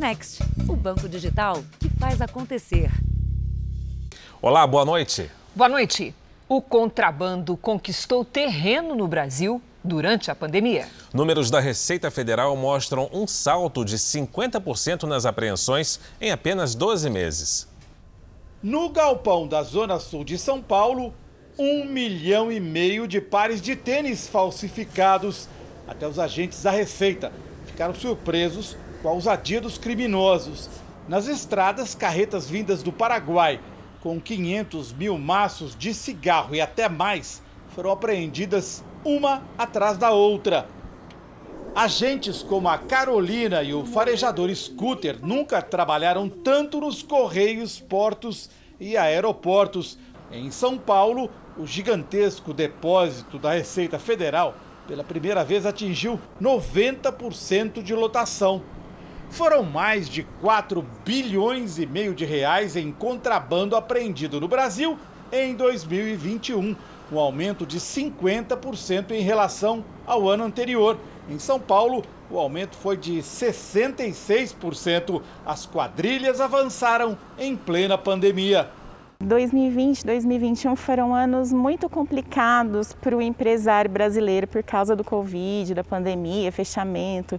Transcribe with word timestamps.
Next, 0.00 0.42
o 0.66 0.74
banco 0.74 1.06
digital 1.06 1.62
que 1.78 1.90
faz 1.90 2.22
acontecer. 2.22 2.90
Olá, 4.40 4.66
boa 4.66 4.82
noite. 4.82 5.30
Boa 5.54 5.68
noite. 5.68 6.14
O 6.48 6.62
contrabando 6.62 7.54
conquistou 7.54 8.24
terreno 8.24 8.94
no 8.94 9.06
Brasil 9.06 9.60
durante 9.84 10.30
a 10.30 10.34
pandemia. 10.34 10.88
Números 11.12 11.50
da 11.50 11.60
Receita 11.60 12.10
Federal 12.10 12.56
mostram 12.56 13.10
um 13.12 13.26
salto 13.26 13.84
de 13.84 13.98
50% 13.98 15.02
nas 15.02 15.26
apreensões 15.26 16.00
em 16.18 16.30
apenas 16.30 16.74
12 16.74 17.10
meses. 17.10 17.68
No 18.62 18.88
galpão 18.88 19.46
da 19.46 19.62
Zona 19.62 20.00
Sul 20.00 20.24
de 20.24 20.38
São 20.38 20.62
Paulo, 20.62 21.12
um 21.58 21.84
milhão 21.84 22.50
e 22.50 22.58
meio 22.58 23.06
de 23.06 23.20
pares 23.20 23.60
de 23.60 23.76
tênis 23.76 24.26
falsificados. 24.26 25.46
Até 25.86 26.08
os 26.08 26.18
agentes 26.18 26.62
da 26.62 26.70
Receita 26.70 27.30
ficaram 27.66 27.94
surpresos 27.94 28.78
com 29.02 29.08
a 29.08 29.12
ousadia 29.12 29.60
dos 29.60 29.78
criminosos. 29.78 30.68
Nas 31.08 31.26
estradas, 31.26 31.94
carretas 31.94 32.48
vindas 32.48 32.82
do 32.82 32.92
Paraguai, 32.92 33.60
com 34.00 34.20
500 34.20 34.92
mil 34.92 35.18
maços 35.18 35.74
de 35.76 35.92
cigarro 35.92 36.54
e 36.54 36.60
até 36.60 36.88
mais, 36.88 37.42
foram 37.74 37.90
apreendidas 37.90 38.84
uma 39.04 39.42
atrás 39.58 39.96
da 39.96 40.10
outra. 40.10 40.68
Agentes 41.74 42.42
como 42.42 42.68
a 42.68 42.78
Carolina 42.78 43.62
e 43.62 43.72
o 43.72 43.84
farejador 43.84 44.54
Scooter 44.54 45.18
nunca 45.22 45.62
trabalharam 45.62 46.28
tanto 46.28 46.80
nos 46.80 47.02
correios, 47.02 47.78
portos 47.78 48.50
e 48.78 48.96
aeroportos. 48.96 49.98
Em 50.32 50.50
São 50.50 50.76
Paulo, 50.76 51.30
o 51.56 51.66
gigantesco 51.66 52.52
depósito 52.52 53.38
da 53.38 53.52
Receita 53.52 53.98
Federal 53.98 54.54
pela 54.86 55.04
primeira 55.04 55.44
vez 55.44 55.64
atingiu 55.64 56.18
90% 56.40 57.82
de 57.82 57.94
lotação. 57.94 58.62
Foram 59.30 59.62
mais 59.62 60.08
de 60.08 60.24
4 60.42 60.84
bilhões 61.04 61.78
e 61.78 61.86
meio 61.86 62.14
de 62.14 62.24
reais 62.24 62.74
em 62.74 62.90
contrabando 62.90 63.76
apreendido 63.76 64.40
no 64.40 64.48
Brasil 64.48 64.98
em 65.32 65.54
2021, 65.54 66.76
um 67.12 67.18
aumento 67.18 67.64
de 67.64 67.78
50% 67.78 69.12
em 69.12 69.22
relação 69.22 69.84
ao 70.04 70.28
ano 70.28 70.44
anterior. 70.44 70.98
Em 71.28 71.38
São 71.38 71.60
Paulo, 71.60 72.02
o 72.28 72.38
aumento 72.38 72.76
foi 72.76 72.96
de 72.96 73.18
66%. 73.18 75.22
As 75.46 75.64
quadrilhas 75.64 76.40
avançaram 76.40 77.16
em 77.38 77.56
plena 77.56 77.96
pandemia. 77.96 78.68
2020 79.22 80.06
2021 80.06 80.74
foram 80.76 81.14
anos 81.14 81.52
muito 81.52 81.90
complicados 81.90 82.94
para 82.94 83.14
o 83.14 83.20
empresário 83.20 83.90
brasileiro 83.90 84.46
por 84.46 84.62
causa 84.62 84.96
do 84.96 85.04
Covid, 85.04 85.74
da 85.74 85.84
pandemia, 85.84 86.50
fechamento. 86.50 87.38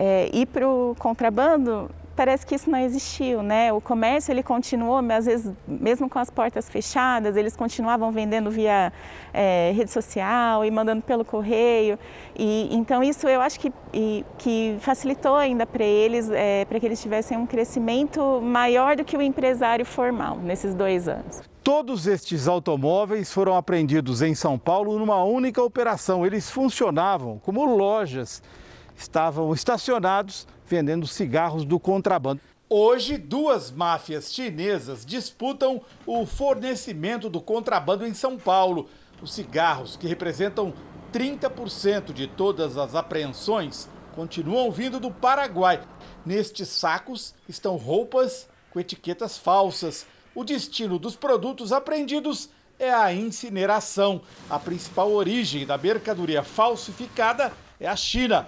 É, 0.00 0.30
e 0.32 0.46
para 0.46 0.68
o 0.68 0.94
contrabando, 0.96 1.90
parece 2.18 2.46
que 2.46 2.54
isso 2.54 2.70
não 2.70 2.78
existiu, 2.78 3.42
né? 3.42 3.72
O 3.72 3.80
comércio 3.80 4.32
ele 4.32 4.44
continuou, 4.44 5.00
mas 5.02 5.18
às 5.18 5.26
vezes 5.26 5.52
mesmo 5.66 6.08
com 6.08 6.20
as 6.20 6.30
portas 6.30 6.68
fechadas, 6.68 7.36
eles 7.36 7.56
continuavam 7.56 8.12
vendendo 8.12 8.48
via 8.48 8.92
é, 9.34 9.72
rede 9.74 9.90
social 9.90 10.64
e 10.64 10.70
mandando 10.70 11.02
pelo 11.02 11.24
correio. 11.24 11.98
E 12.36 12.68
então 12.72 13.02
isso 13.02 13.28
eu 13.28 13.40
acho 13.40 13.58
que, 13.58 13.72
e, 13.92 14.24
que 14.36 14.76
facilitou 14.80 15.36
ainda 15.36 15.64
para 15.64 15.84
eles, 15.84 16.28
é, 16.30 16.64
para 16.64 16.78
que 16.78 16.86
eles 16.86 17.00
tivessem 17.00 17.36
um 17.36 17.46
crescimento 17.46 18.40
maior 18.40 18.96
do 18.96 19.04
que 19.04 19.16
o 19.16 19.22
empresário 19.22 19.84
formal 19.84 20.38
nesses 20.38 20.74
dois 20.74 21.08
anos. 21.08 21.42
Todos 21.62 22.06
estes 22.06 22.48
automóveis 22.48 23.32
foram 23.32 23.56
apreendidos 23.56 24.22
em 24.22 24.34
São 24.34 24.58
Paulo 24.58 24.98
numa 24.98 25.22
única 25.22 25.62
operação. 25.62 26.24
Eles 26.24 26.50
funcionavam 26.50 27.40
como 27.44 27.64
lojas 27.64 28.42
estavam 28.98 29.54
estacionados 29.54 30.46
vendendo 30.66 31.06
cigarros 31.06 31.64
do 31.64 31.78
contrabando. 31.78 32.40
Hoje, 32.68 33.16
duas 33.16 33.70
máfias 33.70 34.30
chinesas 34.30 35.06
disputam 35.06 35.80
o 36.04 36.26
fornecimento 36.26 37.30
do 37.30 37.40
contrabando 37.40 38.06
em 38.06 38.12
São 38.12 38.36
Paulo. 38.36 38.90
Os 39.22 39.32
cigarros, 39.32 39.96
que 39.96 40.06
representam 40.06 40.74
30% 41.12 42.12
de 42.12 42.26
todas 42.26 42.76
as 42.76 42.94
apreensões, 42.94 43.88
continuam 44.14 44.70
vindo 44.70 45.00
do 45.00 45.10
Paraguai. 45.10 45.80
Nestes 46.26 46.68
sacos 46.68 47.34
estão 47.48 47.76
roupas 47.76 48.46
com 48.70 48.78
etiquetas 48.78 49.38
falsas. 49.38 50.06
O 50.34 50.44
destino 50.44 50.98
dos 50.98 51.16
produtos 51.16 51.72
apreendidos 51.72 52.50
é 52.78 52.92
a 52.92 53.14
incineração. 53.14 54.20
A 54.50 54.58
principal 54.58 55.10
origem 55.10 55.64
da 55.64 55.78
mercadoria 55.78 56.42
falsificada 56.42 57.52
é 57.80 57.88
a 57.88 57.96
China. 57.96 58.46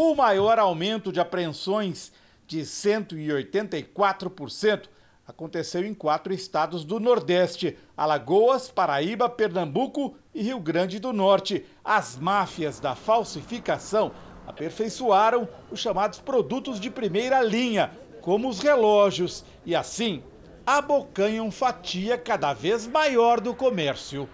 O 0.00 0.14
maior 0.14 0.60
aumento 0.60 1.10
de 1.10 1.18
apreensões 1.18 2.12
de 2.46 2.60
184% 2.60 4.82
aconteceu 5.26 5.84
em 5.84 5.92
quatro 5.92 6.32
estados 6.32 6.84
do 6.84 7.00
Nordeste: 7.00 7.76
Alagoas, 7.96 8.70
Paraíba, 8.70 9.28
Pernambuco 9.28 10.14
e 10.32 10.40
Rio 10.40 10.60
Grande 10.60 11.00
do 11.00 11.12
Norte. 11.12 11.66
As 11.84 12.16
máfias 12.16 12.78
da 12.78 12.94
falsificação 12.94 14.12
aperfeiçoaram 14.46 15.48
os 15.68 15.80
chamados 15.80 16.20
produtos 16.20 16.78
de 16.78 16.90
primeira 16.90 17.42
linha, 17.42 17.90
como 18.20 18.48
os 18.48 18.60
relógios, 18.60 19.44
e 19.66 19.74
assim 19.74 20.22
abocanham 20.64 21.50
fatia 21.50 22.16
cada 22.16 22.52
vez 22.52 22.86
maior 22.86 23.40
do 23.40 23.52
comércio. 23.52 24.28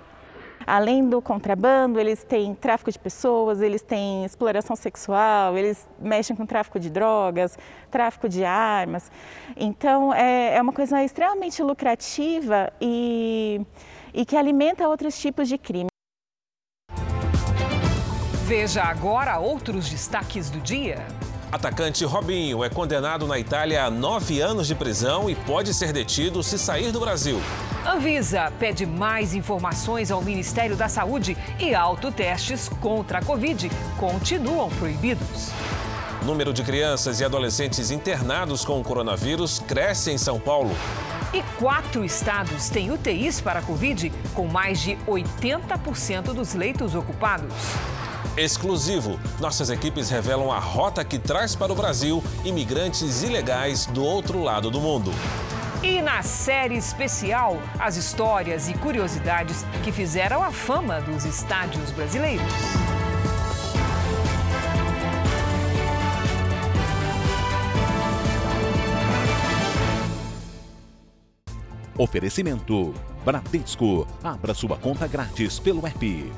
Além 0.67 1.09
do 1.09 1.21
contrabando, 1.21 2.01
eles 2.01 2.25
têm 2.25 2.55
tráfico 2.55 2.91
de 2.91 2.99
pessoas, 2.99 3.61
eles 3.61 3.83
têm 3.83 4.25
exploração 4.25 4.77
sexual, 4.77 5.57
eles 5.57 5.89
mexem 5.99 6.35
com 6.35 6.47
tráfico 6.47 6.81
de 6.81 6.91
drogas, 6.91 7.59
tráfico 7.91 8.29
de 8.29 8.45
armas. 8.45 9.11
Então, 9.57 10.13
é, 10.13 10.57
é 10.57 10.63
uma 10.63 10.73
coisa 10.73 11.03
extremamente 11.03 11.63
lucrativa 11.63 12.73
e, 12.81 13.61
e 14.13 14.25
que 14.25 14.37
alimenta 14.37 14.89
outros 14.89 15.19
tipos 15.19 15.49
de 15.49 15.59
crime. 15.59 15.89
Veja 18.47 18.83
agora 18.83 19.39
outros 19.39 19.89
destaques 19.89 20.51
do 20.51 20.61
dia. 20.61 20.99
Atacante 21.55 22.05
Robinho 22.05 22.65
é 22.65 22.69
condenado 22.69 23.29
na 23.29 23.39
Itália 23.39 23.85
a 23.85 23.89
nove 23.89 24.41
anos 24.41 24.67
de 24.67 24.75
prisão 24.75 25.31
e 25.31 25.37
pode 25.37 25.73
ser 25.73 25.93
detido 25.93 26.43
se 26.43 26.59
sair 26.59 26.91
do 26.91 26.99
Brasil. 26.99 27.41
Anvisa 27.87 28.53
pede 28.59 28.85
mais 28.85 29.35
informações 29.35 30.11
ao 30.11 30.21
Ministério 30.21 30.75
da 30.75 30.89
Saúde 30.89 31.37
e 31.61 31.73
autotestes 31.73 32.69
contra 32.81 33.19
a 33.19 33.23
Covid 33.23 33.71
continuam 33.97 34.69
proibidos. 34.69 35.53
Número 36.25 36.53
de 36.53 36.65
crianças 36.65 37.21
e 37.21 37.25
adolescentes 37.25 37.93
internados 37.93 38.65
com 38.65 38.81
o 38.81 38.83
coronavírus 38.83 39.61
cresce 39.61 40.11
em 40.11 40.19
São 40.19 40.41
Paulo. 40.41 40.75
E 41.33 41.41
quatro 41.57 42.05
estados 42.05 42.69
têm 42.69 42.91
UTIs 42.91 43.41
para 43.41 43.61
a 43.61 43.63
Covid, 43.63 44.11
com 44.35 44.49
mais 44.49 44.81
de 44.81 44.97
80% 45.07 46.33
dos 46.33 46.53
leitos 46.55 46.97
ocupados 46.97 47.55
exclusivo. 48.37 49.19
Nossas 49.41 49.71
equipes 49.71 50.11
revelam 50.11 50.51
a 50.51 50.59
rota 50.59 51.05
que 51.05 51.19
traz 51.19 51.55
para 51.55 51.73
o 51.73 51.77
Brasil 51.77 52.23
imigrantes 52.45 53.23
ilegais 53.23 53.87
do 53.87 54.05
outro 54.05 54.43
lado 54.43 54.71
do 54.71 54.81
mundo. 54.81 55.13
E 55.83 56.01
na 56.01 56.23
série 56.23 56.77
especial, 56.77 57.59
as 57.79 57.97
histórias 57.97 58.69
e 58.69 58.75
curiosidades 58.75 59.65
que 59.83 59.93
fizeram 59.93 60.43
a 60.43 60.51
fama 60.51 61.01
dos 61.01 61.25
estádios 61.25 61.91
brasileiros. 61.91 62.53
Oferecimento: 71.97 72.93
Bradesco. 73.25 74.07
Abra 74.23 74.53
sua 74.55 74.77
conta 74.77 75.07
grátis 75.07 75.59
pelo 75.59 75.87
app. 75.87 76.33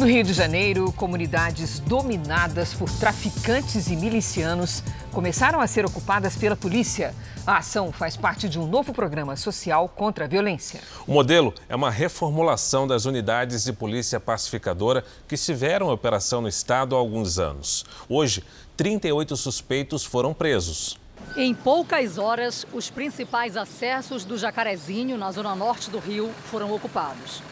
No 0.00 0.06
Rio 0.06 0.24
de 0.24 0.32
Janeiro, 0.32 0.90
comunidades 0.92 1.78
dominadas 1.78 2.72
por 2.72 2.88
traficantes 2.88 3.88
e 3.90 3.96
milicianos 3.96 4.82
começaram 5.12 5.60
a 5.60 5.66
ser 5.66 5.84
ocupadas 5.84 6.34
pela 6.34 6.56
polícia. 6.56 7.14
A 7.46 7.58
ação 7.58 7.92
faz 7.92 8.16
parte 8.16 8.48
de 8.48 8.58
um 8.58 8.66
novo 8.66 8.94
programa 8.94 9.36
social 9.36 9.90
contra 9.90 10.24
a 10.24 10.26
violência. 10.26 10.80
O 11.06 11.12
modelo 11.12 11.52
é 11.68 11.76
uma 11.76 11.90
reformulação 11.90 12.88
das 12.88 13.04
unidades 13.04 13.62
de 13.62 13.74
polícia 13.74 14.18
pacificadora 14.18 15.04
que 15.28 15.34
estiveram 15.34 15.88
em 15.90 15.92
operação 15.92 16.40
no 16.40 16.48
estado 16.48 16.96
há 16.96 16.98
alguns 16.98 17.38
anos. 17.38 17.84
Hoje, 18.08 18.42
38 18.78 19.36
suspeitos 19.36 20.02
foram 20.02 20.32
presos. 20.32 20.98
Em 21.36 21.54
poucas 21.54 22.16
horas, 22.16 22.66
os 22.72 22.88
principais 22.88 23.54
acessos 23.54 24.24
do 24.24 24.38
Jacarezinho, 24.38 25.18
na 25.18 25.30
zona 25.30 25.54
norte 25.54 25.90
do 25.90 25.98
Rio, 25.98 26.30
foram 26.46 26.72
ocupados. 26.72 27.42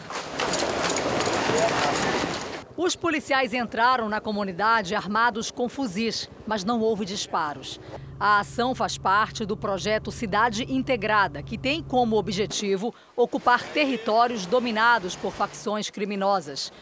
Os 2.81 2.95
policiais 2.95 3.53
entraram 3.53 4.09
na 4.09 4.21
comunidade 4.21 4.95
armados 4.95 5.51
com 5.51 5.69
fuzis, 5.69 6.31
mas 6.47 6.63
não 6.63 6.81
houve 6.81 7.05
disparos. 7.05 7.81
A 8.21 8.39
ação 8.39 8.73
faz 8.73 8.97
parte 8.97 9.45
do 9.45 9.57
projeto 9.57 10.13
Cidade 10.13 10.65
Integrada, 10.73 11.43
que 11.43 11.59
tem 11.59 11.83
como 11.83 12.17
objetivo 12.17 12.95
ocupar 13.17 13.65
territórios 13.65 14.47
dominados 14.47 15.17
por 15.17 15.33
facções 15.33 15.91
criminosas. 15.91 16.73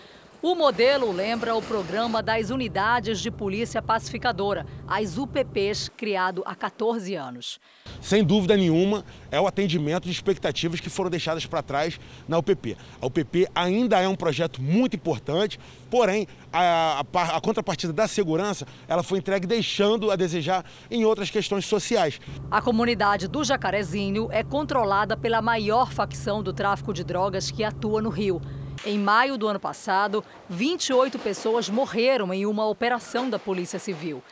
O 0.43 0.55
modelo 0.55 1.11
lembra 1.13 1.55
o 1.55 1.63
programa 1.63 2.23
das 2.23 2.51
Unidades 2.51 3.21
de 3.21 3.31
Polícia 3.31 3.81
Pacificadora, 3.81 4.67
as 4.87 5.17
UPPs, 5.17 5.89
criado 5.97 6.43
há 6.45 6.55
14 6.55 7.15
anos. 7.15 7.59
Sem 8.03 8.23
dúvida 8.23 8.55
nenhuma, 8.55 9.03
é 9.31 9.41
o 9.41 9.47
atendimento 9.47 10.05
de 10.05 10.11
expectativas 10.11 10.79
que 10.79 10.91
foram 10.91 11.09
deixadas 11.09 11.47
para 11.47 11.63
trás 11.63 11.99
na 12.29 12.37
UPP. 12.37 12.77
A 13.01 13.07
UPP 13.07 13.49
ainda 13.55 13.99
é 13.99 14.07
um 14.07 14.15
projeto 14.15 14.61
muito 14.61 14.95
importante, 14.95 15.59
porém, 15.91 16.29
a, 16.53 17.01
a, 17.01 17.37
a 17.37 17.41
contrapartida 17.41 17.93
da 17.93 18.07
segurança 18.07 18.67
ela 18.87 19.03
foi 19.03 19.19
entregue 19.19 19.47
deixando 19.47 20.11
a 20.11 20.17
desejar 20.17 20.65
em 20.91 21.05
outras 21.05 21.31
questões 21.31 21.65
sociais. 21.65 22.21
A 22.51 22.61
comunidade 22.61 23.27
do 23.27 23.43
Jacarezinho 23.43 24.29
é 24.31 24.45
controlada 24.45 25.17
pela 25.17 25.41
maior 25.41 25.91
facção 25.93 26.43
do 26.43 26.53
tráfico 26.53 26.93
de 26.93 27.03
drogas 27.03 27.51
que 27.51 27.65
atua 27.65 28.03
no 28.03 28.11
Rio. 28.11 28.41
Em 28.85 28.99
maio 28.99 29.39
do 29.39 29.49
ano 29.49 29.59
passado, 29.59 30.25
28 30.49 31.19
pessoas 31.19 31.69
morreram 31.69 32.33
em 32.33 32.47
uma 32.47 32.67
operação 32.67 33.29
da 33.29 33.39
Polícia 33.39 33.79
Civil. 33.79 34.23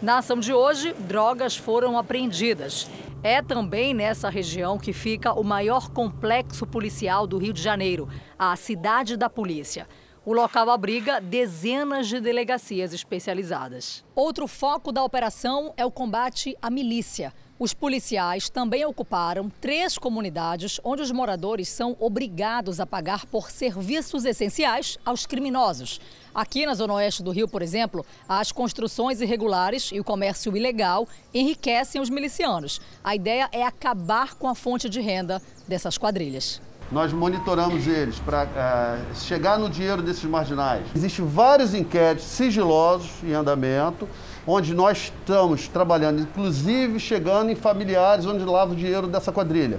Na 0.00 0.18
ação 0.18 0.38
de 0.40 0.52
hoje, 0.52 0.92
drogas 0.94 1.56
foram 1.56 1.98
apreendidas. 1.98 2.88
É 3.22 3.40
também 3.40 3.94
nessa 3.94 4.28
região 4.28 4.78
que 4.78 4.92
fica 4.92 5.32
o 5.32 5.44
maior 5.44 5.90
complexo 5.90 6.66
policial 6.66 7.26
do 7.26 7.38
Rio 7.38 7.52
de 7.52 7.62
Janeiro, 7.62 8.08
a 8.38 8.56
Cidade 8.56 9.16
da 9.16 9.30
Polícia. 9.30 9.86
O 10.24 10.32
local 10.32 10.70
abriga 10.70 11.20
dezenas 11.20 12.06
de 12.08 12.20
delegacias 12.20 12.92
especializadas. 12.92 14.04
Outro 14.14 14.46
foco 14.46 14.92
da 14.92 15.02
operação 15.02 15.74
é 15.76 15.84
o 15.84 15.90
combate 15.90 16.56
à 16.62 16.70
milícia. 16.70 17.32
Os 17.62 17.72
policiais 17.72 18.50
também 18.50 18.84
ocuparam 18.84 19.48
três 19.60 19.96
comunidades 19.96 20.80
onde 20.82 21.00
os 21.00 21.12
moradores 21.12 21.68
são 21.68 21.96
obrigados 22.00 22.80
a 22.80 22.86
pagar 22.86 23.24
por 23.26 23.52
serviços 23.52 24.24
essenciais 24.24 24.98
aos 25.04 25.26
criminosos. 25.26 26.00
Aqui 26.34 26.66
na 26.66 26.74
Zona 26.74 26.94
Oeste 26.94 27.22
do 27.22 27.30
Rio, 27.30 27.46
por 27.46 27.62
exemplo, 27.62 28.04
as 28.28 28.50
construções 28.50 29.20
irregulares 29.20 29.92
e 29.92 30.00
o 30.00 30.04
comércio 30.04 30.56
ilegal 30.56 31.06
enriquecem 31.32 32.00
os 32.00 32.10
milicianos. 32.10 32.80
A 33.04 33.14
ideia 33.14 33.48
é 33.52 33.62
acabar 33.62 34.34
com 34.34 34.48
a 34.48 34.56
fonte 34.56 34.88
de 34.88 35.00
renda 35.00 35.40
dessas 35.68 35.96
quadrilhas. 35.96 36.60
Nós 36.90 37.12
monitoramos 37.12 37.86
eles 37.86 38.18
para 38.18 38.44
uh, 38.44 39.14
chegar 39.14 39.58
no 39.58 39.70
dinheiro 39.70 40.02
desses 40.02 40.24
marginais. 40.24 40.84
Existem 40.94 41.24
vários 41.24 41.74
inquéritos 41.74 42.26
sigilosos 42.26 43.08
em 43.22 43.32
andamento 43.32 44.08
onde 44.46 44.74
nós 44.74 45.04
estamos 45.04 45.68
trabalhando, 45.68 46.20
inclusive 46.20 46.98
chegando 46.98 47.50
em 47.50 47.56
familiares 47.56 48.26
onde 48.26 48.44
lava 48.44 48.72
o 48.72 48.76
dinheiro 48.76 49.06
dessa 49.06 49.32
quadrilha. 49.32 49.78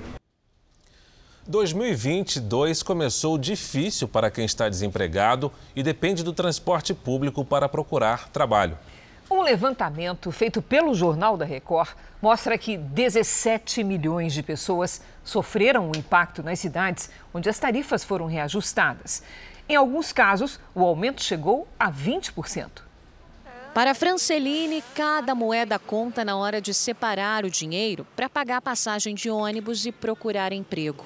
2022 1.46 2.82
começou 2.82 3.38
difícil 3.38 4.08
para 4.08 4.32
quem 4.32 4.46
está 4.46 4.70
desempregado 4.70 5.52
e 5.76 5.84
depende 5.84 6.24
do 6.24 6.32
transporte 6.32 6.94
público 6.94 7.44
para 7.44 7.68
procurar 7.68 8.30
trabalho. 8.30 8.78
Um 9.30 9.42
levantamento 9.42 10.32
feito 10.32 10.62
pelo 10.62 10.94
Jornal 10.94 11.36
da 11.36 11.44
Record 11.44 11.90
mostra 12.22 12.58
que 12.58 12.78
17 12.78 13.84
milhões 13.84 14.34
de 14.34 14.42
pessoas 14.42 15.02
sofreram 15.24 15.90
o 15.90 15.98
impacto 15.98 16.42
nas 16.42 16.60
cidades 16.60 17.10
onde 17.34 17.50
as 17.50 17.60
tarifas 17.60 18.04
foram 18.04 18.26
reajustadas. 18.26 19.24
Em 19.68 19.76
alguns 19.76 20.14
casos, 20.14 20.60
o 20.74 20.86
aumento 20.86 21.22
chegou 21.22 21.68
a 21.80 21.92
20%. 21.92 22.93
Para 23.74 23.96
Franceline, 23.96 24.84
cada 24.94 25.34
moeda 25.34 25.80
conta 25.80 26.24
na 26.24 26.38
hora 26.38 26.62
de 26.62 26.76
separar 26.76 27.44
o 27.44 27.50
dinheiro 27.50 28.06
para 28.16 28.30
pagar 28.30 28.58
a 28.58 28.62
passagem 28.62 29.16
de 29.16 29.32
ônibus 29.32 29.88
e 29.88 29.92
procurar 29.92 30.54
emprego. 30.54 31.04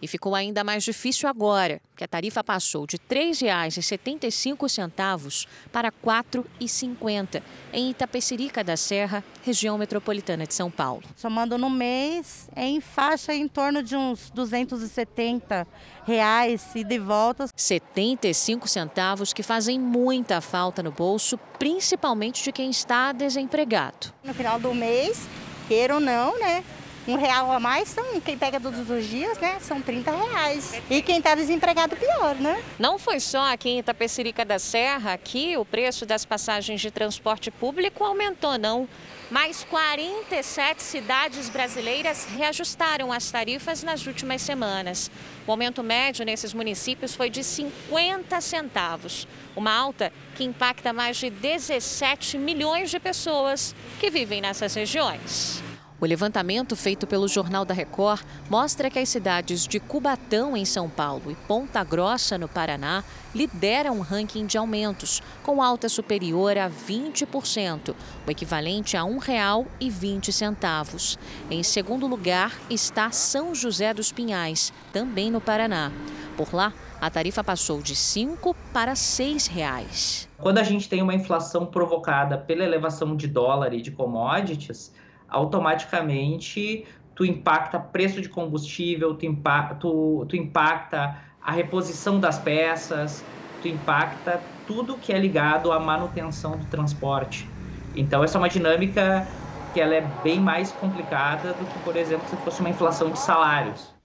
E 0.00 0.08
ficou 0.08 0.34
ainda 0.34 0.62
mais 0.62 0.84
difícil 0.84 1.28
agora, 1.28 1.80
que 1.96 2.04
a 2.04 2.08
tarifa 2.08 2.44
passou 2.44 2.86
de 2.86 2.96
R$ 2.96 3.02
3,75 3.32 5.46
para 5.72 5.88
R$ 5.88 5.94
4,50 6.04 7.42
em 7.72 7.90
Itapecerica 7.90 8.62
da 8.62 8.76
Serra, 8.76 9.24
região 9.42 9.76
metropolitana 9.76 10.46
de 10.46 10.54
São 10.54 10.70
Paulo. 10.70 11.02
Somando 11.16 11.58
no 11.58 11.68
mês, 11.68 12.48
é 12.54 12.64
em 12.64 12.80
faixa 12.80 13.34
em 13.34 13.48
torno 13.48 13.82
de 13.82 13.96
uns 13.96 14.30
270 14.30 15.66
reais 16.06 16.64
e 16.74 16.84
de 16.84 16.98
volta. 16.98 17.46
75 17.56 18.68
centavos 18.68 19.32
que 19.32 19.42
fazem 19.42 19.78
muita 19.78 20.40
falta 20.40 20.82
no 20.82 20.92
bolso, 20.92 21.36
principalmente 21.58 22.44
de 22.44 22.52
quem 22.52 22.70
está 22.70 23.12
desempregado. 23.12 24.14
No 24.22 24.32
final 24.32 24.60
do 24.60 24.72
mês, 24.72 25.26
queira 25.66 25.94
ou 25.94 26.00
não, 26.00 26.38
né? 26.38 26.62
Um 27.08 27.16
real 27.16 27.50
a 27.50 27.58
mais, 27.58 27.92
então 27.92 28.20
quem 28.20 28.36
pega 28.36 28.60
todos 28.60 28.88
os 28.90 29.06
dias, 29.06 29.38
né, 29.38 29.56
são 29.60 29.80
30 29.80 30.10
reais. 30.10 30.80
E 30.90 31.00
quem 31.00 31.18
está 31.18 31.34
desempregado, 31.34 31.96
pior, 31.96 32.34
né? 32.34 32.62
Não 32.78 32.98
foi 32.98 33.18
só 33.18 33.50
aqui 33.50 33.70
em 33.70 33.78
Itapecerica 33.78 34.44
da 34.44 34.58
Serra 34.58 35.16
que 35.16 35.56
o 35.56 35.64
preço 35.64 36.04
das 36.04 36.26
passagens 36.26 36.80
de 36.80 36.90
transporte 36.90 37.50
público 37.50 38.04
aumentou, 38.04 38.58
não. 38.58 38.86
Mais 39.30 39.64
47 39.64 40.82
cidades 40.82 41.48
brasileiras 41.48 42.26
reajustaram 42.36 43.12
as 43.12 43.30
tarifas 43.30 43.82
nas 43.82 44.06
últimas 44.06 44.42
semanas. 44.42 45.10
O 45.46 45.50
aumento 45.50 45.82
médio 45.82 46.26
nesses 46.26 46.52
municípios 46.52 47.14
foi 47.14 47.30
de 47.30 47.42
50 47.42 48.40
centavos, 48.40 49.26
uma 49.56 49.72
alta 49.72 50.12
que 50.34 50.44
impacta 50.44 50.92
mais 50.92 51.16
de 51.16 51.30
17 51.30 52.36
milhões 52.38 52.90
de 52.90 53.00
pessoas 53.00 53.74
que 53.98 54.10
vivem 54.10 54.40
nessas 54.40 54.74
regiões. 54.74 55.62
O 56.00 56.06
levantamento 56.06 56.76
feito 56.76 57.08
pelo 57.08 57.26
Jornal 57.26 57.64
da 57.64 57.74
Record 57.74 58.22
mostra 58.48 58.88
que 58.88 59.00
as 59.00 59.08
cidades 59.08 59.66
de 59.66 59.80
Cubatão, 59.80 60.56
em 60.56 60.64
São 60.64 60.88
Paulo, 60.88 61.28
e 61.28 61.34
Ponta 61.34 61.82
Grossa, 61.82 62.38
no 62.38 62.46
Paraná, 62.46 63.02
lideram 63.34 63.98
o 63.98 64.02
ranking 64.02 64.46
de 64.46 64.56
aumentos, 64.56 65.20
com 65.42 65.60
alta 65.60 65.88
superior 65.88 66.56
a 66.56 66.70
20%, 66.70 67.96
o 68.24 68.30
equivalente 68.30 68.96
a 68.96 69.02
R$ 69.02 69.10
1,20. 69.10 71.18
Em 71.50 71.64
segundo 71.64 72.06
lugar 72.06 72.56
está 72.70 73.10
São 73.10 73.52
José 73.52 73.92
dos 73.92 74.12
Pinhais, 74.12 74.72
também 74.92 75.32
no 75.32 75.40
Paraná. 75.40 75.90
Por 76.36 76.54
lá, 76.54 76.72
a 77.00 77.10
tarifa 77.10 77.42
passou 77.42 77.82
de 77.82 77.94
R$ 77.94 77.98
5 77.98 78.54
para 78.72 78.94
6 78.94 79.48
reais. 79.48 80.28
Quando 80.38 80.58
a 80.58 80.62
gente 80.62 80.88
tem 80.88 81.02
uma 81.02 81.14
inflação 81.14 81.66
provocada 81.66 82.38
pela 82.38 82.62
elevação 82.62 83.16
de 83.16 83.26
dólar 83.26 83.74
e 83.74 83.82
de 83.82 83.90
commodities, 83.90 84.92
automaticamente 85.28 86.86
tu 87.14 87.24
impacta 87.24 87.78
preço 87.80 88.20
de 88.22 88.28
combustível, 88.28 89.14
tu, 89.16 89.26
impa 89.26 89.74
tu, 89.74 90.24
tu 90.28 90.36
impacta 90.36 91.20
a 91.40 91.50
reposição 91.52 92.20
das 92.20 92.38
peças, 92.38 93.28
tu 93.60 93.68
impacta 93.68 94.38
tudo 94.64 94.98
que 94.98 95.12
é 95.12 95.18
ligado 95.18 95.72
à 95.72 95.80
manutenção 95.80 96.58
do 96.58 96.66
transporte. 96.66 97.52
Então 97.92 98.22
essa 98.22 98.38
é 98.38 98.40
uma 98.40 98.48
dinâmica 98.48 99.28
que 99.72 99.80
ela 99.80 99.94
é 99.94 100.00
bem 100.00 100.40
mais 100.40 100.72
complicada 100.72 101.52
do 101.54 101.66
que, 101.66 101.78
por 101.78 101.96
exemplo, 101.96 102.28
se 102.28 102.36
fosse 102.38 102.60
uma 102.60 102.70
inflação 102.70 103.10
de 103.12 103.18
salários. 103.18 103.97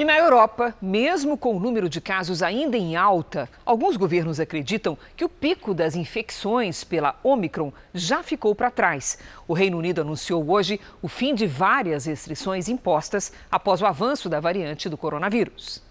E 0.00 0.04
na 0.04 0.16
Europa, 0.16 0.74
mesmo 0.80 1.36
com 1.36 1.54
o 1.54 1.60
número 1.60 1.86
de 1.86 2.00
casos 2.00 2.42
ainda 2.42 2.74
em 2.74 2.96
alta, 2.96 3.46
alguns 3.66 3.98
governos 3.98 4.40
acreditam 4.40 4.96
que 5.14 5.26
o 5.26 5.28
pico 5.28 5.74
das 5.74 5.94
infecções 5.94 6.82
pela 6.82 7.20
Omicron 7.22 7.70
já 7.92 8.22
ficou 8.22 8.54
para 8.54 8.70
trás. 8.70 9.18
O 9.46 9.52
Reino 9.52 9.76
Unido 9.76 10.00
anunciou 10.00 10.50
hoje 10.50 10.80
o 11.02 11.06
fim 11.06 11.34
de 11.34 11.46
várias 11.46 12.06
restrições 12.06 12.66
impostas 12.66 13.30
após 13.52 13.82
o 13.82 13.86
avanço 13.86 14.26
da 14.30 14.40
variante 14.40 14.88
do 14.88 14.96
coronavírus. 14.96 15.82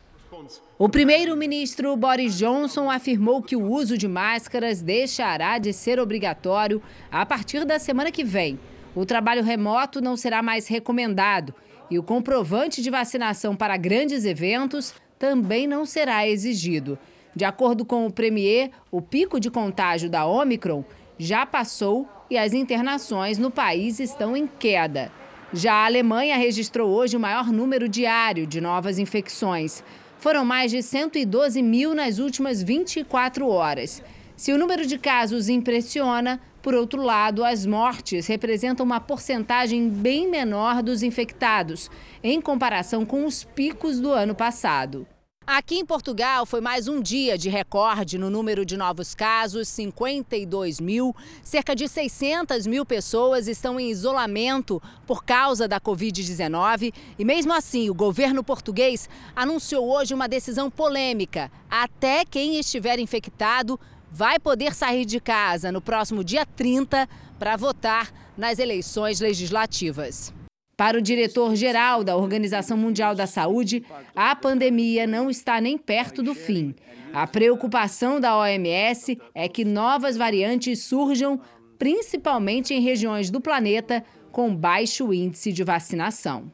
O 0.80 0.90
primeiro-ministro 0.90 1.96
Boris 1.96 2.36
Johnson 2.36 2.90
afirmou 2.90 3.44
que 3.44 3.56
o 3.56 3.64
uso 3.64 3.96
de 3.96 4.08
máscaras 4.08 4.82
deixará 4.82 5.60
de 5.60 5.72
ser 5.72 6.00
obrigatório 6.00 6.82
a 7.12 7.28
partir 7.28 7.64
da 7.64 7.78
semana 7.78 8.12
que 8.12 8.24
vem. 8.24 8.60
O 8.96 9.06
trabalho 9.06 9.44
remoto 9.44 10.02
não 10.02 10.18
será 10.18 10.42
mais 10.42 10.68
recomendado 10.68 11.54
e 11.90 11.98
o 11.98 12.04
comprovante 12.04 12.82
de 12.82 12.90
vacinação 12.90 13.56
para 13.56 13.78
grandes 13.78 14.26
eventos 14.26 14.94
também 15.18 15.68
não 15.68 15.86
será 15.86 16.28
exigido. 16.28 16.98
De 17.36 17.46
acordo 17.46 17.86
com 17.86 18.06
o 18.06 18.12
Premier, 18.12 18.72
o 18.92 19.02
pico 19.02 19.40
de 19.40 19.52
contágio 19.52 20.10
da 20.10 20.26
Omicron 20.26 20.84
já 21.18 21.46
passou 21.46 22.08
e 22.30 22.38
as 22.38 22.54
internações 22.54 23.38
no 23.38 23.52
país 23.52 24.00
estão 24.00 24.36
em 24.36 24.48
queda. 24.48 25.12
Já 25.52 25.74
a 25.74 25.86
Alemanha 25.86 26.38
registrou 26.38 26.90
hoje 26.90 27.18
o 27.18 27.20
maior 27.20 27.52
número 27.52 27.90
diário 27.90 28.46
de 28.46 28.62
novas 28.62 29.00
infecções. 29.00 29.84
Foram 30.20 30.46
mais 30.46 30.70
de 30.70 30.84
112 30.84 31.62
mil 31.62 31.96
nas 31.96 32.20
últimas 32.20 32.62
24 32.62 33.48
horas. 33.48 34.04
Se 34.36 34.54
o 34.54 34.58
número 34.58 34.86
de 34.86 34.98
casos 34.98 35.50
impressiona, 35.50 36.40
Por 36.62 36.74
outro 36.74 37.02
lado, 37.02 37.44
as 37.44 37.66
mortes 37.66 38.28
representam 38.28 38.86
uma 38.86 39.00
porcentagem 39.00 39.90
bem 39.90 40.30
menor 40.30 40.84
dos 40.84 41.04
infectados, 41.04 41.90
em 42.22 42.42
comparação 42.42 43.06
com 43.06 43.26
os 43.26 43.44
picos 43.44 44.00
do 44.00 44.12
ano 44.12 44.36
passado. 44.36 45.08
Aqui 45.52 45.80
em 45.80 45.86
Portugal 45.86 46.46
foi 46.46 46.62
mais 46.62 46.88
um 46.88 47.02
dia 47.02 47.36
de 47.36 47.50
recorde 47.50 48.20
no 48.20 48.30
número 48.30 48.64
de 48.64 48.78
novos 48.78 49.16
casos, 49.16 49.68
52 49.70 50.80
mil. 50.80 51.16
Cerca 51.42 51.76
de 51.76 51.88
600 51.88 52.68
mil 52.68 52.86
pessoas 52.86 53.48
estão 53.48 53.80
em 53.80 53.90
isolamento 53.90 54.80
por 55.08 55.24
causa 55.24 55.68
da 55.68 55.82
Covid-19. 55.82 56.94
E 57.18 57.26
mesmo 57.26 57.52
assim, 57.52 57.90
o 57.90 57.96
governo 57.96 58.44
português 58.44 59.10
anunciou 59.36 59.90
hoje 59.90 60.14
uma 60.14 60.28
decisão 60.28 60.70
polêmica. 60.70 61.52
Até 61.68 62.26
quem 62.26 62.60
estiver 62.60 63.00
infectado 63.00 63.80
vai 64.12 64.40
poder 64.40 64.74
sair 64.74 65.06
de 65.06 65.20
casa 65.20 65.72
no 65.72 65.82
próximo 65.82 66.24
dia 66.24 66.46
30 66.46 67.08
para 67.38 67.56
votar 67.56 68.12
nas 68.38 68.60
eleições 68.60 69.20
legislativas. 69.20 70.34
Para 70.76 70.98
o 70.98 71.02
diretor-geral 71.02 72.06
da 72.06 72.16
Organização 72.16 72.78
Mundial 72.78 73.14
da 73.14 73.28
Saúde, 73.28 73.84
a 74.16 74.34
pandemia 74.34 75.06
não 75.06 75.30
está 75.30 75.60
nem 75.60 75.78
perto 75.78 76.24
do 76.24 76.34
fim. 76.34 76.74
A 77.12 77.28
preocupação 77.28 78.20
da 78.20 78.38
OMS 78.38 79.20
é 79.36 79.50
que 79.50 79.66
novas 79.66 80.16
variantes 80.16 80.84
surjam, 80.86 81.40
principalmente 81.78 82.74
em 82.74 82.80
regiões 82.80 83.30
do 83.30 83.42
planeta 83.42 84.04
com 84.32 84.56
baixo 84.56 85.14
índice 85.14 85.52
de 85.52 85.64
vacinação. 85.64 86.52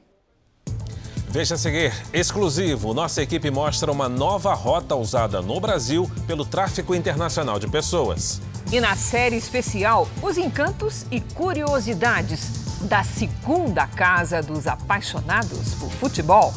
Veja 1.36 1.56
a 1.56 1.58
seguir, 1.58 1.92
exclusivo, 2.14 2.94
nossa 2.94 3.22
equipe 3.22 3.52
mostra 3.52 3.92
uma 3.92 4.08
nova 4.08 4.54
rota 4.54 4.96
usada 4.96 5.42
no 5.42 5.60
Brasil 5.60 6.10
pelo 6.26 6.46
tráfico 6.46 6.96
internacional 6.96 7.60
de 7.60 7.68
pessoas. 7.68 8.42
E 8.72 8.80
na 8.80 8.96
série 8.96 9.36
especial, 9.36 10.08
os 10.22 10.38
encantos 10.38 11.06
e 11.12 11.20
curiosidades 11.20 12.80
da 12.84 13.04
segunda 13.04 13.86
casa 13.86 14.42
dos 14.42 14.66
apaixonados 14.66 15.74
por 15.74 15.92
futebol. 15.92 16.54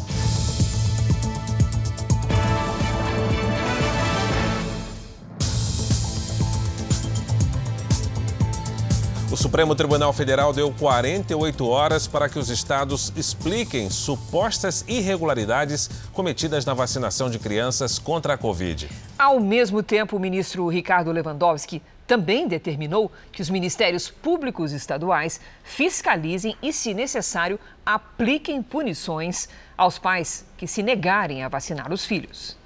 Supremo 9.38 9.72
Tribunal 9.76 10.12
Federal 10.12 10.52
deu 10.52 10.72
48 10.72 11.64
horas 11.64 12.08
para 12.08 12.28
que 12.28 12.40
os 12.40 12.50
estados 12.50 13.12
expliquem 13.16 13.88
supostas 13.88 14.84
irregularidades 14.88 15.88
cometidas 16.12 16.66
na 16.66 16.74
vacinação 16.74 17.30
de 17.30 17.38
crianças 17.38 18.00
contra 18.00 18.34
a 18.34 18.36
Covid. 18.36 18.88
Ao 19.16 19.38
mesmo 19.38 19.80
tempo, 19.80 20.16
o 20.16 20.20
ministro 20.20 20.66
Ricardo 20.66 21.12
Lewandowski 21.12 21.80
também 22.04 22.48
determinou 22.48 23.12
que 23.30 23.40
os 23.40 23.48
ministérios 23.48 24.10
públicos 24.10 24.72
estaduais 24.72 25.40
fiscalizem 25.62 26.56
e, 26.60 26.72
se 26.72 26.92
necessário, 26.92 27.60
apliquem 27.86 28.60
punições 28.60 29.48
aos 29.76 30.00
pais 30.00 30.44
que 30.56 30.66
se 30.66 30.82
negarem 30.82 31.44
a 31.44 31.48
vacinar 31.48 31.92
os 31.92 32.04
filhos. 32.04 32.57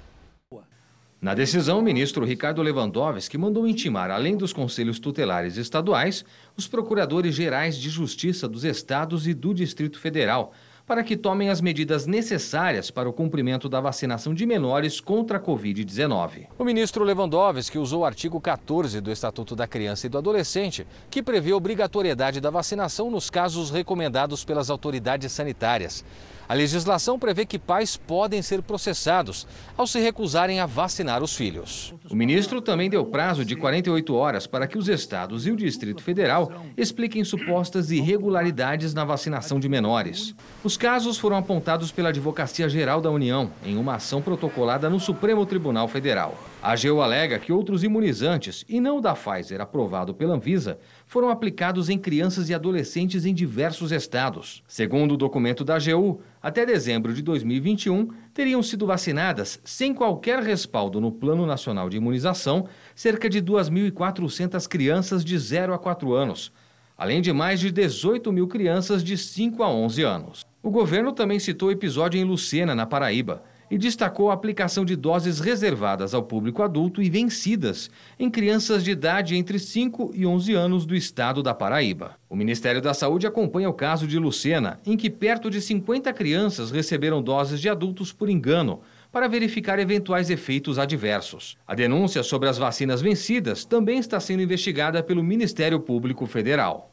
Na 1.23 1.33
decisão, 1.33 1.79
o 1.79 1.81
ministro 1.81 2.25
Ricardo 2.25 2.61
Lewandowski 2.61 3.37
mandou 3.37 3.65
intimar, 3.65 4.11
além 4.11 4.35
dos 4.35 4.51
conselhos 4.51 4.99
tutelares 4.99 5.55
estaduais, 5.55 6.25
os 6.57 6.67
procuradores 6.67 7.33
gerais 7.33 7.77
de 7.77 7.89
justiça 7.89 8.45
dos 8.45 8.65
estados 8.65 9.25
e 9.25 9.33
do 9.33 9.53
Distrito 9.53 9.97
Federal 9.97 10.51
para 10.85 11.03
que 11.03 11.15
tomem 11.15 11.49
as 11.49 11.61
medidas 11.61 12.05
necessárias 12.05 12.91
para 12.91 13.07
o 13.07 13.13
cumprimento 13.13 13.69
da 13.69 13.79
vacinação 13.79 14.33
de 14.33 14.45
menores 14.45 14.99
contra 14.99 15.37
a 15.37 15.41
Covid-19. 15.41 16.47
O 16.59 16.65
ministro 16.65 17.05
Lewandowski 17.05 17.77
usou 17.77 18.01
o 18.01 18.05
artigo 18.05 18.39
14 18.41 18.99
do 18.99 19.09
Estatuto 19.09 19.55
da 19.55 19.65
Criança 19.65 20.07
e 20.07 20.09
do 20.09 20.17
Adolescente, 20.17 20.85
que 21.09 21.23
prevê 21.23 21.51
a 21.51 21.55
obrigatoriedade 21.55 22.41
da 22.41 22.49
vacinação 22.49 23.09
nos 23.09 23.29
casos 23.29 23.71
recomendados 23.71 24.43
pelas 24.43 24.69
autoridades 24.69 25.31
sanitárias. 25.31 26.03
A 26.47 26.53
legislação 26.53 27.17
prevê 27.17 27.45
que 27.45 27.57
pais 27.57 27.95
podem 27.95 28.41
ser 28.41 28.61
processados 28.61 29.47
ao 29.77 29.87
se 29.87 29.99
recusarem 29.99 30.59
a 30.59 30.65
vacinar 30.65 31.23
os 31.23 31.35
filhos. 31.35 31.93
O 32.09 32.15
ministro 32.15 32.61
também 32.61 32.89
deu 32.89 33.05
prazo 33.05 33.45
de 33.45 33.55
48 33.55 34.13
horas 34.13 34.45
para 34.45 34.67
que 34.67 34.77
os 34.77 34.87
estados 34.87 35.47
e 35.47 35.51
o 35.51 35.55
Distrito 35.55 36.03
Federal 36.03 36.51
expliquem 36.75 37.23
supostas 37.23 37.91
irregularidades 37.91 38.93
na 38.93 39.05
vacinação 39.05 39.59
de 39.59 39.69
menores. 39.69 40.35
Os 40.63 40.75
casos 40.75 41.17
foram 41.17 41.37
apontados 41.37 41.91
pela 41.91 42.09
Advocacia 42.09 42.67
Geral 42.67 42.99
da 42.99 43.09
União 43.09 43.49
em 43.65 43.77
uma 43.77 43.95
ação 43.95 44.21
protocolada 44.21 44.89
no 44.89 44.99
Supremo 44.99 45.45
Tribunal 45.45 45.87
Federal. 45.87 46.37
A 46.61 46.71
AGU 46.73 47.01
alega 47.01 47.39
que 47.39 47.51
outros 47.51 47.83
imunizantes, 47.83 48.63
e 48.69 48.79
não 48.79 48.97
o 48.97 49.01
da 49.01 49.13
Pfizer 49.13 49.59
aprovado 49.59 50.13
pela 50.13 50.35
Anvisa, 50.35 50.79
foram 51.13 51.29
aplicados 51.29 51.91
em 51.91 51.99
crianças 51.99 52.49
e 52.49 52.55
adolescentes 52.55 53.23
em 53.23 53.35
diversos 53.35 53.91
estados. 53.91 54.63
Segundo 54.67 55.11
o 55.11 55.17
documento 55.17 55.63
da 55.63 55.75
AGU, 55.75 56.21
até 56.41 56.65
dezembro 56.65 57.13
de 57.13 57.21
2021, 57.21 58.07
teriam 58.33 58.63
sido 58.63 58.87
vacinadas, 58.87 59.61
sem 59.63 59.93
qualquer 59.93 60.39
respaldo 60.39 60.99
no 60.99 61.11
Plano 61.11 61.45
Nacional 61.45 61.87
de 61.87 61.97
Imunização, 61.97 62.67
cerca 62.95 63.29
de 63.29 63.43
2.400 63.43 64.67
crianças 64.67 65.23
de 65.23 65.37
0 65.37 65.75
a 65.75 65.77
4 65.77 66.15
anos, 66.15 66.51
além 66.97 67.21
de 67.21 67.31
mais 67.31 67.59
de 67.59 67.69
18 67.69 68.33
mil 68.33 68.47
crianças 68.47 69.03
de 69.03 69.15
5 69.15 69.61
a 69.61 69.69
11 69.69 70.01
anos. 70.01 70.45
O 70.63 70.71
governo 70.71 71.11
também 71.11 71.37
citou 71.37 71.71
episódio 71.71 72.19
em 72.19 72.23
Lucena, 72.23 72.73
na 72.73 72.87
Paraíba 72.87 73.43
e 73.73 73.77
destacou 73.79 74.29
a 74.29 74.35
aplicação 74.35 74.85
de 74.85 74.95
doses 74.95 75.39
reservadas 75.39 76.13
ao 76.13 76.21
público 76.21 76.61
adulto 76.61 77.01
e 77.01 77.09
vencidas 77.09 77.89
em 78.19 78.29
crianças 78.29 78.83
de 78.83 78.91
idade 78.91 79.35
entre 79.35 79.57
5 79.57 80.11
e 80.13 80.27
11 80.27 80.53
anos 80.53 80.85
do 80.85 80.95
estado 80.95 81.41
da 81.41 81.55
Paraíba. 81.55 82.13
O 82.29 82.35
Ministério 82.35 82.79
da 82.79 82.93
Saúde 82.93 83.25
acompanha 83.25 83.67
o 83.67 83.73
caso 83.73 84.05
de 84.05 84.19
Lucena, 84.19 84.79
em 84.85 84.95
que 84.95 85.09
perto 85.09 85.49
de 85.49 85.59
50 85.59 86.13
crianças 86.13 86.69
receberam 86.69 87.19
doses 87.19 87.59
de 87.59 87.67
adultos 87.67 88.13
por 88.13 88.29
engano 88.29 88.81
para 89.11 89.27
verificar 89.27 89.79
eventuais 89.79 90.29
efeitos 90.29 90.77
adversos. 90.77 91.57
A 91.67 91.73
denúncia 91.73 92.21
sobre 92.21 92.49
as 92.49 92.59
vacinas 92.59 93.01
vencidas 93.01 93.65
também 93.65 93.97
está 93.97 94.19
sendo 94.19 94.43
investigada 94.43 95.01
pelo 95.01 95.23
Ministério 95.23 95.79
Público 95.79 96.27
Federal. 96.27 96.92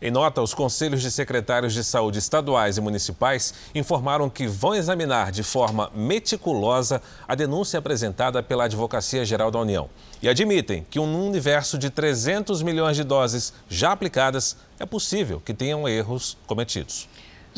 Em 0.00 0.12
nota, 0.12 0.40
os 0.40 0.54
conselhos 0.54 1.02
de 1.02 1.10
secretários 1.10 1.74
de 1.74 1.82
saúde 1.82 2.20
estaduais 2.20 2.76
e 2.76 2.80
municipais 2.80 3.52
informaram 3.74 4.30
que 4.30 4.46
vão 4.46 4.72
examinar 4.72 5.32
de 5.32 5.42
forma 5.42 5.90
meticulosa 5.92 7.02
a 7.26 7.34
denúncia 7.34 7.80
apresentada 7.80 8.40
pela 8.40 8.66
Advocacia 8.66 9.24
Geral 9.24 9.50
da 9.50 9.58
União 9.58 9.90
e 10.22 10.28
admitem 10.28 10.86
que, 10.88 11.00
um 11.00 11.26
universo 11.26 11.76
de 11.76 11.90
300 11.90 12.62
milhões 12.62 12.96
de 12.96 13.02
doses 13.02 13.52
já 13.68 13.90
aplicadas, 13.90 14.56
é 14.78 14.86
possível 14.86 15.42
que 15.44 15.52
tenham 15.52 15.88
erros 15.88 16.36
cometidos. 16.46 17.08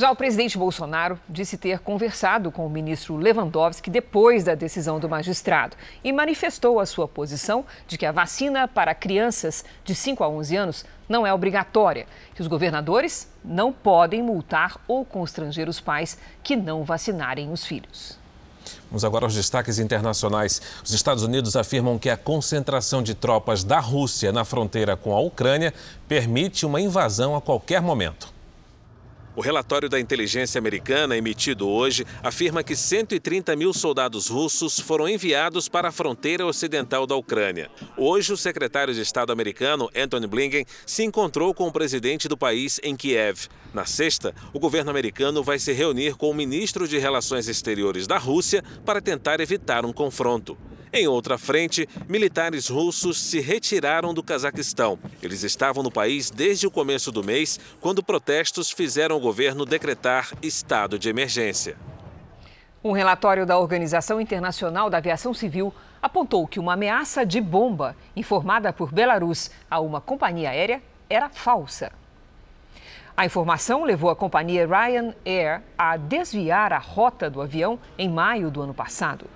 Já 0.01 0.11
o 0.11 0.17
presidente 0.17 0.57
Bolsonaro 0.57 1.21
disse 1.29 1.59
ter 1.59 1.79
conversado 1.81 2.51
com 2.51 2.67
o 2.67 2.71
ministro 2.71 3.19
Lewandowski 3.19 3.91
depois 3.91 4.43
da 4.43 4.55
decisão 4.55 4.99
do 4.99 5.11
magistrado 5.11 5.77
e 6.03 6.11
manifestou 6.11 6.81
a 6.81 6.87
sua 6.87 7.07
posição 7.07 7.67
de 7.87 7.99
que 7.99 8.07
a 8.07 8.11
vacina 8.11 8.67
para 8.67 8.95
crianças 8.95 9.63
de 9.85 9.95
5 9.95 10.25
a 10.25 10.29
11 10.31 10.57
anos 10.57 10.85
não 11.07 11.27
é 11.27 11.35
obrigatória, 11.35 12.07
que 12.35 12.41
os 12.41 12.47
governadores 12.47 13.29
não 13.45 13.75
podem 13.75 14.23
multar 14.23 14.81
ou 14.89 15.05
constranger 15.05 15.69
os 15.69 15.81
pais 15.81 16.17
que 16.43 16.57
não 16.57 16.83
vacinarem 16.83 17.53
os 17.53 17.67
filhos. 17.67 18.19
Vamos 18.89 19.05
agora 19.05 19.27
aos 19.27 19.35
destaques 19.35 19.79
internacionais. 19.79 20.63
Os 20.83 20.95
Estados 20.95 21.23
Unidos 21.23 21.57
afirmam 21.57 21.99
que 21.99 22.09
a 22.09 22.17
concentração 22.17 23.03
de 23.03 23.15
tropas 23.15 23.63
da 23.63 23.81
Rússia 23.81 24.33
na 24.33 24.47
fronteira 24.47 24.97
com 24.97 25.15
a 25.15 25.21
Ucrânia 25.21 25.75
permite 26.09 26.65
uma 26.65 26.81
invasão 26.81 27.37
a 27.37 27.41
qualquer 27.43 27.83
momento. 27.83 28.40
O 29.37 29.41
relatório 29.41 29.89
da 29.89 30.01
inteligência 30.01 30.59
americana, 30.59 31.17
emitido 31.17 31.69
hoje, 31.69 32.05
afirma 32.21 32.65
que 32.65 32.75
130 32.75 33.55
mil 33.55 33.73
soldados 33.73 34.27
russos 34.27 34.81
foram 34.81 35.09
enviados 35.09 35.69
para 35.69 35.89
a 35.89 35.93
fronteira 35.93 36.45
ocidental 36.45 37.07
da 37.07 37.15
Ucrânia. 37.15 37.71
Hoje, 37.97 38.33
o 38.33 38.37
secretário 38.37 38.93
de 38.93 39.01
Estado 39.01 39.33
americano, 39.33 39.89
Anthony 39.95 40.27
Blinken, 40.27 40.67
se 40.85 41.05
encontrou 41.05 41.55
com 41.55 41.69
o 41.69 41.73
presidente 41.73 42.29
do 42.29 42.37
país 42.37 42.81
em 42.83 42.97
Kiev. 42.97 43.47
Na 43.73 43.87
sexta, 43.87 44.35
o 44.53 44.59
governo 44.59 44.91
americano 44.91 45.45
vai 45.45 45.61
se 45.61 45.73
reunir 45.73 46.17
com 46.17 46.29
o 46.29 46.35
ministro 46.35 46.89
de 46.89 46.99
Relações 46.99 47.47
Exteriores 47.47 48.09
da 48.09 48.19
Rússia 48.19 48.65
para 48.85 49.01
tentar 49.01 49.39
evitar 49.39 49.87
um 49.87 49.93
confronto. 49.93 50.59
Em 50.93 51.07
outra 51.07 51.39
frente, 51.39 51.89
militares 52.09 52.69
russos 52.69 53.17
se 53.17 53.39
retiraram 53.39 54.13
do 54.13 54.25
Cazaquistão. 54.25 54.99
Eles 55.23 55.45
estavam 55.45 55.85
no 55.85 55.91
país 55.91 56.31
desde 56.31 56.67
o 56.67 56.71
começo 56.71 57.13
do 57.13 57.23
mês, 57.23 57.61
quando 57.81 58.03
protestos 58.03 58.73
fizeram 58.73 59.17
o 59.17 59.21
governo 59.21 59.65
decretar 59.65 60.33
estado 60.43 60.99
de 60.99 61.09
emergência. 61.09 61.77
Um 62.83 62.91
relatório 62.91 63.47
da 63.47 63.57
Organização 63.57 64.21
Internacional 64.21 64.91
da 64.91 64.99
Aviação 64.99 65.33
Civil 65.33 65.73
apontou 66.03 66.49
que 66.49 66.59
uma 66.59 66.73
ameaça 66.73 67.25
de 67.25 67.41
bomba 67.41 67.95
informada 68.17 68.73
por 68.73 68.91
Belarus 68.91 69.49
a 69.71 69.79
uma 69.79 70.01
companhia 70.01 70.51
aérea 70.51 70.83
era 71.09 71.29
falsa. 71.29 71.93
A 73.17 73.27
informação 73.27 73.85
levou 73.85 74.11
a 74.11 74.17
companhia 74.17 74.67
Ryanair 74.67 75.63
a 75.79 75.97
desviar 75.97 76.73
a 76.73 76.79
rota 76.79 77.31
do 77.31 77.41
avião 77.41 77.79
em 77.99 78.09
maio 78.09 78.51
do 78.51 78.63
ano 78.63 78.75
passado. 78.75 79.27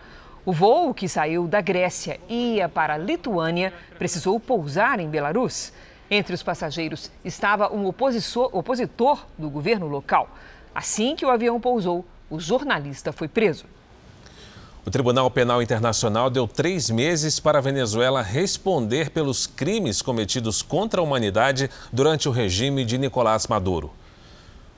O 0.46 0.52
voo, 0.52 0.92
que 0.92 1.08
saiu 1.08 1.46
da 1.46 1.62
Grécia 1.62 2.20
e 2.28 2.56
ia 2.56 2.68
para 2.68 2.94
a 2.94 2.98
Lituânia, 2.98 3.72
precisou 3.98 4.38
pousar 4.38 5.00
em 5.00 5.08
Belarus. 5.08 5.72
Entre 6.10 6.34
os 6.34 6.42
passageiros 6.42 7.10
estava 7.24 7.72
um 7.72 7.86
opositor 7.86 9.26
do 9.38 9.48
governo 9.48 9.86
local. 9.86 10.28
Assim 10.74 11.16
que 11.16 11.24
o 11.24 11.30
avião 11.30 11.58
pousou, 11.58 12.04
o 12.28 12.38
jornalista 12.38 13.10
foi 13.10 13.26
preso. 13.26 13.64
O 14.84 14.90
Tribunal 14.90 15.30
Penal 15.30 15.62
Internacional 15.62 16.28
deu 16.28 16.46
três 16.46 16.90
meses 16.90 17.40
para 17.40 17.56
a 17.56 17.62
Venezuela 17.62 18.20
responder 18.20 19.08
pelos 19.08 19.46
crimes 19.46 20.02
cometidos 20.02 20.60
contra 20.60 21.00
a 21.00 21.04
humanidade 21.04 21.70
durante 21.90 22.28
o 22.28 22.32
regime 22.32 22.84
de 22.84 22.98
Nicolás 22.98 23.46
Maduro. 23.46 23.90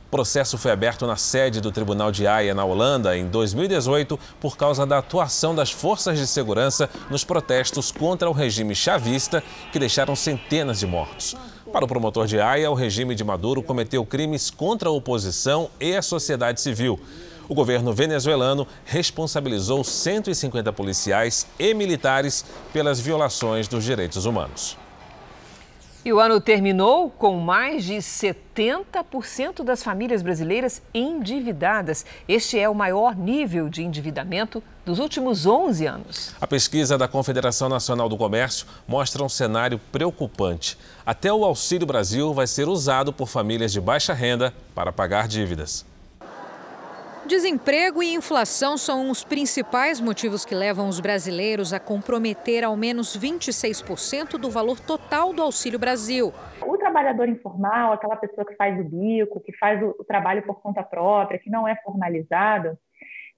O 0.06 0.08
processo 0.08 0.56
foi 0.56 0.70
aberto 0.70 1.04
na 1.04 1.16
sede 1.16 1.60
do 1.60 1.72
Tribunal 1.72 2.12
de 2.12 2.28
Haia, 2.28 2.54
na 2.54 2.64
Holanda, 2.64 3.18
em 3.18 3.26
2018, 3.26 4.16
por 4.40 4.56
causa 4.56 4.86
da 4.86 4.98
atuação 4.98 5.52
das 5.52 5.72
forças 5.72 6.16
de 6.16 6.28
segurança 6.28 6.88
nos 7.10 7.24
protestos 7.24 7.90
contra 7.90 8.30
o 8.30 8.32
regime 8.32 8.72
chavista, 8.72 9.42
que 9.72 9.80
deixaram 9.80 10.14
centenas 10.14 10.78
de 10.78 10.86
mortos. 10.86 11.34
Para 11.72 11.84
o 11.84 11.88
promotor 11.88 12.28
de 12.28 12.38
Haia, 12.40 12.70
o 12.70 12.74
regime 12.74 13.16
de 13.16 13.24
Maduro 13.24 13.64
cometeu 13.64 14.06
crimes 14.06 14.48
contra 14.48 14.88
a 14.88 14.92
oposição 14.92 15.68
e 15.80 15.96
a 15.96 16.02
sociedade 16.02 16.60
civil. 16.60 17.00
O 17.48 17.54
governo 17.54 17.92
venezuelano 17.92 18.64
responsabilizou 18.84 19.82
150 19.82 20.72
policiais 20.72 21.48
e 21.58 21.74
militares 21.74 22.44
pelas 22.72 23.00
violações 23.00 23.66
dos 23.66 23.82
direitos 23.82 24.24
humanos. 24.24 24.78
E 26.06 26.12
o 26.12 26.20
ano 26.20 26.40
terminou 26.40 27.10
com 27.10 27.40
mais 27.40 27.84
de 27.84 27.94
70% 27.94 29.64
das 29.64 29.82
famílias 29.82 30.22
brasileiras 30.22 30.80
endividadas. 30.94 32.06
Este 32.28 32.56
é 32.60 32.68
o 32.68 32.74
maior 32.76 33.16
nível 33.16 33.68
de 33.68 33.82
endividamento 33.82 34.62
dos 34.84 35.00
últimos 35.00 35.46
11 35.46 35.84
anos. 35.84 36.32
A 36.40 36.46
pesquisa 36.46 36.96
da 36.96 37.08
Confederação 37.08 37.68
Nacional 37.68 38.08
do 38.08 38.16
Comércio 38.16 38.68
mostra 38.86 39.24
um 39.24 39.28
cenário 39.28 39.80
preocupante. 39.90 40.78
Até 41.04 41.32
o 41.32 41.44
Auxílio 41.44 41.88
Brasil 41.88 42.32
vai 42.32 42.46
ser 42.46 42.68
usado 42.68 43.12
por 43.12 43.26
famílias 43.26 43.72
de 43.72 43.80
baixa 43.80 44.14
renda 44.14 44.54
para 44.76 44.92
pagar 44.92 45.26
dívidas. 45.26 45.84
Desemprego 47.26 48.04
e 48.04 48.14
inflação 48.14 48.78
são 48.78 49.10
os 49.10 49.24
principais 49.24 50.00
motivos 50.00 50.44
que 50.44 50.54
levam 50.54 50.88
os 50.88 51.00
brasileiros 51.00 51.72
a 51.72 51.80
comprometer 51.80 52.62
ao 52.62 52.76
menos 52.76 53.18
26% 53.18 54.38
do 54.38 54.48
valor 54.48 54.78
total 54.78 55.32
do 55.32 55.42
Auxílio 55.42 55.76
Brasil. 55.76 56.32
O 56.62 56.78
trabalhador 56.78 57.28
informal, 57.28 57.92
aquela 57.92 58.14
pessoa 58.14 58.46
que 58.46 58.54
faz 58.54 58.78
o 58.78 58.84
bico, 58.84 59.40
que 59.40 59.52
faz 59.58 59.82
o 59.82 60.04
trabalho 60.04 60.44
por 60.44 60.60
conta 60.60 60.84
própria, 60.84 61.38
que 61.38 61.50
não 61.50 61.66
é 61.66 61.74
formalizado, 61.82 62.78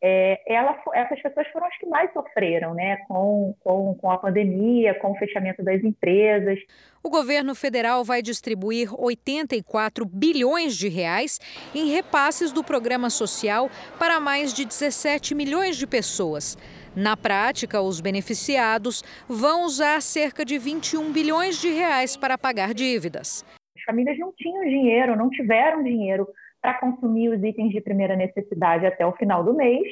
é, 0.01 0.41
ela, 0.47 0.81
essas 0.95 1.21
pessoas 1.21 1.49
foram 1.49 1.67
as 1.67 1.77
que 1.77 1.87
mais 1.87 2.13
sofreram 2.13 2.73
né, 2.75 2.99
com, 3.09 3.55
com, 3.61 3.95
com 3.95 4.11
a 4.11 4.19
pandemia, 4.19 4.95
com 4.95 5.11
o 5.11 5.17
fechamento 5.17 5.63
das 5.63 5.83
empresas. 5.83 6.59
O 7.03 7.11
governo 7.11 7.55
federal 7.55 8.05
vai 8.05 8.23
distribuir 8.23 8.89
84 8.95 10.05
bilhões 10.05 10.77
de 10.77 10.89
reais 10.89 11.41
em 11.75 11.91
repasses 11.91 12.53
do 12.53 12.63
programa 12.63 13.11
social 13.11 13.69
para 13.99 14.21
mais 14.21 14.55
de 14.55 14.65
17 14.65 15.35
milhões 15.35 15.77
de 15.77 15.87
pessoas. 15.87 16.57
Na 16.95 17.17
prática, 17.17 17.81
os 17.81 18.01
beneficiados 18.01 19.03
vão 19.29 19.65
usar 19.65 20.01
cerca 20.01 20.45
de 20.45 20.59
21 20.59 21.13
bilhões 21.13 21.61
de 21.61 21.71
reais 21.71 22.17
para 22.17 22.39
pagar 22.39 22.73
dívidas. 22.73 23.45
As 23.77 23.83
famílias 23.85 24.19
não 24.19 24.33
tinham 24.37 24.65
dinheiro, 24.65 25.17
não 25.17 25.31
tiveram 25.31 25.83
dinheiro 25.83 26.29
para 26.61 26.75
consumir 26.75 27.29
os 27.31 27.43
itens 27.43 27.73
de 27.73 27.81
primeira 27.81 28.17
necessidade 28.17 28.87
até 28.87 29.07
o 29.07 29.17
final 29.17 29.45
do 29.45 29.55
mês, 29.55 29.87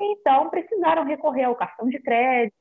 então 0.00 0.48
precisaram 0.48 1.04
recorrer 1.04 1.44
ao 1.44 1.56
cartão 1.56 1.88
de 1.88 1.98
crédito. 1.98 2.54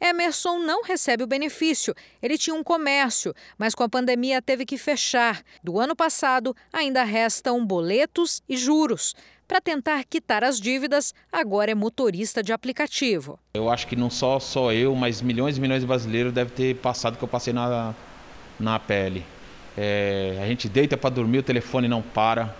Emerson 0.00 0.58
não 0.58 0.82
recebe 0.82 1.22
o 1.22 1.26
benefício. 1.26 1.94
Ele 2.22 2.38
tinha 2.38 2.56
um 2.56 2.64
comércio, 2.64 3.34
mas 3.58 3.74
com 3.74 3.82
a 3.82 3.88
pandemia 3.88 4.40
teve 4.40 4.64
que 4.64 4.78
fechar. 4.78 5.42
Do 5.62 5.78
ano 5.78 5.94
passado, 5.94 6.56
ainda 6.72 7.04
restam 7.04 7.64
boletos 7.64 8.42
e 8.48 8.56
juros. 8.56 9.14
Para 9.46 9.60
tentar 9.60 10.04
quitar 10.04 10.44
as 10.44 10.60
dívidas, 10.60 11.12
agora 11.30 11.72
é 11.72 11.74
motorista 11.74 12.42
de 12.42 12.52
aplicativo. 12.52 13.38
Eu 13.52 13.68
acho 13.68 13.86
que 13.86 13.96
não 13.96 14.08
só, 14.08 14.38
só 14.38 14.72
eu, 14.72 14.94
mas 14.94 15.20
milhões 15.20 15.58
e 15.58 15.60
milhões 15.60 15.82
de 15.82 15.86
brasileiros 15.86 16.32
devem 16.32 16.54
ter 16.54 16.76
passado 16.76 17.14
o 17.14 17.18
que 17.18 17.24
eu 17.24 17.28
passei 17.28 17.52
na, 17.52 17.94
na 18.58 18.78
pele. 18.78 19.24
É, 19.76 20.38
a 20.40 20.46
gente 20.46 20.68
deita 20.68 20.96
para 20.96 21.10
dormir, 21.10 21.38
o 21.38 21.42
telefone 21.42 21.88
não 21.88 22.00
para 22.00 22.54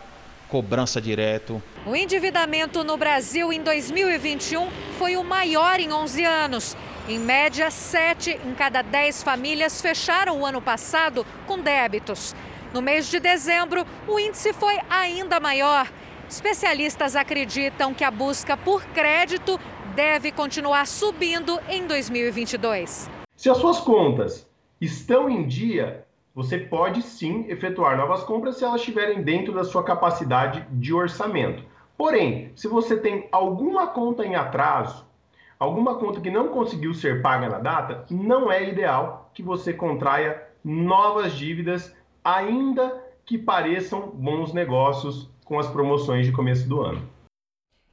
cobrança 0.50 1.00
direto. 1.00 1.62
O 1.86 1.94
endividamento 1.94 2.82
no 2.82 2.96
Brasil 2.96 3.52
em 3.52 3.62
2021 3.62 4.68
foi 4.98 5.16
o 5.16 5.22
maior 5.22 5.78
em 5.78 5.92
11 5.92 6.24
anos. 6.24 6.76
Em 7.08 7.18
média, 7.18 7.70
7 7.70 8.40
em 8.44 8.54
cada 8.54 8.82
10 8.82 9.22
famílias 9.22 9.80
fecharam 9.80 10.40
o 10.40 10.46
ano 10.46 10.60
passado 10.60 11.24
com 11.46 11.58
débitos. 11.58 12.34
No 12.74 12.82
mês 12.82 13.08
de 13.08 13.18
dezembro, 13.18 13.86
o 14.06 14.18
índice 14.18 14.52
foi 14.52 14.78
ainda 14.90 15.40
maior. 15.40 15.90
Especialistas 16.28 17.16
acreditam 17.16 17.94
que 17.94 18.04
a 18.04 18.10
busca 18.10 18.56
por 18.56 18.84
crédito 18.86 19.58
deve 19.94 20.30
continuar 20.30 20.86
subindo 20.86 21.58
em 21.68 21.86
2022. 21.86 23.10
Se 23.36 23.50
as 23.50 23.56
suas 23.56 23.80
contas 23.80 24.46
estão 24.80 25.28
em 25.28 25.46
dia, 25.46 26.04
você 26.34 26.58
pode 26.58 27.02
sim 27.02 27.46
efetuar 27.48 27.96
novas 27.96 28.22
compras 28.22 28.56
se 28.56 28.64
elas 28.64 28.80
estiverem 28.80 29.22
dentro 29.22 29.52
da 29.52 29.64
sua 29.64 29.82
capacidade 29.82 30.64
de 30.70 30.94
orçamento. 30.94 31.64
Porém, 31.98 32.52
se 32.54 32.68
você 32.68 32.96
tem 32.96 33.28
alguma 33.30 33.88
conta 33.88 34.24
em 34.24 34.34
atraso, 34.34 35.04
alguma 35.58 35.96
conta 35.96 36.20
que 36.20 36.30
não 36.30 36.48
conseguiu 36.48 36.94
ser 36.94 37.20
paga 37.20 37.48
na 37.48 37.58
data, 37.58 38.06
não 38.10 38.50
é 38.50 38.66
ideal 38.66 39.30
que 39.34 39.42
você 39.42 39.72
contraia 39.72 40.42
novas 40.64 41.32
dívidas, 41.32 41.94
ainda 42.24 43.04
que 43.26 43.36
pareçam 43.36 44.10
bons 44.14 44.52
negócios 44.52 45.28
com 45.44 45.58
as 45.58 45.66
promoções 45.66 46.26
de 46.26 46.32
começo 46.32 46.68
do 46.68 46.80
ano. 46.80 47.02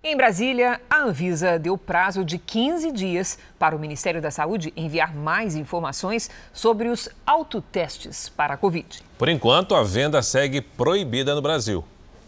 Em 0.10 0.16
Brasília, 0.16 0.80
a 0.90 1.02
Anvisa 1.02 1.60
deu 1.60 1.78
prazo 1.78 2.24
de 2.24 2.38
15 2.38 2.94
dias 2.94 3.38
para 3.60 3.76
o 3.76 3.80
Ministério 3.80 4.22
da 4.22 4.32
Saúde 4.32 4.72
enviar 4.74 5.14
mais 5.14 5.54
informações 5.54 6.30
sobre 6.54 6.88
os 6.88 7.10
autotestes 7.26 8.30
para 8.30 8.54
a 8.54 8.58
Covid. 8.58 9.04
Por 9.18 9.28
enquanto, 9.28 9.76
a 9.76 9.84
venda 9.84 10.22
segue 10.22 10.62
proibida 10.62 11.36
no 11.36 11.42
Brasil. 11.42 11.84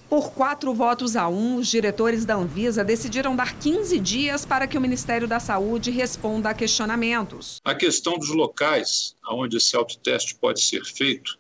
Por 0.10 0.34
quatro 0.34 0.74
votos 0.74 1.16
a 1.16 1.30
um, 1.30 1.56
os 1.56 1.70
diretores 1.70 2.26
da 2.26 2.36
Anvisa 2.36 2.84
decidiram 2.84 3.34
dar 3.34 3.58
15 3.58 3.98
dias 3.98 4.46
para 4.46 4.68
que 4.68 4.78
o 4.78 4.82
Ministério 4.82 5.26
da 5.26 5.40
Saúde 5.40 5.90
responda 5.90 6.50
a 6.50 6.54
questionamentos. 6.54 7.62
A 7.64 7.74
questão 7.74 8.18
dos 8.18 8.36
locais 8.36 9.16
onde 9.32 9.56
esse 9.56 9.74
autoteste 9.78 10.36
pode 10.36 10.62
ser 10.62 10.84
feito 10.84 11.40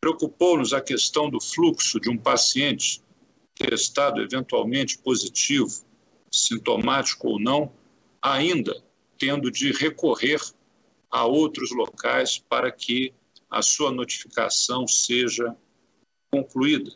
preocupou-nos 0.00 0.72
a 0.72 0.80
questão 0.80 1.28
do 1.28 1.40
fluxo 1.40 1.98
de 1.98 2.08
um 2.08 2.16
paciente 2.16 3.02
testado 3.58 4.22
eventualmente 4.22 4.98
positivo, 4.98 5.84
sintomático 6.30 7.28
ou 7.28 7.40
não, 7.40 7.72
ainda 8.22 8.82
tendo 9.18 9.50
de 9.50 9.72
recorrer 9.72 10.40
a 11.10 11.24
outros 11.26 11.70
locais 11.72 12.38
para 12.38 12.70
que 12.70 13.12
a 13.50 13.62
sua 13.62 13.90
notificação 13.90 14.86
seja 14.86 15.56
concluída. 16.30 16.92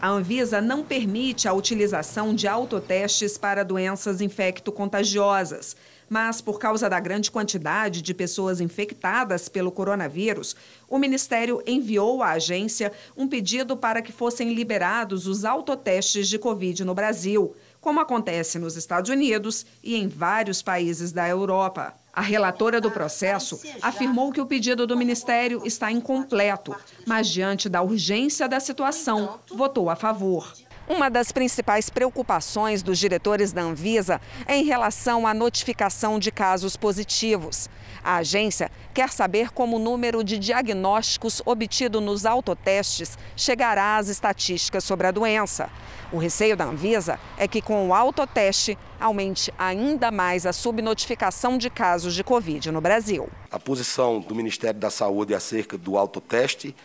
A 0.00 0.08
Anvisa 0.08 0.60
não 0.60 0.84
permite 0.84 1.48
a 1.48 1.52
utilização 1.52 2.34
de 2.34 2.46
autotestes 2.46 3.36
para 3.36 3.64
doenças 3.64 4.20
infecto-contagiosas 4.20 5.76
mas 6.08 6.40
por 6.40 6.58
causa 6.58 6.88
da 6.88 7.00
grande 7.00 7.30
quantidade 7.30 8.02
de 8.02 8.14
pessoas 8.14 8.60
infectadas 8.60 9.48
pelo 9.48 9.72
coronavírus, 9.72 10.56
o 10.88 10.98
Ministério 10.98 11.62
enviou 11.66 12.22
à 12.22 12.32
agência 12.32 12.92
um 13.16 13.26
pedido 13.26 13.76
para 13.76 14.02
que 14.02 14.12
fossem 14.12 14.54
liberados 14.54 15.26
os 15.26 15.44
autotestes 15.44 16.28
de 16.28 16.38
Covid 16.38 16.84
no 16.84 16.94
Brasil, 16.94 17.54
como 17.80 18.00
acontece 18.00 18.58
nos 18.58 18.76
Estados 18.76 19.10
Unidos 19.10 19.64
e 19.82 19.96
em 19.96 20.08
vários 20.08 20.62
países 20.62 21.12
da 21.12 21.28
Europa. 21.28 21.94
A 22.12 22.22
relatora 22.22 22.80
do 22.80 22.90
processo 22.90 23.60
afirmou 23.82 24.32
que 24.32 24.40
o 24.40 24.46
pedido 24.46 24.86
do 24.86 24.96
Ministério 24.96 25.60
está 25.66 25.92
incompleto, 25.92 26.74
mas, 27.06 27.28
diante 27.28 27.68
da 27.68 27.82
urgência 27.82 28.48
da 28.48 28.58
situação, 28.58 29.38
votou 29.54 29.90
a 29.90 29.94
favor. 29.94 30.50
Uma 30.88 31.10
das 31.10 31.32
principais 31.32 31.90
preocupações 31.90 32.80
dos 32.80 32.96
diretores 32.96 33.52
da 33.52 33.60
Anvisa 33.60 34.20
é 34.46 34.56
em 34.56 34.64
relação 34.64 35.26
à 35.26 35.34
notificação 35.34 36.16
de 36.16 36.30
casos 36.30 36.76
positivos. 36.76 37.68
A 38.04 38.18
agência 38.18 38.70
quer 38.94 39.10
saber 39.10 39.50
como 39.50 39.76
o 39.76 39.80
número 39.80 40.22
de 40.22 40.38
diagnósticos 40.38 41.42
obtido 41.44 42.00
nos 42.00 42.24
autotestes 42.24 43.18
chegará 43.36 43.96
às 43.96 44.08
estatísticas 44.08 44.84
sobre 44.84 45.08
a 45.08 45.10
doença. 45.10 45.68
O 46.12 46.18
receio 46.18 46.56
da 46.56 46.66
Anvisa 46.66 47.18
é 47.36 47.48
que 47.48 47.60
com 47.60 47.88
o 47.88 47.92
autoteste 47.92 48.78
aumente 49.00 49.52
ainda 49.58 50.12
mais 50.12 50.46
a 50.46 50.52
subnotificação 50.52 51.58
de 51.58 51.68
casos 51.68 52.14
de 52.14 52.22
Covid 52.22 52.70
no 52.70 52.80
Brasil. 52.80 53.28
A 53.50 53.58
posição 53.58 54.20
do 54.20 54.36
Ministério 54.36 54.78
da 54.78 54.88
Saúde 54.88 55.34
acerca 55.34 55.76
do 55.76 55.98
autoteste 55.98 56.76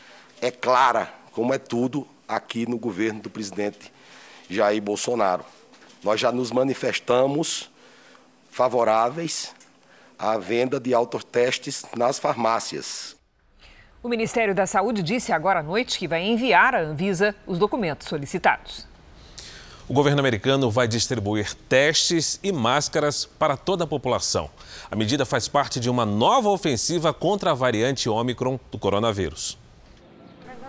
é 0.42 0.50
clara, 0.50 1.14
como 1.32 1.54
é 1.54 1.60
tudo 1.60 2.08
aqui 2.36 2.68
no 2.68 2.78
governo 2.78 3.22
do 3.22 3.30
presidente 3.30 3.92
Jair 4.50 4.82
Bolsonaro. 4.82 5.46
Nós 6.04 6.20
já 6.20 6.32
nos 6.32 6.52
manifestamos 6.52 7.70
favoráveis 8.50 9.54
à 10.18 10.38
venda 10.38 10.80
de 10.80 10.94
autotestes 10.94 11.86
nas 11.96 12.20
farmácias. 12.20 13.16
O 14.04 14.10
Ministério 14.10 14.56
da 14.56 14.66
Saúde 14.66 15.04
disse 15.04 15.32
agora 15.32 15.60
à 15.60 15.64
noite 15.64 16.00
que 16.00 16.08
vai 16.08 16.24
enviar 16.24 16.74
à 16.74 16.82
Anvisa 16.82 17.36
os 17.46 17.60
documentos 17.60 18.08
solicitados. 18.08 18.88
O 19.88 19.94
governo 19.94 20.20
americano 20.20 20.72
vai 20.72 20.88
distribuir 20.88 21.54
testes 21.68 22.40
e 22.42 22.52
máscaras 22.52 23.26
para 23.26 23.58
toda 23.58 23.84
a 23.84 23.88
população. 23.88 24.50
A 24.90 24.96
medida 24.96 25.26
faz 25.26 25.48
parte 25.48 25.80
de 25.80 25.90
uma 25.90 26.06
nova 26.06 26.50
ofensiva 26.50 27.14
contra 27.14 27.52
a 27.52 27.54
variante 27.54 28.10
Omicron 28.10 28.60
do 28.72 28.80
coronavírus. 28.80 29.61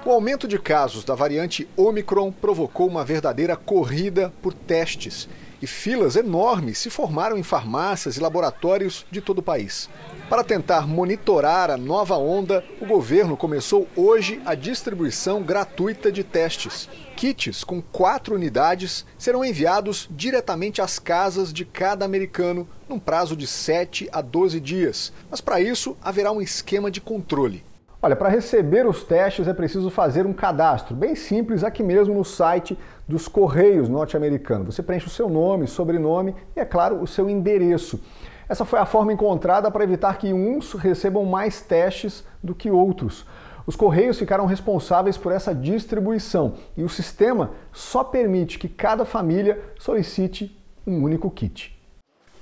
O 0.05 0.11
aumento 0.11 0.49
de 0.49 0.59
casos 0.59 1.05
da 1.05 1.15
variante 1.15 1.69
Omicron 1.77 2.33
provocou 2.33 2.89
uma 2.89 3.05
verdadeira 3.05 3.55
corrida 3.55 4.33
por 4.43 4.53
testes 4.53 5.29
e 5.63 5.67
filas 5.67 6.17
enormes 6.17 6.79
se 6.79 6.91
formaram 6.91 7.39
em 7.39 7.43
farmácias 7.45 8.17
e 8.17 8.21
laboratórios 8.21 9.07
de 9.13 9.21
todo 9.21 9.39
o 9.39 9.43
país. 9.43 9.89
Para 10.29 10.43
tentar 10.43 10.89
monitorar 10.89 11.71
a 11.71 11.77
nova 11.77 12.17
onda, 12.17 12.65
o 12.81 12.87
governo 12.87 13.37
começou 13.37 13.87
hoje 13.95 14.43
a 14.45 14.57
distribuição 14.57 15.41
gratuita 15.41 16.11
de 16.11 16.25
testes. 16.25 16.89
Kits 17.15 17.63
com 17.63 17.81
quatro 17.81 18.35
unidades 18.35 19.07
serão 19.17 19.45
enviados 19.45 20.09
diretamente 20.11 20.83
às 20.83 20.99
casas 20.99 21.53
de 21.53 21.65
cada 21.65 22.05
americano 22.05 22.69
num 22.89 22.99
prazo 22.99 23.37
de 23.37 23.47
7 23.47 24.09
a 24.11 24.21
12 24.21 24.59
dias. 24.59 25.13
Mas 25.31 25.41
para 25.41 25.61
isso 25.61 25.97
haverá 26.03 26.33
um 26.33 26.43
esquema 26.43 26.91
de 26.91 27.01
controle. 27.01 27.63
Olha, 28.05 28.17
para 28.17 28.29
receber 28.29 28.85
os 28.85 29.05
testes 29.05 29.47
é 29.47 29.55
preciso 29.55 29.89
fazer 29.89 30.27
um 30.27 30.33
cadastro, 30.33 30.93
bem 30.93 31.15
simples, 31.15 31.63
aqui 31.63 31.85
mesmo 31.85 32.13
no 32.13 32.25
site 32.25 32.77
dos 33.07 33.29
Correios 33.29 33.89
norte-americanos. 33.89 34.75
Você 34.75 34.83
preenche 34.83 35.07
o 35.07 35.11
seu 35.11 35.29
nome, 35.29 35.69
sobrenome 35.69 36.35
e, 36.57 36.59
é 36.59 36.65
claro, 36.65 37.01
o 37.01 37.07
seu 37.07 37.31
endereço. 37.31 38.03
Essa 38.49 38.65
foi 38.65 38.81
a 38.81 38.85
forma 38.85 39.13
encontrada 39.13 39.71
para 39.71 39.85
evitar 39.85 40.19
que 40.19 40.33
uns 40.33 40.73
recebam 40.73 41.25
mais 41.25 41.61
testes 41.61 42.25
do 42.43 42.57
que 42.57 42.73
outros. 42.73 43.25
Os 43.65 43.77
Correios 43.77 44.19
ficaram 44.19 44.47
responsáveis 44.47 45.17
por 45.17 45.31
essa 45.31 45.55
distribuição 45.55 46.55
e 46.77 46.83
o 46.83 46.89
sistema 46.89 47.53
só 47.73 48.03
permite 48.03 48.59
que 48.59 48.69
cada 48.69 49.05
família 49.05 49.63
solicite 49.79 50.61
um 50.85 51.05
único 51.05 51.31
kit. 51.31 51.81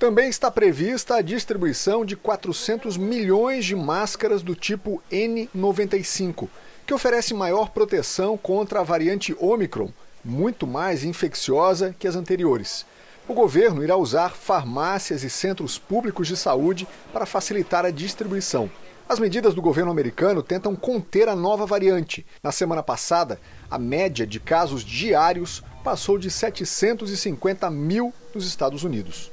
Também 0.01 0.31
está 0.31 0.51
prevista 0.51 1.17
a 1.17 1.21
distribuição 1.21 2.07
de 2.07 2.17
400 2.17 2.97
milhões 2.97 3.67
de 3.67 3.77
máscaras 3.77 4.43
do 4.43 4.55
tipo 4.55 5.03
N95, 5.13 6.49
que 6.87 6.95
oferece 6.95 7.35
maior 7.35 7.69
proteção 7.69 8.35
contra 8.39 8.81
a 8.81 8.83
variante 8.83 9.37
Omicron, 9.39 9.91
muito 10.25 10.67
mais 10.67 11.05
infecciosa 11.05 11.95
que 11.99 12.09
as 12.09 12.17
anteriores. 12.17 12.87
O 13.29 13.35
governo 13.35 13.85
irá 13.85 13.95
usar 13.95 14.31
farmácias 14.31 15.23
e 15.23 15.29
centros 15.29 15.77
públicos 15.77 16.27
de 16.27 16.35
saúde 16.35 16.89
para 17.13 17.27
facilitar 17.27 17.85
a 17.85 17.91
distribuição. 17.91 18.71
As 19.07 19.19
medidas 19.19 19.53
do 19.53 19.61
governo 19.61 19.91
americano 19.91 20.43
tentam 20.43 20.75
conter 20.75 21.29
a 21.29 21.37
nova 21.37 21.67
variante. 21.67 22.25
Na 22.43 22.51
semana 22.51 22.83
passada, 22.83 23.39
a 23.71 23.79
média 23.79 24.27
de 24.27 24.41
casos 24.41 24.83
diários 24.83 25.63
passou 25.85 26.17
de 26.17 26.31
750 26.31 27.69
mil 27.69 28.15
nos 28.35 28.47
Estados 28.47 28.83
Unidos. 28.83 29.30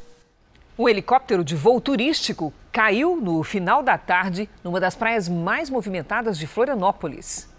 Um 0.79 0.87
helicóptero 0.87 1.43
de 1.43 1.55
voo 1.55 1.81
turístico 1.81 2.53
caiu 2.71 3.15
no 3.15 3.43
final 3.43 3.81
da 3.81 3.97
tarde 3.97 4.47
numa 4.63 4.79
das 4.79 4.93
praias 4.93 5.27
mais 5.27 5.71
movimentadas 5.71 6.37
de 6.37 6.45
Florianópolis. 6.45 7.49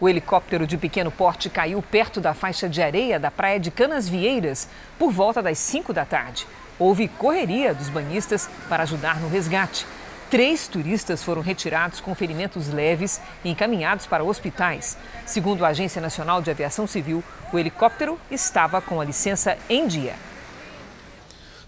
O 0.00 0.08
helicóptero 0.08 0.66
de 0.66 0.76
pequeno 0.76 1.08
porte 1.08 1.48
caiu 1.48 1.80
perto 1.80 2.20
da 2.20 2.34
faixa 2.34 2.68
de 2.68 2.82
areia 2.82 3.20
da 3.20 3.30
praia 3.30 3.60
de 3.60 3.70
Canas 3.70 4.08
Vieiras 4.08 4.68
por 4.98 5.12
volta 5.12 5.40
das 5.40 5.56
5 5.58 5.92
da 5.92 6.04
tarde. 6.04 6.48
Houve 6.80 7.06
correria 7.06 7.72
dos 7.72 7.88
banhistas 7.88 8.50
para 8.68 8.82
ajudar 8.82 9.20
no 9.20 9.28
resgate. 9.28 9.86
Três 10.28 10.66
turistas 10.66 11.22
foram 11.22 11.42
retirados 11.42 12.00
com 12.00 12.12
ferimentos 12.12 12.66
leves 12.66 13.20
e 13.44 13.50
encaminhados 13.50 14.04
para 14.04 14.24
hospitais. 14.24 14.98
Segundo 15.24 15.64
a 15.64 15.68
Agência 15.68 16.02
Nacional 16.02 16.42
de 16.42 16.50
Aviação 16.50 16.88
Civil, 16.88 17.22
o 17.52 17.58
helicóptero 17.58 18.18
estava 18.28 18.80
com 18.80 19.00
a 19.00 19.04
licença 19.04 19.56
em 19.70 19.86
dia. 19.86 20.16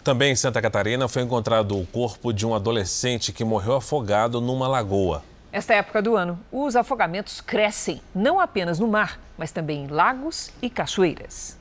Também 0.03 0.33
em 0.33 0.37
Santa 0.37 0.63
Catarina 0.63 1.09
foi 1.09 1.23
encontrado 1.23 1.79
o 1.79 1.87
corpo 1.87 2.33
de 2.33 2.47
um 2.47 2.55
adolescente 2.55 3.33
que 3.33 3.45
morreu 3.45 3.75
afogado 3.75 4.41
numa 4.41 4.67
lagoa. 4.67 5.23
Esta 5.53 5.75
época 5.75 6.01
do 6.01 6.17
ano, 6.17 6.39
os 6.51 6.75
afogamentos 6.75 7.41
crescem, 7.41 8.01
não 8.15 8.41
apenas 8.41 8.79
no 8.79 8.87
mar, 8.87 9.21
mas 9.37 9.53
também 9.53 9.85
em 9.85 9.87
lagos 9.89 10.51
e 10.63 10.71
cachoeiras. 10.71 11.59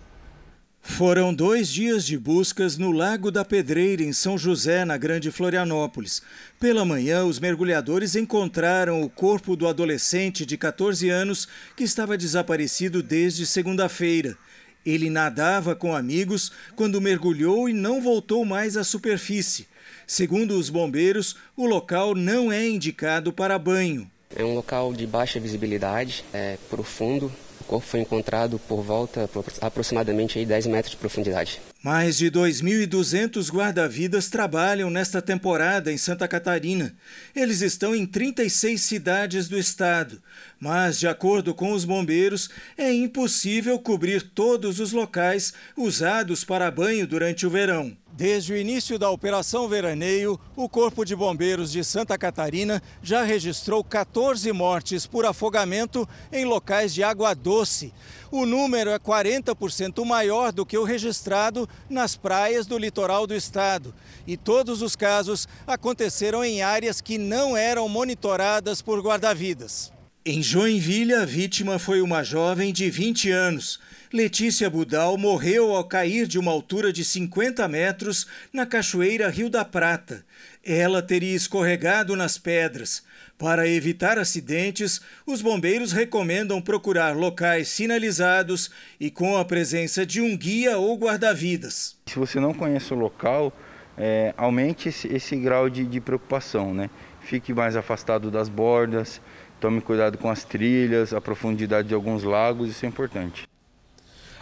Foram 0.82 1.34
dois 1.34 1.67
dias 1.67 2.06
de 2.06 2.17
buscas 2.17 2.78
no 2.78 2.91
Lago 2.91 3.30
da 3.30 3.43
Pedreira, 3.43 4.02
em 4.02 4.13
São 4.13 4.38
José, 4.38 4.86
na 4.86 4.97
Grande 4.97 5.32
Florianópolis. 5.32 6.21
Pela 6.60 6.86
manhã, 6.86 7.25
os 7.25 7.39
mergulhadores 7.39 8.15
encontraram 8.15 9.02
o 9.02 9.10
corpo 9.10 9.56
do 9.56 9.67
adolescente 9.67 10.45
de 10.45 10.58
14 10.58 11.10
anos 11.10 11.47
que 11.75 11.84
estava 11.84 12.17
desaparecido 12.17 13.04
desde 13.04 13.45
segunda-feira. 13.45 14.38
Ele 14.86 15.10
nadava 15.10 15.76
com 15.76 15.96
amigos 15.96 16.52
quando 16.76 17.02
mergulhou 17.02 17.68
e 17.68 17.74
não 17.74 18.02
voltou 18.02 18.46
mais 18.46 18.78
à 18.78 18.84
superfície. 18.84 19.68
Segundo 20.08 20.58
os 20.58 20.70
bombeiros, 20.70 21.36
o 21.56 21.65
local 21.65 22.15
não 22.15 22.52
é 22.52 22.68
indicado 22.68 23.32
para 23.32 23.60
banho. 23.60 24.10
É 24.36 24.44
um 24.44 24.56
local 24.56 24.94
de 24.94 25.06
baixa 25.06 25.39
visibilidade, 25.39 26.24
é 26.34 26.58
profundo. 26.70 27.32
O 27.62 27.63
corpo 27.63 27.86
foi 27.86 28.00
encontrado 28.00 28.60
por 28.68 28.82
volta 28.82 29.30
aproximadamente 29.62 30.44
10 30.44 30.68
metros 30.68 30.92
de 30.92 30.98
profundidade. 30.98 31.62
Mais 31.82 32.18
de 32.18 32.30
2.200 32.30 33.50
guarda-vidas 33.50 34.28
trabalham 34.28 34.89
nesta 34.89 35.22
temporada 35.22 35.89
em 35.89 35.98
Santa 35.98 36.28
Catarina. 36.28 36.94
Eles 37.34 37.62
estão 37.62 37.96
em 37.96 38.06
36 38.06 38.82
cidades 38.82 39.48
do 39.48 39.58
estado, 39.58 40.22
mas, 40.60 41.00
de 41.00 41.08
acordo 41.08 41.56
com 41.56 41.72
os 41.72 41.86
bombeiros, 41.86 42.50
é 42.78 42.92
impossível 42.92 43.80
cobrir 43.80 44.22
todos 44.22 44.82
os 44.82 44.92
locais 44.92 45.54
usados 45.78 46.44
para 46.44 46.70
banho 46.70 47.08
durante 47.08 47.48
o 47.48 47.50
verão. 47.50 47.96
Desde 48.12 48.52
o 48.52 48.58
início 48.58 49.00
da 49.00 49.10
Operação 49.10 49.67
Veraneio, 49.69 50.39
o 50.56 50.67
Corpo 50.67 51.06
de 51.06 51.15
Bombeiros 51.15 51.72
de 51.72 51.84
Santa 51.84 52.17
Catarina 52.17 52.82
já 53.02 53.24
registrou 53.24 53.84
14 53.84 54.52
mortes 54.52 55.06
por 55.06 55.26
afogamento 55.26 56.08
em 56.32 56.43
locais 56.43 56.93
de 56.93 57.02
água 57.02 57.34
doce. 57.34 57.93
O 58.30 58.45
número 58.45 58.89
é 58.89 59.00
40% 59.00 60.04
maior 60.04 60.52
do 60.52 60.65
que 60.65 60.78
o 60.78 60.84
registrado 60.84 61.67
nas 61.89 62.17
praias 62.17 62.65
do 62.65 62.78
litoral 62.78 63.26
do 63.26 63.34
estado. 63.34 63.93
E 64.28 64.36
todos 64.36 64.82
os 64.82 64.95
casos 64.95 65.48
aconteceram 65.65 66.43
em 66.43 66.62
áreas 66.62 67.00
que 67.00 67.17
não 67.17 67.56
eram 67.56 67.88
monitoradas 67.88 68.82
por 68.82 69.00
guarda-vidas. 69.02 69.93
Em 70.32 70.44
Joinville, 70.44 71.15
a 71.15 71.26
vítima 71.26 71.80
foi 71.80 72.02
uma 72.02 72.22
jovem 72.22 72.72
de 72.72 72.88
20 72.88 73.32
anos. 73.32 73.80
Letícia 74.13 74.70
Budal 74.70 75.18
morreu 75.18 75.76
ao 75.76 75.84
cair 75.84 76.28
de 76.28 76.38
uma 76.38 76.52
altura 76.52 76.94
de 76.94 77.04
50 77.04 77.68
metros 77.68 78.28
na 78.54 78.63
Cachoeira 78.63 79.28
Rio 79.28 79.50
da 79.50 79.65
Prata. 79.65 80.24
Ela 80.63 81.02
teria 81.02 81.36
escorregado 81.36 82.15
nas 82.15 82.38
pedras. 82.38 83.04
Para 83.39 83.68
evitar 83.68 84.20
acidentes, 84.20 85.02
os 85.26 85.42
bombeiros 85.42 85.92
recomendam 85.92 86.62
procurar 86.62 87.18
locais 87.18 87.68
sinalizados 87.70 88.70
e 89.00 89.10
com 89.10 89.36
a 89.36 89.44
presença 89.44 90.06
de 90.06 90.22
um 90.22 90.38
guia 90.38 90.78
ou 90.78 90.96
guarda-vidas. 90.96 91.98
Se 92.06 92.20
você 92.20 92.39
não 92.39 92.54
conhece 92.54 92.94
o 92.94 92.98
local, 92.98 93.52
é, 93.98 94.36
aumente 94.38 94.89
esse, 94.89 95.08
esse 95.08 95.36
grau 95.36 95.72
de, 95.72 95.88
de 95.88 96.00
preocupação, 96.00 96.72
né? 96.72 96.88
Fique 97.20 97.52
mais 97.52 97.76
afastado 97.76 98.32
das 98.32 98.48
bordas, 98.48 99.20
tome 99.60 99.82
cuidado 99.82 100.17
com 100.17 100.30
as 100.30 100.43
trilhas, 100.43 101.13
a 101.13 101.22
profundidade 101.22 101.88
de 101.88 101.93
alguns 101.93 102.24
lagos, 102.24 102.69
isso 102.69 102.86
é 102.86 102.89
importante. 102.89 103.48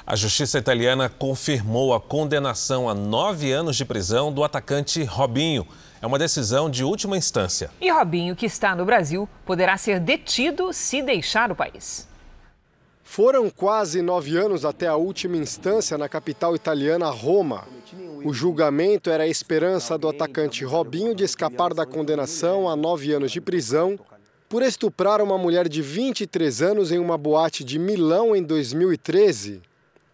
A 0.06 0.16
justiça 0.16 0.58
italiana 0.58 1.10
confirmou 1.10 1.94
a 1.94 2.00
condenação 2.00 2.88
a 2.88 2.94
nove 2.94 3.52
anos 3.52 3.76
de 3.76 3.84
prisão 3.84 4.32
do 4.32 4.42
atacante 4.44 5.04
Robinho. 5.04 5.68
É 6.02 6.08
uma 6.08 6.18
decisão 6.18 6.70
de 6.70 6.84
última 6.84 7.18
instância. 7.18 7.70
E 7.82 7.92
Robinho, 7.92 8.36
que 8.36 8.46
está 8.46 8.74
no 8.74 8.86
Brasil, 8.86 9.28
poderá 9.46 9.76
ser 9.76 10.00
detido 10.00 10.72
se 10.72 11.02
deixar 11.02 11.52
o 11.52 11.56
país. 11.56 12.08
Foram 13.04 13.50
quase 13.50 14.02
nove 14.02 14.38
anos 14.38 14.64
até 14.64 14.88
a 14.88 14.96
última 14.96 15.36
instância 15.36 15.98
na 15.98 16.08
capital 16.08 16.56
italiana, 16.56 17.10
Roma. 17.10 17.66
O 18.24 18.34
julgamento 18.34 19.10
era 19.10 19.24
a 19.24 19.28
esperança 19.28 19.98
do 19.98 20.08
atacante 20.08 20.64
Robinho 20.64 21.16
de 21.16 21.24
escapar 21.24 21.74
da 21.74 21.86
condenação 21.86 22.70
a 22.70 22.76
nove 22.76 23.12
anos 23.12 23.32
de 23.32 23.42
prisão 23.42 24.00
por 24.50 24.64
estuprar 24.64 25.22
uma 25.22 25.38
mulher 25.38 25.68
de 25.68 25.82
23 25.82 26.62
anos 26.62 26.92
em 26.92 27.00
uma 27.00 27.18
boate 27.18 27.64
de 27.64 27.78
Milão 27.78 28.36
em 28.36 28.42
2013. 28.42 29.62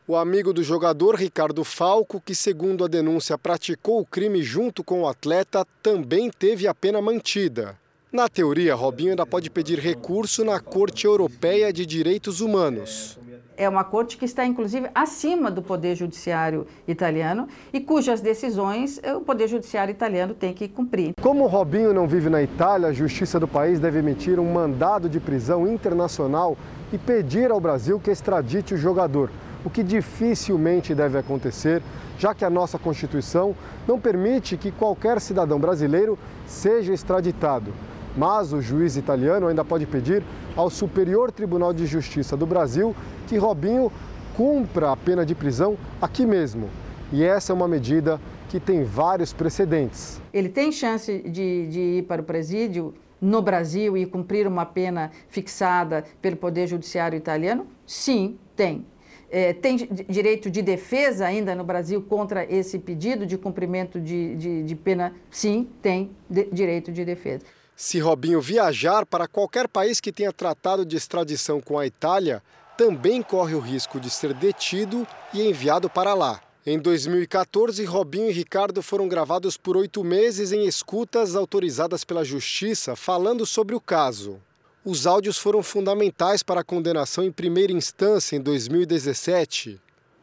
O 0.07 0.15
amigo 0.15 0.51
do 0.51 0.63
jogador, 0.63 1.15
Ricardo 1.15 1.63
Falco, 1.63 2.19
que, 2.19 2.35
segundo 2.35 2.83
a 2.83 2.87
denúncia, 2.87 3.37
praticou 3.37 4.01
o 4.01 4.05
crime 4.05 4.41
junto 4.41 4.83
com 4.83 5.01
o 5.01 5.07
atleta, 5.07 5.65
também 5.81 6.29
teve 6.29 6.67
a 6.67 6.73
pena 6.73 7.01
mantida. 7.01 7.77
Na 8.13 8.29
teoria, 8.29 8.75
Robinho 8.75 9.09
ainda 9.09 9.25
pode 9.25 9.49
pedir 9.49 9.79
recurso 9.79 10.45
na 10.45 10.59
Corte 10.59 11.07
Europeia 11.07 11.73
de 11.73 11.83
Direitos 11.83 12.41
Humanos. 12.41 13.17
É 13.57 13.67
uma 13.67 13.83
corte 13.83 14.17
que 14.17 14.25
está, 14.25 14.45
inclusive, 14.45 14.87
acima 14.93 15.49
do 15.49 15.63
Poder 15.63 15.95
Judiciário 15.95 16.67
italiano 16.87 17.47
e 17.73 17.81
cujas 17.81 18.21
decisões 18.21 19.01
o 19.15 19.21
Poder 19.21 19.47
Judiciário 19.47 19.91
italiano 19.91 20.35
tem 20.35 20.53
que 20.53 20.67
cumprir. 20.67 21.13
Como 21.19 21.47
Robinho 21.47 21.91
não 21.91 22.07
vive 22.07 22.29
na 22.29 22.43
Itália, 22.43 22.89
a 22.89 22.93
justiça 22.93 23.39
do 23.39 23.47
país 23.47 23.79
deve 23.79 23.97
emitir 23.97 24.39
um 24.39 24.53
mandado 24.53 25.09
de 25.09 25.19
prisão 25.19 25.67
internacional 25.67 26.55
e 26.91 26.99
pedir 26.99 27.49
ao 27.49 27.59
Brasil 27.59 27.99
que 27.99 28.11
extradite 28.11 28.75
o 28.75 28.77
jogador, 28.77 29.31
o 29.65 29.71
que 29.71 29.81
dificilmente 29.81 30.93
deve 30.93 31.17
acontecer, 31.17 31.81
já 32.19 32.35
que 32.35 32.45
a 32.45 32.49
nossa 32.49 32.77
Constituição 32.77 33.55
não 33.87 33.99
permite 33.99 34.55
que 34.55 34.71
qualquer 34.71 35.19
cidadão 35.19 35.57
brasileiro 35.59 36.15
seja 36.45 36.93
extraditado. 36.93 37.73
Mas 38.15 38.53
o 38.53 38.61
juiz 38.61 38.95
italiano 38.95 39.47
ainda 39.47 39.65
pode 39.65 39.85
pedir 39.85 40.23
ao 40.55 40.69
Superior 40.69 41.31
Tribunal 41.31 41.73
de 41.73 41.85
Justiça 41.85 42.37
do 42.37 42.45
Brasil 42.45 42.95
que 43.27 43.37
Robinho 43.37 43.91
cumpra 44.35 44.91
a 44.91 44.97
pena 44.97 45.25
de 45.25 45.33
prisão 45.33 45.77
aqui 46.01 46.25
mesmo. 46.25 46.69
E 47.11 47.23
essa 47.23 47.51
é 47.51 47.55
uma 47.55 47.67
medida 47.67 48.19
que 48.49 48.59
tem 48.59 48.83
vários 48.83 49.33
precedentes. 49.33 50.21
Ele 50.31 50.49
tem 50.49 50.71
chance 50.71 51.19
de, 51.21 51.67
de 51.67 51.79
ir 51.79 52.03
para 52.03 52.21
o 52.21 52.25
presídio 52.25 52.93
no 53.19 53.41
Brasil 53.41 53.97
e 53.97 54.05
cumprir 54.05 54.45
uma 54.47 54.65
pena 54.65 55.09
fixada 55.29 56.03
pelo 56.21 56.35
Poder 56.35 56.67
Judiciário 56.67 57.17
italiano? 57.17 57.65
Sim, 57.85 58.37
tem. 58.55 58.85
É, 59.31 59.53
tem 59.53 59.77
direito 60.07 60.51
de 60.51 60.61
defesa 60.61 61.25
ainda 61.25 61.55
no 61.55 61.63
Brasil 61.63 62.01
contra 62.03 62.43
esse 62.45 62.77
pedido 62.77 63.25
de 63.25 63.37
cumprimento 63.37 63.99
de, 63.99 64.35
de, 64.35 64.63
de 64.63 64.75
pena? 64.75 65.13
Sim, 65.31 65.67
tem 65.81 66.11
de, 66.29 66.43
direito 66.51 66.91
de 66.91 67.03
defesa. 67.03 67.43
Se 67.85 67.99
Robinho 67.99 68.39
viajar 68.39 69.05
para 69.05 69.27
qualquer 69.27 69.67
país 69.67 69.99
que 69.99 70.13
tenha 70.13 70.31
tratado 70.31 70.85
de 70.85 70.95
extradição 70.95 71.59
com 71.59 71.77
a 71.77 71.85
Itália, 71.85 72.41
também 72.77 73.21
corre 73.21 73.55
o 73.55 73.59
risco 73.59 73.99
de 73.99 74.09
ser 74.09 74.33
detido 74.33 75.05
e 75.33 75.41
enviado 75.41 75.89
para 75.89 76.13
lá. 76.13 76.41
Em 76.65 76.79
2014, 76.79 77.83
Robinho 77.83 78.29
e 78.29 78.31
Ricardo 78.31 78.81
foram 78.81 79.09
gravados 79.09 79.57
por 79.57 79.75
oito 79.75 80.01
meses 80.01 80.53
em 80.53 80.65
escutas 80.65 81.35
autorizadas 81.35 82.05
pela 82.05 82.23
Justiça 82.23 82.95
falando 82.95 83.45
sobre 83.45 83.75
o 83.75 83.81
caso. 83.81 84.39
Os 84.85 85.05
áudios 85.05 85.37
foram 85.37 85.61
fundamentais 85.61 86.41
para 86.41 86.61
a 86.61 86.63
condenação 86.63 87.21
em 87.21 87.33
primeira 87.33 87.73
instância 87.73 88.37
em 88.37 88.39
2017. 88.39 89.77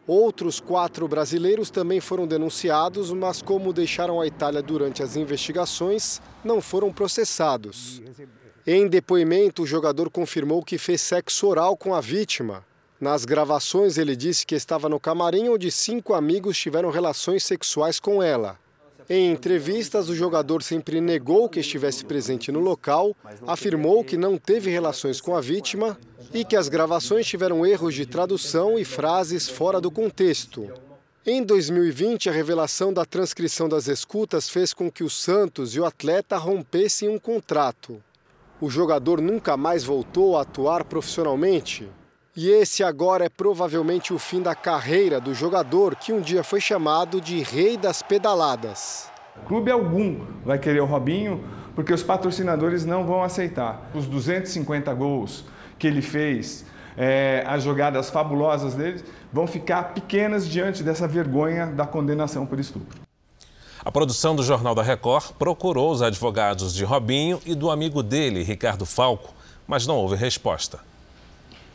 Outros 0.07 0.59
quatro 0.59 1.07
brasileiros 1.07 1.71
também 1.71 2.01
foram 2.01 2.27
denunciados, 2.27 3.13
mas, 3.13 3.43
como 3.43 3.73
deixaram 3.73 4.21
a 4.21 4.27
Itália 4.27 4.63
durante 4.63 5.03
as 5.03 5.15
investigações, 5.15 6.21
não 6.45 6.61
foram 6.61 6.93
processados. 6.93 8.03
Em 8.67 8.89
depoimento, 8.89 9.63
o 9.63 9.67
jogador 9.67 10.11
confirmou 10.11 10.63
que 10.63 10.79
fez 10.79 11.01
sexo 11.01 11.47
oral 11.47 11.77
com 11.77 11.95
a 11.95 12.01
vítima. 12.01 12.65
Nas 13.01 13.25
gravações, 13.25 13.97
ele 13.97 14.15
disse 14.15 14.45
que 14.45 14.55
estava 14.55 14.89
no 14.89 15.01
camarim 15.01 15.49
onde 15.49 15.71
cinco 15.71 16.13
amigos 16.13 16.59
tiveram 16.59 16.91
relações 16.91 17.45
sexuais 17.45 17.99
com 17.99 18.23
ela. 18.23 18.59
Em 19.13 19.33
entrevistas, 19.33 20.09
o 20.09 20.15
jogador 20.15 20.63
sempre 20.63 21.01
negou 21.01 21.49
que 21.49 21.59
estivesse 21.59 22.05
presente 22.05 22.53
no 22.53 22.61
local, 22.61 23.13
afirmou 23.45 24.05
que 24.05 24.17
não 24.17 24.39
teve 24.39 24.71
relações 24.71 25.21
com 25.21 25.35
a 25.35 25.41
vítima 25.41 25.99
e 26.33 26.45
que 26.45 26.55
as 26.55 26.69
gravações 26.69 27.27
tiveram 27.27 27.67
erros 27.67 27.93
de 27.93 28.07
tradução 28.07 28.79
e 28.79 28.85
frases 28.85 29.49
fora 29.49 29.81
do 29.81 29.91
contexto. 29.91 30.73
Em 31.27 31.43
2020, 31.43 32.29
a 32.29 32.33
revelação 32.33 32.93
da 32.93 33.05
transcrição 33.05 33.69
das 33.69 33.89
escutas 33.89 34.49
fez 34.49 34.73
com 34.73 34.89
que 34.89 35.03
o 35.03 35.11
Santos 35.11 35.75
e 35.75 35.81
o 35.81 35.85
atleta 35.85 36.37
rompessem 36.37 37.09
um 37.09 37.19
contrato. 37.19 38.01
O 38.61 38.71
jogador 38.71 39.21
nunca 39.21 39.57
mais 39.57 39.83
voltou 39.83 40.37
a 40.37 40.43
atuar 40.43 40.85
profissionalmente. 40.85 41.89
E 42.43 42.49
esse 42.49 42.83
agora 42.83 43.27
é 43.27 43.29
provavelmente 43.29 44.15
o 44.15 44.19
fim 44.19 44.41
da 44.41 44.55
carreira 44.55 45.21
do 45.21 45.35
jogador 45.35 45.95
que 45.95 46.11
um 46.11 46.23
dia 46.23 46.43
foi 46.43 46.59
chamado 46.59 47.21
de 47.21 47.43
Rei 47.43 47.77
das 47.77 48.01
Pedaladas. 48.03 49.11
Clube 49.47 49.71
algum 49.71 50.25
vai 50.43 50.59
querer 50.59 50.81
o 50.81 50.87
Robinho 50.87 51.45
porque 51.75 51.93
os 51.93 52.03
patrocinadores 52.03 52.87
não 52.87 53.05
vão 53.05 53.23
aceitar. 53.23 53.91
Os 53.95 54.07
250 54.07 54.95
gols 54.95 55.45
que 55.79 55.87
ele 55.87 56.01
fez, 56.01 56.65
é, 56.97 57.45
as 57.47 57.63
jogadas 57.63 58.09
fabulosas 58.09 58.75
dele, 58.75 59.05
vão 59.31 59.47
ficar 59.47 59.93
pequenas 59.93 60.49
diante 60.49 60.83
dessa 60.83 61.07
vergonha 61.07 61.67
da 61.67 61.87
condenação 61.87 62.47
por 62.47 62.59
estupro. 62.59 63.01
A 63.85 63.93
produção 63.93 64.35
do 64.35 64.43
Jornal 64.43 64.75
da 64.75 64.83
Record 64.83 65.33
procurou 65.39 65.93
os 65.93 66.01
advogados 66.01 66.75
de 66.75 66.87
Robinho 66.87 67.39
e 67.45 67.55
do 67.55 67.71
amigo 67.71 68.03
dele, 68.03 68.43
Ricardo 68.43 68.87
Falco, 68.87 69.35
mas 69.69 69.87
não 69.87 69.97
houve 69.97 70.17
resposta. 70.17 70.89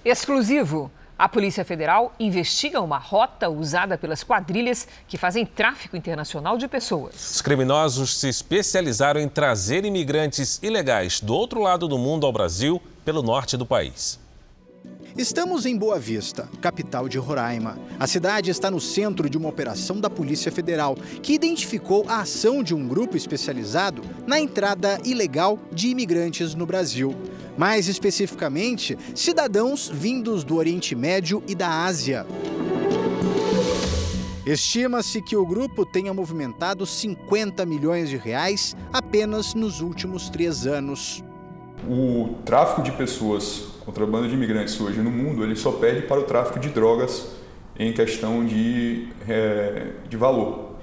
Exclusivo. 0.06 0.92
A 1.18 1.28
Polícia 1.28 1.66
Federal 1.66 2.14
investiga 2.20 2.80
uma 2.80 3.00
rota 3.00 3.50
usada 3.50 3.98
pelas 3.98 4.24
quadrilhas 4.24 4.88
que 5.08 5.18
fazem 5.18 5.44
tráfico 5.44 5.98
internacional 5.98 6.60
de 6.60 6.68
pessoas. 6.68 7.32
Os 7.32 7.42
criminosos 7.42 8.16
se 8.16 8.30
especializaram 8.30 9.20
em 9.20 9.28
trazer 9.28 9.84
imigrantes 9.84 10.60
ilegais 10.62 11.20
do 11.20 11.34
outro 11.34 11.60
lado 11.60 11.88
do 11.88 11.98
mundo 11.98 12.28
ao 12.28 12.32
Brasil 12.32 12.80
pelo 13.04 13.24
norte 13.24 13.58
do 13.58 13.66
país. 13.66 14.20
Estamos 15.18 15.66
em 15.66 15.78
Boa 15.78 15.98
Vista, 15.98 16.50
capital 16.60 17.08
de 17.08 17.18
Roraima. 17.18 17.80
A 17.98 18.06
cidade 18.06 18.52
está 18.52 18.70
no 18.70 18.82
centro 18.82 19.30
de 19.30 19.38
uma 19.38 19.48
operação 19.48 20.02
da 20.02 20.10
Polícia 20.10 20.52
Federal, 20.52 20.98
que 21.24 21.32
identificou 21.32 22.04
a 22.06 22.20
ação 22.20 22.62
de 22.62 22.76
um 22.76 22.86
grupo 22.86 23.16
especializado 23.16 24.02
na 24.28 24.42
entrada 24.42 25.00
ilegal 25.06 25.58
de 25.72 25.88
imigrantes 25.88 26.54
no 26.54 26.66
Brasil. 26.66 27.16
Mais 27.58 27.88
especificamente, 27.88 28.98
cidadãos 29.16 29.88
vindos 29.88 30.44
do 30.44 30.58
Oriente 30.58 30.94
Médio 30.96 31.42
e 31.48 31.56
da 31.56 31.86
Ásia. 31.86 32.28
Estima-se 34.46 35.22
que 35.22 35.38
o 35.38 35.46
grupo 35.46 35.86
tenha 35.86 36.14
movimentado 36.14 36.86
50 36.86 37.66
milhões 37.66 38.10
de 38.10 38.18
reais 38.18 38.76
apenas 38.92 39.54
nos 39.54 39.80
últimos 39.80 40.30
três 40.30 40.68
anos. 40.68 41.24
O 41.88 42.36
tráfico 42.44 42.82
de 42.82 42.92
pessoas 42.92 43.76
contrabando 43.86 44.28
de 44.28 44.34
imigrantes 44.34 44.80
hoje 44.82 45.00
no 45.00 45.12
mundo, 45.12 45.44
ele 45.44 45.56
só 45.56 45.72
perde 45.72 46.02
para 46.08 46.20
o 46.20 46.24
tráfico 46.24 46.60
de 46.60 46.70
drogas 46.70 47.28
em 47.78 47.94
questão 47.94 48.44
de, 48.44 49.10
é, 49.28 49.90
de 50.10 50.18
valor. 50.18 50.74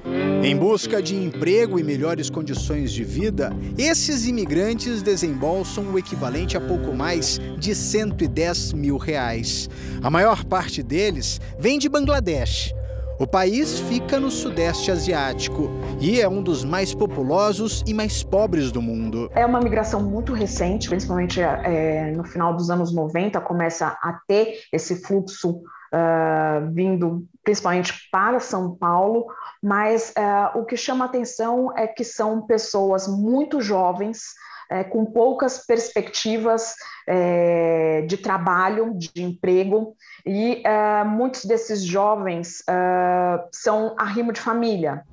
Em 0.43 0.57
busca 0.57 1.01
de 1.01 1.15
emprego 1.15 1.79
e 1.79 1.83
melhores 1.83 2.29
condições 2.29 2.93
de 2.93 3.05
vida, 3.05 3.55
esses 3.79 4.27
imigrantes 4.27 5.01
desembolsam 5.01 5.93
o 5.93 5.99
equivalente 5.99 6.57
a 6.57 6.61
pouco 6.61 6.93
mais 6.93 7.41
de 7.59 7.75
110 7.75 8.73
mil 8.73 8.97
reais. 8.97 9.71
A 10.03 10.11
maior 10.11 10.45
parte 10.45 10.83
deles 10.83 11.41
vem 11.59 11.79
de 11.79 11.89
Bangladesh, 11.89 12.75
o 13.23 13.27
país 13.27 13.79
fica 13.79 14.19
no 14.19 14.33
Sudeste 14.33 14.91
Asiático 14.91 15.71
e 16.01 16.21
é 16.21 16.29
um 16.29 16.43
dos 16.43 16.65
mais 16.65 16.93
populosos 16.93 17.85
e 17.87 17.95
mais 17.95 18.25
pobres 18.25 18.73
do 18.73 18.83
mundo. 18.83 19.31
É 19.33 19.47
uma 19.47 19.61
migração 19.61 20.03
muito 20.03 20.33
recente, 20.33 20.89
principalmente 20.89 21.41
é, 21.41 22.11
no 22.17 22.25
final 22.25 22.53
dos 22.53 22.69
anos 22.69 22.93
90, 22.93 23.41
começa 23.43 23.97
a 24.03 24.21
ter 24.27 24.63
esse 24.73 24.97
fluxo 25.05 25.51
uh, 25.51 26.73
vindo 26.73 27.25
principalmente 27.45 27.93
para 28.11 28.41
São 28.41 28.75
Paulo, 28.75 29.27
mas 29.63 30.13
uh, 30.19 30.59
o 30.59 30.65
que 30.65 30.77
chama 30.77 31.05
atenção 31.05 31.73
é 31.77 31.87
que 31.87 32.03
são 32.03 32.43
pessoas 32.45 33.07
muito 33.07 33.61
jovens 33.61 34.35
é, 34.73 34.83
com 34.83 35.05
poucas 35.05 35.59
perspectivas 35.67 36.75
é, 37.07 38.03
de 38.09 38.17
trabalho, 38.17 38.95
de 38.95 39.23
emprego, 39.23 39.95
e 40.25 40.63
é, 40.65 41.05
muitos 41.05 41.45
desses 41.45 41.85
jovens 41.85 42.63
é, 42.67 43.45
são 43.53 43.95
arrimo 43.99 44.33
de 44.33 44.41
família. 44.41 45.05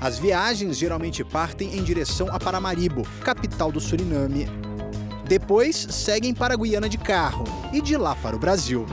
As 0.00 0.18
viagens 0.18 0.76
geralmente 0.76 1.24
partem 1.24 1.76
em 1.76 1.82
direção 1.82 2.28
a 2.30 2.38
Paramaribo, 2.38 3.02
capital 3.24 3.72
do 3.72 3.80
Suriname. 3.80 4.46
Depois 5.26 5.74
seguem 5.90 6.34
para 6.34 6.52
a 6.52 6.56
Guiana 6.56 6.88
de 6.88 6.98
carro 6.98 7.44
e 7.72 7.80
de 7.80 7.96
lá 7.96 8.14
para 8.14 8.36
o 8.36 8.38
Brasil. 8.38 8.84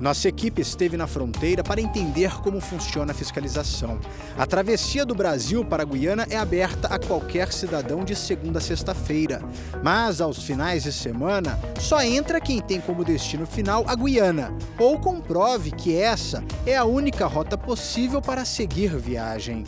Nossa 0.00 0.28
equipe 0.28 0.62
esteve 0.62 0.96
na 0.96 1.06
fronteira 1.06 1.62
para 1.62 1.78
entender 1.78 2.40
como 2.40 2.58
funciona 2.58 3.12
a 3.12 3.14
fiscalização. 3.14 4.00
A 4.38 4.46
travessia 4.46 5.04
do 5.04 5.14
Brasil 5.14 5.62
para 5.62 5.82
a 5.82 5.86
Guiana 5.86 6.26
é 6.30 6.38
aberta 6.38 6.88
a 6.88 6.98
qualquer 6.98 7.52
cidadão 7.52 8.02
de 8.02 8.16
segunda 8.16 8.58
a 8.58 8.62
sexta-feira. 8.62 9.42
Mas 9.82 10.22
aos 10.22 10.42
finais 10.42 10.84
de 10.84 10.92
semana, 10.92 11.58
só 11.78 12.02
entra 12.02 12.40
quem 12.40 12.62
tem 12.62 12.80
como 12.80 13.04
destino 13.04 13.46
final 13.46 13.84
a 13.86 13.94
Guiana, 13.94 14.54
ou 14.78 14.98
comprove 14.98 15.70
que 15.70 15.94
essa 15.94 16.42
é 16.64 16.76
a 16.76 16.84
única 16.84 17.26
rota 17.26 17.58
possível 17.58 18.22
para 18.22 18.46
seguir 18.46 18.96
viagem. 18.96 19.64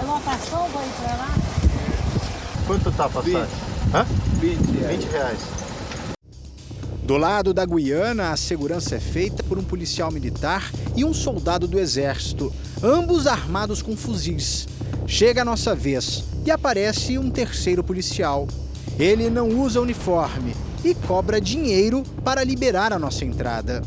É 0.00 0.04
lotação, 0.04 0.66
vou 0.68 0.82
ir 0.82 0.92
para 1.02 1.16
lá? 1.16 1.34
Quanto 2.66 2.92
tá 2.92 3.04
a 3.04 3.08
passagem? 3.10 3.42
20. 3.42 3.94
Hã? 3.94 4.06
20 4.40 4.78
reais. 4.78 5.04
20 5.04 5.12
reais. 5.12 5.65
Do 7.06 7.16
lado 7.16 7.54
da 7.54 7.64
Guiana, 7.64 8.32
a 8.32 8.36
segurança 8.36 8.96
é 8.96 8.98
feita 8.98 9.40
por 9.44 9.56
um 9.56 9.62
policial 9.62 10.10
militar 10.10 10.72
e 10.96 11.04
um 11.04 11.14
soldado 11.14 11.68
do 11.68 11.78
exército, 11.78 12.52
ambos 12.82 13.28
armados 13.28 13.80
com 13.80 13.96
fuzis. 13.96 14.66
Chega 15.06 15.42
a 15.42 15.44
nossa 15.44 15.72
vez 15.72 16.24
e 16.44 16.50
aparece 16.50 17.16
um 17.16 17.30
terceiro 17.30 17.84
policial. 17.84 18.48
Ele 18.98 19.30
não 19.30 19.48
usa 19.50 19.80
uniforme 19.80 20.52
e 20.84 20.96
cobra 20.96 21.40
dinheiro 21.40 22.02
para 22.24 22.42
liberar 22.42 22.92
a 22.92 22.98
nossa 22.98 23.24
entrada. 23.24 23.82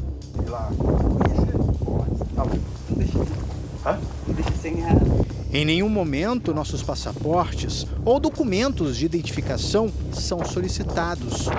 Em 5.51 5.65
nenhum 5.65 5.89
momento 5.89 6.53
nossos 6.53 6.81
passaportes 6.81 7.85
ou 8.05 8.17
documentos 8.17 8.95
de 8.95 9.05
identificação 9.05 9.91
são 10.13 10.45
solicitados. 10.45 11.49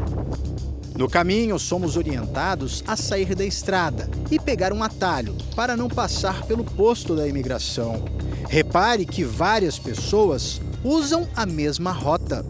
No 1.01 1.09
caminho, 1.09 1.59
somos 1.59 1.97
orientados 1.97 2.85
a 2.87 2.95
sair 2.95 3.35
da 3.35 3.43
estrada 3.43 4.07
e 4.31 4.39
pegar 4.39 4.71
um 4.71 4.83
atalho 4.83 5.35
para 5.57 5.75
não 5.75 5.89
passar 5.89 6.43
pelo 6.43 6.63
posto 6.63 7.17
da 7.17 7.27
imigração. 7.27 8.05
Repare 8.51 9.07
que 9.07 9.25
várias 9.25 9.79
pessoas 9.79 10.61
usam 10.85 11.27
a 11.35 11.47
mesma 11.47 11.91
rota. 11.91 12.45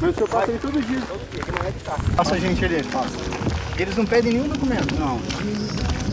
Mas 0.00 0.10
o 0.10 0.14
senhor 0.14 0.28
passa 0.28 0.52
aí 0.52 0.58
todo 0.60 0.80
dia. 0.82 1.02
Passa 2.14 2.36
a 2.36 2.38
gente 2.38 2.64
ali, 2.64 2.80
passa. 2.84 3.16
Eles 3.76 3.96
não 3.96 4.06
pedem 4.06 4.34
nenhum 4.34 4.46
documento? 4.46 4.94
Não. 4.94 5.18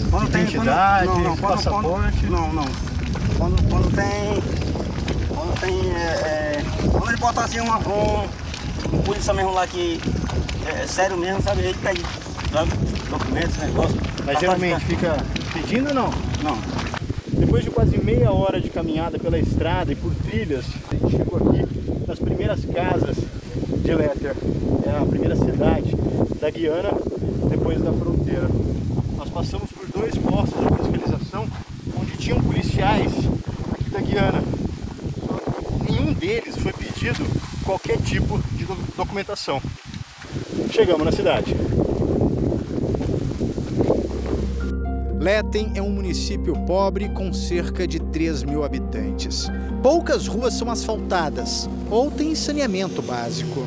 Quando 0.10 0.32
tem 0.32 0.42
Identidade, 0.42 1.08
quando, 1.10 1.18
não, 1.18 1.30
não, 1.30 1.38
quando, 1.38 1.56
passaporte? 1.58 2.20
Quando, 2.22 2.32
não, 2.32 2.54
não. 2.54 2.66
Quando, 3.38 3.70
quando 3.70 3.96
tem. 3.96 5.28
Quando 5.28 5.60
tem. 5.60 5.92
É, 5.92 6.00
é, 6.00 6.64
quando 6.92 7.10
ele 7.10 7.18
bota 7.18 7.42
assim 7.42 7.60
uma, 7.60 7.78
um, 7.78 8.28
um 8.94 9.02
polícia 9.02 9.34
mesmo 9.34 9.54
lá 9.54 9.68
que. 9.68 10.00
É, 10.68 10.88
sério 10.88 11.18
mesmo, 11.18 11.42
sabe? 11.42 11.62
Ele 11.62 11.78
pede 11.82 12.02
documentos, 13.10 13.58
negócio. 13.58 13.98
Mas 14.26 14.40
geralmente 14.40 14.86
fica 14.86 15.18
pedindo 15.54 15.90
ou 15.90 15.94
não? 15.94 16.10
Não. 16.44 16.58
Depois 17.28 17.64
de 17.64 17.70
quase 17.72 17.98
meia 17.98 18.32
hora 18.32 18.60
de 18.60 18.70
caminhada 18.70 19.18
pela 19.18 19.40
estrada 19.40 19.92
e 19.92 19.96
por 19.96 20.14
trilhas, 20.16 20.66
a 20.92 20.96
gente 20.96 21.18
chegou 21.18 21.38
aqui 21.38 21.66
nas 22.08 22.20
primeiras 22.20 22.66
casas 22.66 23.18
de 23.18 23.96
Léter. 23.96 24.36
É 24.86 24.98
a 24.98 25.06
primeira 25.06 25.36
cidade 25.36 25.96
da 26.40 26.50
Guiana 26.50 26.92
depois 27.50 27.82
da 27.82 27.92
fronteira. 27.92 28.50
Nós 29.18 29.30
passamos 29.30 29.72
por 29.72 29.88
dois 29.88 30.16
postos 30.16 30.60
de 30.60 30.78
fiscalização 30.78 31.48
onde 32.00 32.18
tinham 32.18 32.42
policiais 32.42 33.12
aqui 33.74 33.90
da 33.90 34.00
Guiana. 34.00 34.44
Deles 36.30 36.58
foi 36.58 36.72
pedido 36.72 37.26
qualquer 37.66 37.98
tipo 38.02 38.38
de 38.52 38.64
documentação. 38.96 39.60
Chegamos 40.72 41.04
na 41.04 41.12
cidade. 41.12 41.56
Letem 45.20 45.72
é 45.74 45.82
um 45.82 45.90
município 45.90 46.54
pobre 46.68 47.10
com 47.10 47.34
cerca 47.34 47.88
de 47.88 47.98
3 48.00 48.44
mil 48.44 48.64
habitantes. 48.64 49.48
Poucas 49.82 50.28
ruas 50.28 50.54
são 50.54 50.70
asfaltadas 50.70 51.68
ou 51.90 52.12
têm 52.12 52.36
saneamento 52.36 53.02
básico. 53.02 53.66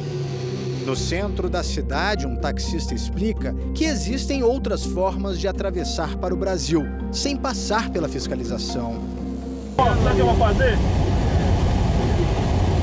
No 0.86 0.94
centro 0.94 1.50
da 1.50 1.64
cidade, 1.64 2.28
um 2.28 2.36
taxista 2.36 2.94
explica 2.94 3.56
que 3.74 3.86
existem 3.86 4.44
outras 4.44 4.84
formas 4.84 5.40
de 5.40 5.48
atravessar 5.48 6.16
para 6.16 6.32
o 6.32 6.36
Brasil, 6.36 6.84
sem 7.10 7.36
passar 7.36 7.90
pela 7.90 8.08
fiscalização. 8.08 9.02
Sabe 9.76 10.10
o 10.12 10.14
que 10.14 10.20
eu 10.20 10.26
vou 10.26 10.36
fazer? 10.36 10.78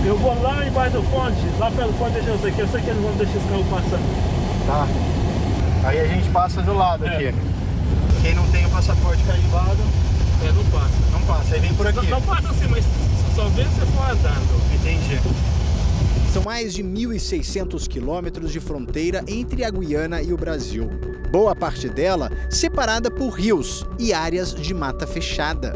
Eu 0.06 0.18
vou 0.18 0.42
lá 0.42 0.66
embaixo 0.66 0.98
do 0.98 1.04
ponte, 1.12 1.38
lá 1.60 1.70
pelo 1.72 1.92
ponte 1.94 2.14
deixa 2.14 2.38
sei 2.38 2.52
que 2.52 2.60
eu 2.62 2.68
sei 2.70 2.82
que 2.82 2.90
eles 2.90 3.02
vão 3.02 3.12
deixar 3.14 3.38
esse 3.38 3.48
carro 3.48 3.66
passar. 3.66 4.00
Tá. 4.66 4.88
Aí 5.88 6.00
a 6.00 6.08
gente 6.08 6.30
passa 6.30 6.62
do 6.62 6.74
lado 6.74 7.06
É. 7.06 7.16
aqui. 7.30 7.34
Quem 8.22 8.36
não 8.36 8.48
tem 8.50 8.66
o 8.66 8.70
passaporte 8.70 9.22
carimbado, 9.24 9.78
É, 10.44 10.52
não 10.52 10.64
passa. 10.66 10.94
não 11.12 11.22
passa. 11.22 11.54
Aí 11.56 11.60
vem 11.60 11.74
por 11.74 11.86
aqui. 11.88 11.98
Não, 11.98 12.04
não 12.06 12.22
passa 12.22 12.50
assim, 12.50 12.68
mas 12.70 12.84
só 13.36 13.44
vê 13.50 13.64
se 13.64 13.70
você 13.72 13.86
for 13.88 14.10
andando. 14.10 14.74
Entendi. 14.74 15.20
São 16.34 16.44
mais 16.44 16.74
de 16.74 16.84
1.600 16.84 17.88
quilômetros 17.88 18.52
de 18.52 18.60
fronteira 18.60 19.24
entre 19.28 19.64
a 19.66 19.70
Guiana 19.70 20.22
e 20.22 20.32
o 20.32 20.38
Brasil. 20.38 20.90
Boa 21.32 21.56
parte 21.56 21.90
dela 21.90 22.32
separada 22.50 23.10
por 23.12 23.30
rios 23.32 23.86
e 23.98 24.14
áreas 24.14 24.54
de 24.54 24.74
mata 24.74 25.06
fechada. 25.08 25.74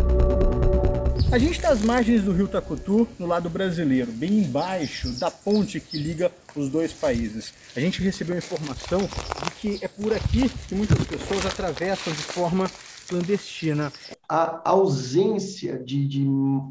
A 1.34 1.40
gente 1.40 1.54
está 1.54 1.70
às 1.70 1.82
margens 1.82 2.22
do 2.22 2.32
rio 2.32 2.48
Tacutu, 2.48 3.08
no 3.18 3.26
lado 3.26 3.50
brasileiro, 3.50 4.12
bem 4.12 4.42
embaixo 4.42 5.10
da 5.14 5.32
ponte 5.32 5.80
que 5.80 5.98
liga 5.98 6.32
os 6.56 6.70
dois 6.70 6.94
países. 6.94 7.52
A 7.76 7.80
gente 7.80 8.04
recebeu 8.04 8.38
informação 8.38 9.00
de 9.00 9.52
que 9.60 9.84
é 9.84 9.88
por 9.88 10.14
aqui 10.14 10.48
que 10.48 10.76
muitas 10.76 11.04
pessoas 11.08 11.44
atravessam 11.48 12.14
de 12.14 12.22
forma 12.22 12.70
clandestina. 13.08 13.92
a 14.30 14.62
ausência 14.64 15.84
de, 15.84 16.08
de 16.08 16.24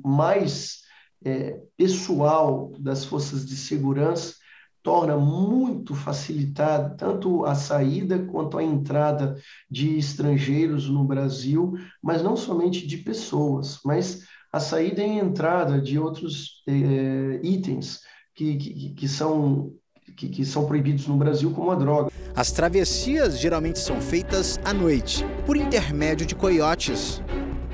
mais 0.04 0.82
é, 1.24 1.58
pessoal 1.76 2.72
das 2.78 3.04
forças 3.04 3.44
de 3.44 3.56
segurança 3.56 4.36
torna 4.80 5.16
muito 5.16 5.92
facilitada 5.92 6.94
tanto 6.96 7.44
a 7.44 7.56
saída 7.56 8.16
quanto 8.26 8.58
a 8.58 8.62
entrada 8.62 9.36
de 9.68 9.98
estrangeiros 9.98 10.88
no 10.88 11.02
Brasil, 11.02 11.74
mas 12.00 12.22
não 12.22 12.36
somente 12.36 12.86
de 12.86 12.98
pessoas, 12.98 13.80
mas 13.84 14.22
a 14.52 14.60
saída 14.60 15.02
e 15.02 15.18
entrada 15.18 15.80
de 15.80 15.98
outros 15.98 16.62
é, 16.68 17.40
itens 17.42 18.00
que, 18.34 18.56
que, 18.56 18.94
que 18.94 19.08
são, 19.08 19.72
que, 20.14 20.28
que 20.28 20.44
são 20.44 20.66
proibidos 20.66 21.06
no 21.06 21.16
Brasil, 21.16 21.50
como 21.52 21.70
a 21.70 21.74
droga. 21.74 22.10
As 22.36 22.52
travessias 22.52 23.38
geralmente 23.38 23.78
são 23.78 24.00
feitas 24.00 24.60
à 24.62 24.74
noite, 24.74 25.24
por 25.46 25.56
intermédio 25.56 26.26
de 26.26 26.34
coiotes. 26.34 27.22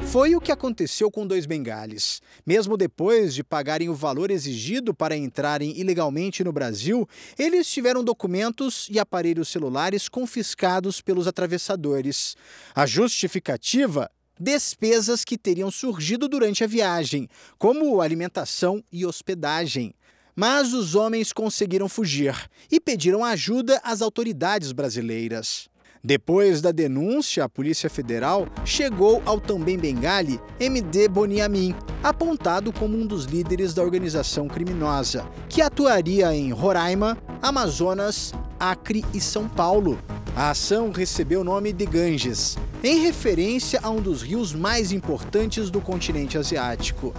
Foi 0.06 0.34
o 0.34 0.40
que 0.40 0.52
aconteceu 0.52 1.10
com 1.10 1.26
dois 1.26 1.44
bengales. 1.44 2.22
Mesmo 2.46 2.76
depois 2.76 3.34
de 3.34 3.42
pagarem 3.42 3.88
o 3.88 3.94
valor 3.94 4.30
exigido 4.30 4.94
para 4.94 5.16
entrarem 5.16 5.78
ilegalmente 5.78 6.42
no 6.42 6.52
Brasil, 6.52 7.06
eles 7.36 7.68
tiveram 7.68 8.02
documentos 8.02 8.88
e 8.90 8.98
aparelhos 8.98 9.48
celulares 9.48 10.08
confiscados 10.08 11.00
pelos 11.02 11.26
atravessadores. 11.26 12.36
A 12.74 12.86
justificativa? 12.86 14.10
Despesas 14.38 15.24
que 15.24 15.36
teriam 15.36 15.70
surgido 15.70 16.28
durante 16.28 16.62
a 16.62 16.66
viagem, 16.66 17.28
como 17.58 18.00
alimentação 18.00 18.82
e 18.92 19.04
hospedagem. 19.04 19.94
Mas 20.36 20.72
os 20.72 20.94
homens 20.94 21.32
conseguiram 21.32 21.88
fugir 21.88 22.48
e 22.70 22.78
pediram 22.78 23.24
ajuda 23.24 23.80
às 23.82 24.00
autoridades 24.00 24.70
brasileiras. 24.70 25.68
Depois 26.02 26.60
da 26.60 26.70
denúncia, 26.70 27.42
a 27.42 27.48
Polícia 27.48 27.90
Federal 27.90 28.46
chegou 28.64 29.20
ao 29.26 29.40
também 29.40 29.76
bengali 29.76 30.40
MD 30.60 31.08
Boniamin, 31.08 31.74
apontado 32.02 32.72
como 32.72 32.96
um 32.96 33.06
dos 33.06 33.24
líderes 33.24 33.74
da 33.74 33.82
organização 33.82 34.46
criminosa, 34.46 35.28
que 35.48 35.60
atuaria 35.60 36.32
em 36.32 36.52
Roraima, 36.52 37.18
Amazonas, 37.42 38.32
Acre 38.58 39.04
e 39.14 39.20
São 39.20 39.48
Paulo. 39.48 39.98
A 40.34 40.50
ação 40.50 40.90
recebeu 40.90 41.40
o 41.40 41.44
nome 41.44 41.72
de 41.72 41.86
Ganges, 41.86 42.56
em 42.82 43.00
referência 43.00 43.80
a 43.82 43.90
um 43.90 44.00
dos 44.00 44.22
rios 44.22 44.52
mais 44.52 44.92
importantes 44.92 45.70
do 45.70 45.80
continente 45.80 46.36
asiático. 46.36 47.14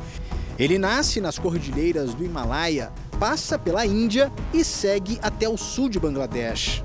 Ele 0.58 0.78
nasce 0.78 1.22
nas 1.22 1.40
cordilheiras 1.40 2.14
do 2.14 2.24
Himalaia, 2.24 2.92
passa 3.20 3.58
pela 3.58 3.86
Índia 3.86 4.32
e 4.54 4.64
segue 4.64 5.18
até 5.22 5.48
o 5.48 5.58
sul 5.58 5.88
de 5.88 6.00
Bangladesh. 6.00 6.84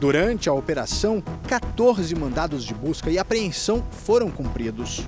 Durante 0.00 0.48
a 0.48 0.52
operação, 0.52 1.22
14 1.46 2.14
mandados 2.14 2.64
de 2.64 2.74
busca 2.74 3.10
e 3.10 3.18
apreensão 3.18 3.84
foram 3.90 4.30
cumpridos. 4.30 5.06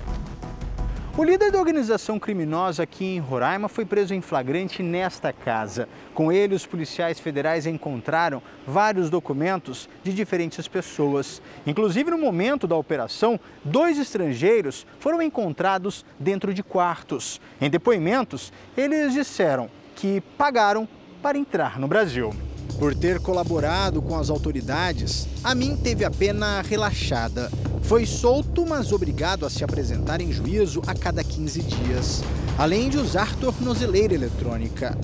O 1.17 1.23
líder 1.23 1.49
da 1.49 1.59
organização 1.59 2.19
criminosa 2.19 2.83
aqui 2.83 3.05
em 3.05 3.19
Roraima 3.19 3.69
foi 3.69 3.85
preso 3.85 4.13
em 4.13 4.19
flagrante 4.19 4.83
nesta 4.83 5.31
casa. 5.31 5.87
Com 6.13 6.29
ele, 6.29 6.53
os 6.53 6.65
policiais 6.65 7.21
federais 7.21 7.65
encontraram 7.65 8.41
vários 8.67 9.09
documentos 9.09 9.87
de 10.03 10.13
diferentes 10.13 10.67
pessoas. 10.67 11.41
Inclusive, 11.65 12.11
no 12.11 12.17
momento 12.17 12.67
da 12.67 12.75
operação, 12.75 13.39
dois 13.63 13.97
estrangeiros 13.97 14.85
foram 14.99 15.21
encontrados 15.21 16.03
dentro 16.19 16.53
de 16.53 16.61
quartos. 16.61 17.39
Em 17.61 17.69
depoimentos, 17.69 18.51
eles 18.75 19.13
disseram 19.13 19.69
que 19.95 20.19
pagaram 20.37 20.85
para 21.21 21.37
entrar 21.37 21.79
no 21.79 21.87
Brasil. 21.87 22.33
Por 22.77 22.93
ter 22.93 23.19
colaborado 23.19 24.01
com 24.01 24.17
as 24.17 24.29
autoridades, 24.29 25.27
Amin 25.43 25.77
teve 25.77 26.03
a 26.03 26.11
pena 26.11 26.61
relaxada. 26.61 27.51
Foi 27.83 28.05
solto, 28.05 28.65
mas 28.65 28.91
obrigado 28.91 29.45
a 29.45 29.49
se 29.49 29.63
apresentar 29.63 30.19
em 30.19 30.31
juízo 30.31 30.81
a 30.87 30.93
cada 30.93 31.23
15 31.23 31.61
dias, 31.61 32.23
além 32.57 32.89
de 32.89 32.97
usar 32.97 33.35
tornozeleira 33.35 34.13
eletrônica. 34.13 34.97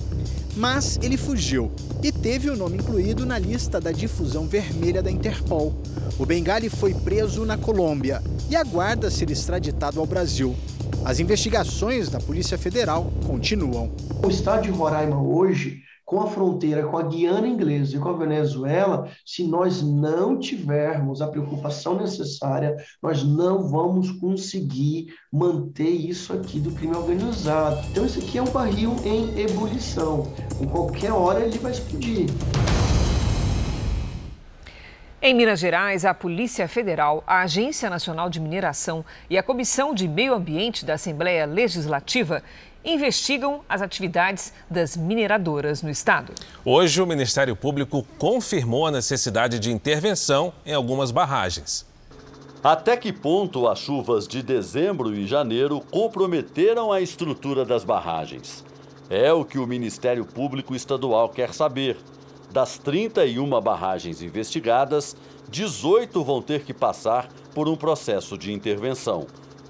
Mas 0.56 0.98
ele 1.00 1.16
fugiu 1.16 1.72
e 2.02 2.12
teve 2.12 2.50
o 2.50 2.56
nome 2.56 2.76
incluído 2.76 3.24
na 3.24 3.38
lista 3.38 3.80
da 3.80 3.92
difusão 3.92 4.46
vermelha 4.46 5.02
da 5.02 5.10
Interpol. 5.10 5.74
O 6.18 6.26
Bengali 6.26 6.68
foi 6.68 6.92
preso 6.92 7.46
na 7.46 7.56
Colômbia 7.56 8.22
e 8.50 8.56
aguarda 8.56 9.10
ser 9.10 9.30
extraditado 9.30 9.98
ao 9.98 10.06
Brasil. 10.06 10.54
As 11.04 11.20
investigações 11.20 12.10
da 12.10 12.20
Polícia 12.20 12.58
Federal 12.58 13.10
continuam. 13.26 13.92
O 14.22 14.28
estado 14.28 14.62
de 14.64 14.70
Roraima 14.70 15.22
hoje 15.22 15.82
com 16.12 16.20
a 16.20 16.26
fronteira 16.26 16.86
com 16.86 16.98
a 16.98 17.04
Guiana 17.04 17.48
Inglesa 17.48 17.96
e 17.96 17.98
com 17.98 18.10
a 18.10 18.12
Venezuela, 18.12 19.08
se 19.24 19.44
nós 19.44 19.80
não 19.80 20.38
tivermos 20.38 21.22
a 21.22 21.26
preocupação 21.26 21.96
necessária, 21.96 22.76
nós 23.02 23.24
não 23.24 23.66
vamos 23.66 24.10
conseguir 24.10 25.06
manter 25.32 25.88
isso 25.88 26.34
aqui 26.34 26.60
do 26.60 26.70
crime 26.72 26.94
organizado. 26.94 27.82
Então, 27.90 28.04
isso 28.04 28.18
aqui 28.18 28.36
é 28.36 28.42
um 28.42 28.50
barril 28.50 28.94
em 29.06 29.40
ebulição. 29.40 30.30
Em 30.60 30.66
qualquer 30.66 31.12
hora 31.12 31.40
ele 31.40 31.56
vai 31.56 31.72
explodir. 31.72 32.26
Em 35.24 35.32
Minas 35.32 35.60
Gerais, 35.60 36.04
a 36.04 36.12
Polícia 36.12 36.68
Federal, 36.68 37.22
a 37.26 37.42
Agência 37.42 37.88
Nacional 37.88 38.28
de 38.28 38.40
Mineração 38.40 39.02
e 39.30 39.38
a 39.38 39.42
Comissão 39.42 39.94
de 39.94 40.06
Meio 40.08 40.34
Ambiente 40.34 40.84
da 40.84 40.94
Assembleia 40.94 41.46
Legislativa 41.46 42.42
investigam 42.84 43.60
as 43.68 43.82
atividades 43.82 44.52
das 44.70 44.96
mineradoras 44.96 45.82
no 45.82 45.90
estado. 45.90 46.32
Hoje, 46.64 47.00
o 47.00 47.06
Ministério 47.06 47.54
Público 47.54 48.06
confirmou 48.18 48.86
a 48.86 48.90
necessidade 48.90 49.58
de 49.58 49.70
intervenção 49.70 50.52
em 50.66 50.74
algumas 50.74 51.10
barragens. 51.10 51.86
Até 52.62 52.96
que 52.96 53.12
ponto 53.12 53.66
as 53.66 53.80
chuvas 53.80 54.28
de 54.28 54.40
dezembro 54.40 55.14
e 55.14 55.26
janeiro 55.26 55.80
comprometeram 55.90 56.92
a 56.92 57.00
estrutura 57.00 57.64
das 57.64 57.82
barragens? 57.82 58.64
É 59.10 59.32
o 59.32 59.44
que 59.44 59.58
o 59.58 59.66
Ministério 59.66 60.24
Público 60.24 60.74
Estadual 60.74 61.28
quer 61.28 61.52
saber. 61.52 61.96
Das 62.52 62.78
31 62.78 63.60
barragens 63.60 64.22
investigadas, 64.22 65.16
18 65.50 66.22
vão 66.22 66.40
ter 66.40 66.62
que 66.62 66.72
passar 66.72 67.28
por 67.52 67.68
um 67.68 67.76
processo 67.76 68.38
de 68.38 68.52
intervenção. 68.52 69.26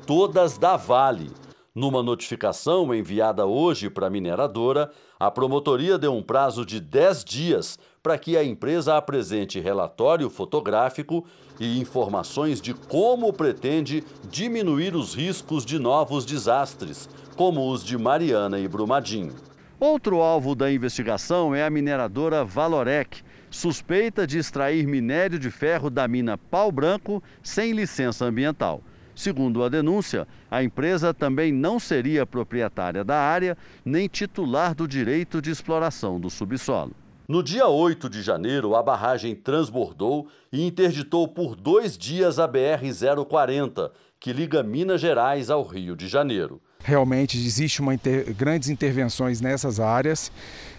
Todas 0.07 0.59
da 0.59 0.77
Vale 0.77 1.31
numa 1.75 2.03
notificação 2.03 2.95
enviada 2.95 3.47
hoje 3.47 3.89
para 3.89 4.07
a 4.07 4.11
mineradora, 4.11 4.91
a 5.19 5.31
promotoria 5.31 5.97
deu 5.97 6.15
um 6.15 6.23
prazo 6.23 6.67
de 6.67 6.79
10 6.79 7.25
dias 7.25 7.79
para 8.03 8.19
que 8.19 8.37
a 8.37 8.45
empresa 8.45 8.97
apresente 8.97 9.59
relatório 9.59 10.29
fotográfico 10.29 11.25
e 11.59 11.81
informações 11.81 12.61
de 12.61 12.75
como 12.75 13.33
pretende 13.33 14.05
diminuir 14.29 14.95
os 14.95 15.15
riscos 15.15 15.65
de 15.65 15.79
novos 15.79 16.25
desastres, 16.25 17.09
como 17.37 17.71
os 17.71 17.83
de 17.83 17.97
Mariana 17.97 18.59
e 18.59 18.69
Brumadinho. 18.69 19.35
Outro 19.81 20.21
alvo 20.21 20.55
da 20.55 20.71
investigação 20.71 21.55
é 21.55 21.65
a 21.65 21.71
mineradora 21.71 22.45
Valorec, 22.45 23.23
suspeita 23.51 24.27
de 24.27 24.39
extrair 24.39 24.87
minério 24.87 25.39
de 25.39 25.51
ferro 25.51 25.91
da 25.91 26.07
mina 26.07 26.37
Pau 26.39 26.71
Branco 26.71 27.23
sem 27.43 27.73
licença 27.73 28.25
ambiental. 28.25 28.83
Segundo 29.15 29.63
a 29.63 29.69
denúncia, 29.69 30.27
a 30.51 30.63
empresa 30.63 31.13
também 31.13 31.53
não 31.53 31.79
seria 31.79 32.25
proprietária 32.27 33.05
da 33.05 33.17
área 33.17 33.57
nem 33.85 34.09
titular 34.09 34.75
do 34.75 34.89
direito 34.89 35.41
de 35.41 35.51
exploração 35.51 36.19
do 36.19 36.31
subsolo. 36.31 36.93
No 37.29 37.43
dia 37.43 37.67
8 37.67 38.09
de 38.11 38.21
janeiro, 38.21 38.75
a 38.75 38.83
barragem 38.83 39.35
transbordou 39.35 40.29
e 40.53 40.67
interditou 40.67 41.29
por 41.29 41.55
dois 41.55 41.97
dias 41.97 42.39
a 42.39 42.49
BR-040, 42.49 43.91
que 44.19 44.33
liga 44.33 44.63
Minas 44.63 45.01
Gerais 45.01 45.49
ao 45.49 45.63
Rio 45.63 45.97
de 45.97 46.09
Janeiro. 46.09 46.61
Realmente 46.81 47.39
existe 47.39 47.81
uma 47.81 47.95
inter... 47.95 48.35
grandes 48.35 48.69
intervenções 48.69 49.41
nessas 49.41 49.79
áreas. 49.79 50.33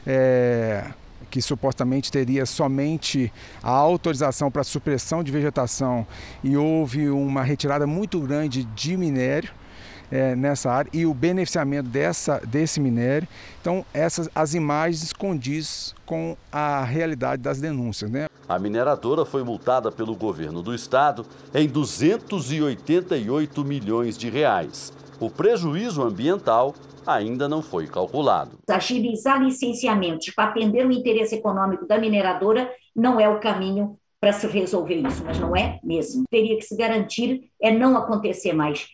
É 0.06 0.92
que 1.34 1.42
supostamente 1.42 2.12
teria 2.12 2.46
somente 2.46 3.34
a 3.64 3.72
autorização 3.72 4.52
para 4.52 4.64
supressão 4.64 5.24
de 5.24 5.32
vegetação 5.32 6.06
e 6.44 6.56
houve 6.56 7.10
uma 7.10 7.42
retirada 7.42 7.88
muito 7.88 8.20
grande 8.20 8.64
de 8.64 8.96
minério. 8.96 9.52
É, 10.12 10.36
nessa 10.36 10.70
área 10.72 10.92
e 10.94 11.08
o 11.08 11.14
beneficiamento 11.14 11.90
dessa, 11.90 12.40
desse 12.46 12.80
minério. 12.80 13.28
Então, 13.60 13.84
essas 13.92 14.30
as 14.36 14.54
imagens 14.54 15.12
condiz 15.12 15.96
com 16.06 16.38
a 16.52 16.84
realidade 16.84 17.42
das 17.42 17.60
denúncias. 17.60 18.12
Né? 18.12 18.28
A 18.48 18.60
mineradora 18.60 19.26
foi 19.26 19.44
multada 19.44 19.92
pelo 19.92 20.16
governo 20.16 20.62
do 20.62 20.76
estado 20.76 21.26
em 21.52 21.68
288 21.68 23.66
milhões 23.66 24.16
de 24.16 24.30
reais. 24.30 24.94
O 25.24 25.30
prejuízo 25.30 26.04
ambiental 26.04 26.76
ainda 27.08 27.48
não 27.48 27.62
foi 27.62 27.88
calculado. 27.88 28.60
Agilizar 28.70 29.42
licenciamentos 29.42 30.30
para 30.32 30.50
atender 30.50 30.86
o 30.86 30.92
interesse 30.92 31.36
econômico 31.36 31.88
da 31.88 31.98
mineradora 31.98 32.70
não 32.94 33.22
é 33.22 33.30
o 33.30 33.40
caminho 33.40 33.98
para 34.20 34.34
se 34.34 34.46
resolver 34.48 34.96
isso, 34.96 35.24
mas 35.24 35.40
não 35.40 35.56
é 35.56 35.80
mesmo. 35.82 36.26
Teria 36.30 36.58
que 36.58 36.64
se 36.64 36.76
garantir 36.76 37.50
é 37.62 37.72
não 37.72 37.96
acontecer 37.96 38.52
mais. 38.52 38.86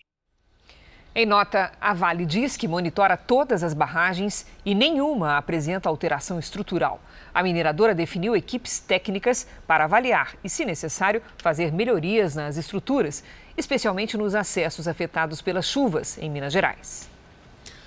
Em 1.15 1.25
nota, 1.25 1.71
a 1.81 1.91
Vale 1.91 2.23
diz 2.23 2.55
que 2.55 2.67
monitora 2.67 3.17
todas 3.17 3.63
as 3.63 3.73
barragens 3.73 4.45
e 4.63 4.75
nenhuma 4.75 5.35
apresenta 5.35 5.89
alteração 5.89 6.37
estrutural. 6.37 7.01
A 7.33 7.41
mineradora 7.41 7.95
definiu 7.95 8.35
equipes 8.35 8.79
técnicas 8.79 9.47
para 9.65 9.85
avaliar 9.85 10.35
e, 10.43 10.49
se 10.49 10.63
necessário, 10.63 11.21
fazer 11.39 11.73
melhorias 11.73 12.35
nas 12.35 12.57
estruturas, 12.57 13.23
especialmente 13.59 14.17
nos 14.17 14.33
acessos 14.33 14.87
afetados 14.87 15.41
pelas 15.41 15.65
chuvas 15.65 16.17
em 16.17 16.29
Minas 16.29 16.53
Gerais. 16.53 17.09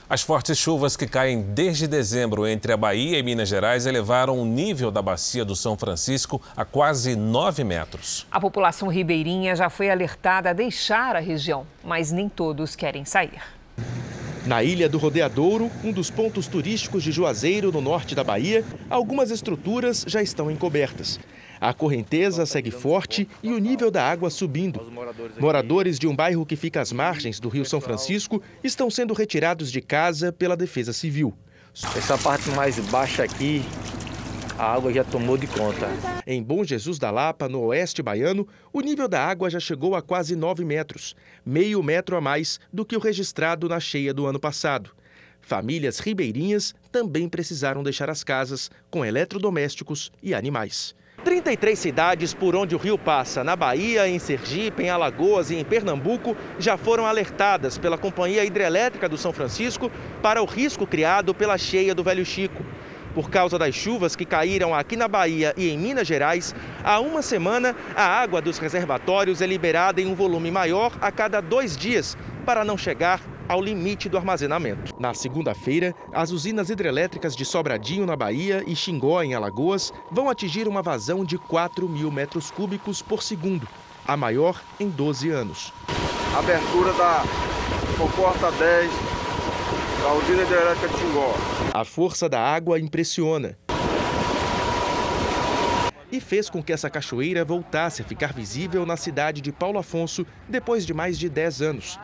As 0.09 0.20
fortes 0.20 0.59
chuvas 0.59 0.95
que 0.95 1.07
caem 1.07 1.41
desde 1.41 1.87
dezembro 1.87 2.47
entre 2.47 2.70
a 2.70 2.77
Bahia 2.77 3.18
e 3.18 3.23
Minas 3.23 3.49
Gerais 3.49 3.87
elevaram 3.87 4.39
o 4.39 4.45
nível 4.45 4.91
da 4.91 5.01
bacia 5.01 5.43
do 5.43 5.57
São 5.57 5.75
Francisco 5.75 6.43
a 6.55 6.66
quase 6.66 7.16
9 7.16 7.64
metros. 7.64 8.27
A 8.31 8.39
população 8.39 8.89
ribeirinha 8.89 9.57
já 9.57 9.70
foi 9.70 9.89
alertada 9.89 10.51
a 10.51 10.53
deixar 10.53 11.16
a 11.16 11.20
região, 11.20 11.66
mas 11.83 12.12
nem 12.12 12.29
todos 12.29 12.77
querem 12.77 13.07
sair. 13.07 13.41
Na 14.45 14.62
Ilha 14.62 14.89
do 14.89 14.99
Rodeadouro, 14.99 15.70
um 15.83 15.93
dos 15.93 16.11
pontos 16.11 16.47
turísticos 16.47 17.03
de 17.03 17.11
Juazeiro, 17.11 17.73
no 17.73 17.81
norte 17.81 18.14
da 18.14 18.23
Bahia, 18.23 18.64
algumas 18.91 19.31
estruturas 19.31 20.05
já 20.07 20.20
estão 20.20 20.51
encobertas. 20.51 21.18
A 21.62 21.72
correnteza 21.72 22.44
segue 22.44 22.72
forte 22.72 23.28
e 23.40 23.52
o 23.52 23.58
nível 23.58 23.88
da 23.88 24.02
água 24.02 24.30
subindo. 24.30 24.80
Moradores 25.38 25.96
de 25.96 26.08
um 26.08 26.16
bairro 26.16 26.44
que 26.44 26.56
fica 26.56 26.80
às 26.80 26.90
margens 26.90 27.38
do 27.38 27.48
Rio 27.48 27.64
São 27.64 27.80
Francisco 27.80 28.42
estão 28.64 28.90
sendo 28.90 29.14
retirados 29.14 29.70
de 29.70 29.80
casa 29.80 30.32
pela 30.32 30.56
Defesa 30.56 30.92
Civil. 30.92 31.32
Essa 31.96 32.18
parte 32.18 32.50
mais 32.50 32.80
baixa 32.90 33.22
aqui, 33.22 33.62
a 34.58 34.74
água 34.74 34.92
já 34.92 35.04
tomou 35.04 35.36
de 35.36 35.46
conta. 35.46 35.86
Em 36.26 36.42
Bom 36.42 36.64
Jesus 36.64 36.98
da 36.98 37.12
Lapa, 37.12 37.48
no 37.48 37.60
oeste 37.60 38.02
baiano, 38.02 38.44
o 38.72 38.80
nível 38.80 39.06
da 39.06 39.24
água 39.24 39.48
já 39.48 39.60
chegou 39.60 39.94
a 39.94 40.02
quase 40.02 40.34
9 40.34 40.64
metros, 40.64 41.14
meio 41.46 41.80
metro 41.80 42.16
a 42.16 42.20
mais 42.20 42.58
do 42.72 42.84
que 42.84 42.96
o 42.96 43.00
registrado 43.00 43.68
na 43.68 43.78
cheia 43.78 44.12
do 44.12 44.26
ano 44.26 44.40
passado. 44.40 44.90
Famílias 45.40 46.00
ribeirinhas 46.00 46.74
também 46.90 47.28
precisaram 47.28 47.84
deixar 47.84 48.10
as 48.10 48.24
casas 48.24 48.68
com 48.90 49.04
eletrodomésticos 49.04 50.10
e 50.20 50.34
animais. 50.34 50.92
33 51.23 51.79
cidades 51.79 52.35
por 52.35 52.57
onde 52.57 52.75
o 52.75 52.79
rio 52.79 52.99
passa, 52.99 53.45
na 53.45 53.55
Bahia, 53.55 54.09
em 54.09 54.18
Sergipe, 54.18 54.83
em 54.83 54.91
Alagoas 54.91 55.51
e 55.51 55.57
em 55.57 55.64
Pernambuco, 55.64 56.37
já 56.59 56.77
foram 56.77 57.07
alertadas 57.07 57.79
pela 57.79 57.97
Companhia 57.97 58.45
Hidrelétrica 58.45 59.09
do 59.09 59.16
São 59.16 59.33
Francisco 59.33 59.91
para 60.20 60.43
o 60.43 60.45
risco 60.45 60.87
criado 60.87 61.33
pela 61.33 61.57
cheia 61.57 61.95
do 61.95 62.03
Velho 62.03 62.25
Chico. 62.25 62.64
Por 63.14 63.31
causa 63.31 63.59
das 63.59 63.75
chuvas 63.75 64.16
que 64.16 64.25
caíram 64.25 64.75
aqui 64.75 64.97
na 64.97 65.07
Bahia 65.07 65.55
e 65.57 65.68
em 65.68 65.79
Minas 65.79 66.09
Gerais, 66.09 66.55
há 66.83 66.99
uma 66.99 67.23
semana 67.23 67.77
a 67.95 68.05
água 68.05 68.41
dos 68.41 68.59
reservatórios 68.59 69.43
é 69.43 69.47
liberada 69.47 70.01
em 70.01 70.07
um 70.07 70.14
volume 70.14 70.51
maior 70.51 70.93
a 71.01 71.12
cada 71.12 71.41
dois 71.41 71.77
dias, 71.77 72.16
para 72.45 72.64
não 72.64 72.77
chegar 72.77 73.20
ao 73.49 73.61
limite 73.61 74.09
do 74.09 74.16
armazenamento. 74.16 74.95
Na 74.99 75.14
segunda-feira, 75.14 75.95
as 76.12 76.30
usinas 76.30 76.70
hidrelétricas 76.70 77.34
de 77.34 77.45
Sobradinho, 77.45 78.07
na 78.07 78.16
Bahia, 78.16 78.62
e 78.66 78.74
Xingó, 78.74 79.22
em 79.22 79.34
Alagoas, 79.34 79.93
vão 80.11 80.28
atingir 80.28 80.68
uma 80.68 80.82
vazão 80.82 81.24
de 81.24 81.38
4 81.38 81.88
mil 81.88 82.11
metros 82.11 82.51
cúbicos 82.51 83.03
por 83.03 83.22
segundo, 83.22 83.68
a 84.07 84.16
maior 84.16 84.62
em 84.78 84.88
12 84.88 85.30
anos. 85.30 85.72
Abertura 86.36 86.93
da 86.95 87.24
comporta 87.99 88.51
10 88.53 88.90
da 90.03 90.12
usina 90.14 90.43
hidrelétrica 90.43 90.88
de 90.88 90.99
Xingó. 90.99 91.34
A 91.74 91.84
força 91.84 92.28
da 92.28 92.40
água 92.40 92.78
impressiona 92.78 93.57
e 96.12 96.20
fez 96.20 96.51
com 96.51 96.62
que 96.62 96.72
essa 96.72 96.90
cachoeira 96.90 97.43
voltasse 97.43 98.03
a 98.03 98.05
ficar 98.05 98.34
visível 98.34 98.84
na 98.84 98.99
cidade 98.99 99.40
de 99.40 99.51
Paulo 99.51 99.78
Afonso 99.78 100.26
depois 100.47 100.84
de 100.84 100.93
mais 100.93 101.18
de 101.18 101.28
10 101.28 101.62
anos. 101.62 101.99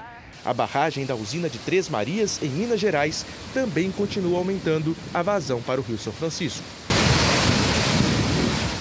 A 0.49 0.55
barragem 0.55 1.05
da 1.05 1.14
usina 1.14 1.46
de 1.46 1.59
Três 1.59 1.90
Marias, 1.90 2.42
em 2.42 2.49
Minas 2.49 2.80
Gerais, 2.80 3.26
também 3.53 3.92
continua 3.92 4.38
aumentando 4.38 4.96
a 5.12 5.20
vazão 5.20 5.61
para 5.61 5.78
o 5.78 5.84
Rio 5.84 5.99
São 5.99 6.11
Francisco. 6.11 6.64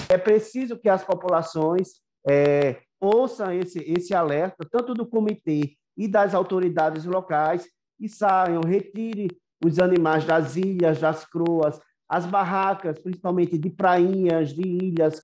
É 0.08 0.16
preciso 0.16 0.78
que 0.78 0.88
as 0.88 1.04
populações 1.04 1.88
é, 2.26 2.80
ouçam 2.98 3.52
esse, 3.52 3.80
esse 3.80 4.14
alerta, 4.14 4.66
tanto 4.70 4.94
do 4.94 5.06
comitê 5.06 5.74
e 5.94 6.08
das 6.08 6.34
autoridades 6.34 7.04
locais, 7.04 7.66
e 8.00 8.08
saiam, 8.08 8.62
retire 8.62 9.28
os 9.62 9.78
animais 9.78 10.24
das 10.24 10.56
ilhas, 10.56 10.98
das 10.98 11.26
croas, 11.26 11.78
as 12.08 12.24
barracas, 12.24 12.98
principalmente 12.98 13.58
de 13.58 13.68
prainhas, 13.68 14.54
de 14.54 14.66
ilhas, 14.66 15.20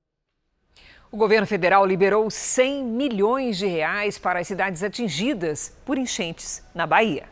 o 1.15 1.17
governo 1.17 1.47
federal 1.47 1.87
liberou 1.87 2.29
100 2.29 2.85
milhões 2.85 3.57
de 3.57 3.67
reais 3.67 4.19
para 4.19 4.41
as 4.41 4.49
cidades 4.49 4.83
atingidas 4.83 5.73
por 5.85 5.97
enchentes 5.97 6.61
na 6.75 6.89
Bahia. 6.89 7.29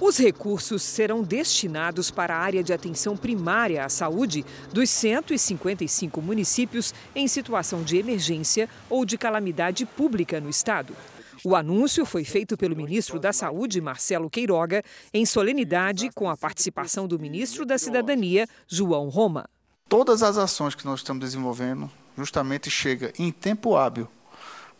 Os 0.00 0.16
recursos 0.16 0.82
serão 0.82 1.22
destinados 1.22 2.10
para 2.10 2.34
a 2.34 2.38
área 2.38 2.64
de 2.64 2.72
atenção 2.72 3.14
primária 3.14 3.84
à 3.84 3.90
saúde 3.90 4.46
dos 4.72 4.88
155 4.88 6.22
municípios 6.22 6.94
em 7.14 7.28
situação 7.28 7.82
de 7.82 7.98
emergência 7.98 8.66
ou 8.88 9.04
de 9.04 9.18
calamidade 9.18 9.84
pública 9.84 10.40
no 10.40 10.48
estado. 10.48 10.96
O 11.44 11.54
anúncio 11.54 12.06
foi 12.06 12.24
feito 12.24 12.56
pelo 12.56 12.74
ministro 12.74 13.20
da 13.20 13.30
Saúde, 13.30 13.78
Marcelo 13.78 14.30
Queiroga, 14.30 14.82
em 15.12 15.26
solenidade 15.26 16.08
com 16.14 16.30
a 16.30 16.36
participação 16.36 17.06
do 17.06 17.18
ministro 17.18 17.66
da 17.66 17.76
Cidadania, 17.76 18.46
João 18.66 19.10
Roma. 19.10 19.44
Todas 19.86 20.22
as 20.22 20.38
ações 20.38 20.74
que 20.74 20.86
nós 20.86 21.00
estamos 21.00 21.20
desenvolvendo 21.20 21.90
justamente 22.16 22.70
chega 22.70 23.12
em 23.18 23.30
tempo 23.30 23.76
hábil 23.76 24.08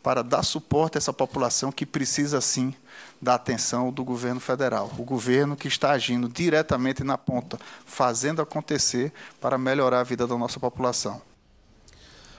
para 0.02 0.22
dar 0.22 0.44
suporte 0.44 0.96
a 0.96 0.98
essa 0.98 1.12
população 1.12 1.72
que 1.72 1.84
precisa 1.84 2.40
sim 2.40 2.72
da 3.20 3.34
atenção 3.34 3.90
do 3.90 4.04
governo 4.04 4.38
federal. 4.38 4.88
O 4.96 5.02
governo 5.02 5.56
que 5.56 5.66
está 5.66 5.90
agindo 5.90 6.28
diretamente 6.28 7.02
na 7.02 7.18
ponta, 7.18 7.58
fazendo 7.84 8.40
acontecer 8.40 9.12
para 9.40 9.58
melhorar 9.58 9.98
a 9.98 10.04
vida 10.04 10.24
da 10.24 10.38
nossa 10.38 10.60
população. 10.60 11.20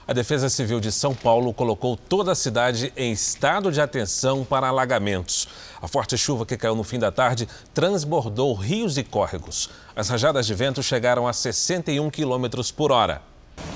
A 0.06 0.14
Defesa 0.14 0.48
Civil 0.48 0.80
de 0.80 0.90
São 0.90 1.14
Paulo 1.14 1.52
colocou 1.52 1.94
toda 1.94 2.32
a 2.32 2.34
cidade 2.34 2.90
em 2.96 3.12
estado 3.12 3.70
de 3.70 3.82
atenção 3.82 4.42
para 4.42 4.68
alagamentos. 4.68 5.46
A 5.82 5.86
forte 5.86 6.16
chuva 6.16 6.46
que 6.46 6.56
caiu 6.56 6.74
no 6.74 6.82
fim 6.82 6.98
da 6.98 7.12
tarde 7.12 7.46
transbordou 7.74 8.54
rios 8.54 8.96
e 8.96 9.04
córregos. 9.04 9.68
As 9.94 10.08
rajadas 10.08 10.46
de 10.46 10.54
vento 10.54 10.82
chegaram 10.82 11.28
a 11.28 11.34
61 11.34 12.08
quilômetros 12.08 12.70
por 12.70 12.90
hora. 12.90 13.20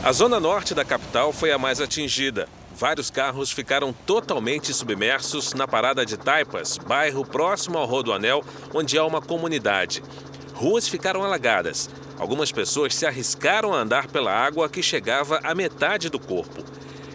A 0.03 0.13
zona 0.13 0.41
norte 0.41 0.75
da 0.75 0.85
capital 0.85 1.33
foi 1.33 1.53
a 1.53 1.59
mais 1.59 1.81
atingida. 1.81 2.49
Vários 2.75 3.11
carros 3.11 3.53
ficaram 3.53 3.93
totalmente 3.93 4.75
submersos 4.75 5.55
na 5.55 5.69
parada 5.69 6.05
de 6.05 6.17
Taipas, 6.17 6.79
bairro 6.79 7.25
próximo 7.25 7.79
ao 7.79 7.87
Rodoanel, 7.87 8.45
onde 8.75 8.99
há 8.99 9.05
uma 9.05 9.21
comunidade. 9.21 10.03
Ruas 10.55 10.89
ficaram 10.89 11.23
alagadas. 11.23 11.89
Algumas 12.19 12.51
pessoas 12.51 12.95
se 12.95 13.07
arriscaram 13.07 13.73
a 13.73 13.79
andar 13.79 14.09
pela 14.09 14.33
água 14.33 14.69
que 14.69 14.83
chegava 14.83 15.41
à 15.43 15.55
metade 15.55 16.09
do 16.09 16.19
corpo. 16.19 16.65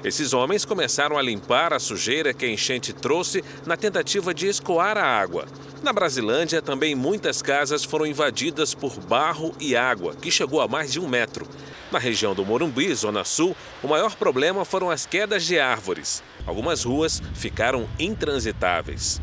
Esses 0.03 0.31
homens 0.31 0.63
começaram 0.63 1.17
a 1.17 1.21
limpar 1.21 1.73
a 1.73 1.79
sujeira 1.79 2.33
que 2.33 2.45
a 2.45 2.49
enchente 2.49 2.93
trouxe 2.93 3.43
na 3.65 3.75
tentativa 3.75 4.33
de 4.33 4.47
escoar 4.47 4.97
a 4.97 5.03
água. 5.03 5.45
Na 5.83 5.91
Brasilândia, 5.91 6.61
também 6.61 6.95
muitas 6.95 7.41
casas 7.41 7.83
foram 7.83 8.05
invadidas 8.05 8.73
por 8.73 8.99
barro 8.99 9.55
e 9.59 9.75
água, 9.75 10.15
que 10.15 10.31
chegou 10.31 10.61
a 10.61 10.67
mais 10.67 10.91
de 10.91 10.99
um 10.99 11.07
metro. 11.07 11.47
Na 11.91 11.99
região 11.99 12.35
do 12.35 12.45
Morumbi, 12.45 12.93
Zona 12.93 13.23
Sul, 13.23 13.55
o 13.81 13.87
maior 13.87 14.15
problema 14.15 14.65
foram 14.65 14.89
as 14.89 15.05
quedas 15.05 15.45
de 15.45 15.59
árvores. 15.59 16.21
Algumas 16.45 16.83
ruas 16.83 17.21
ficaram 17.33 17.87
intransitáveis. 17.99 19.21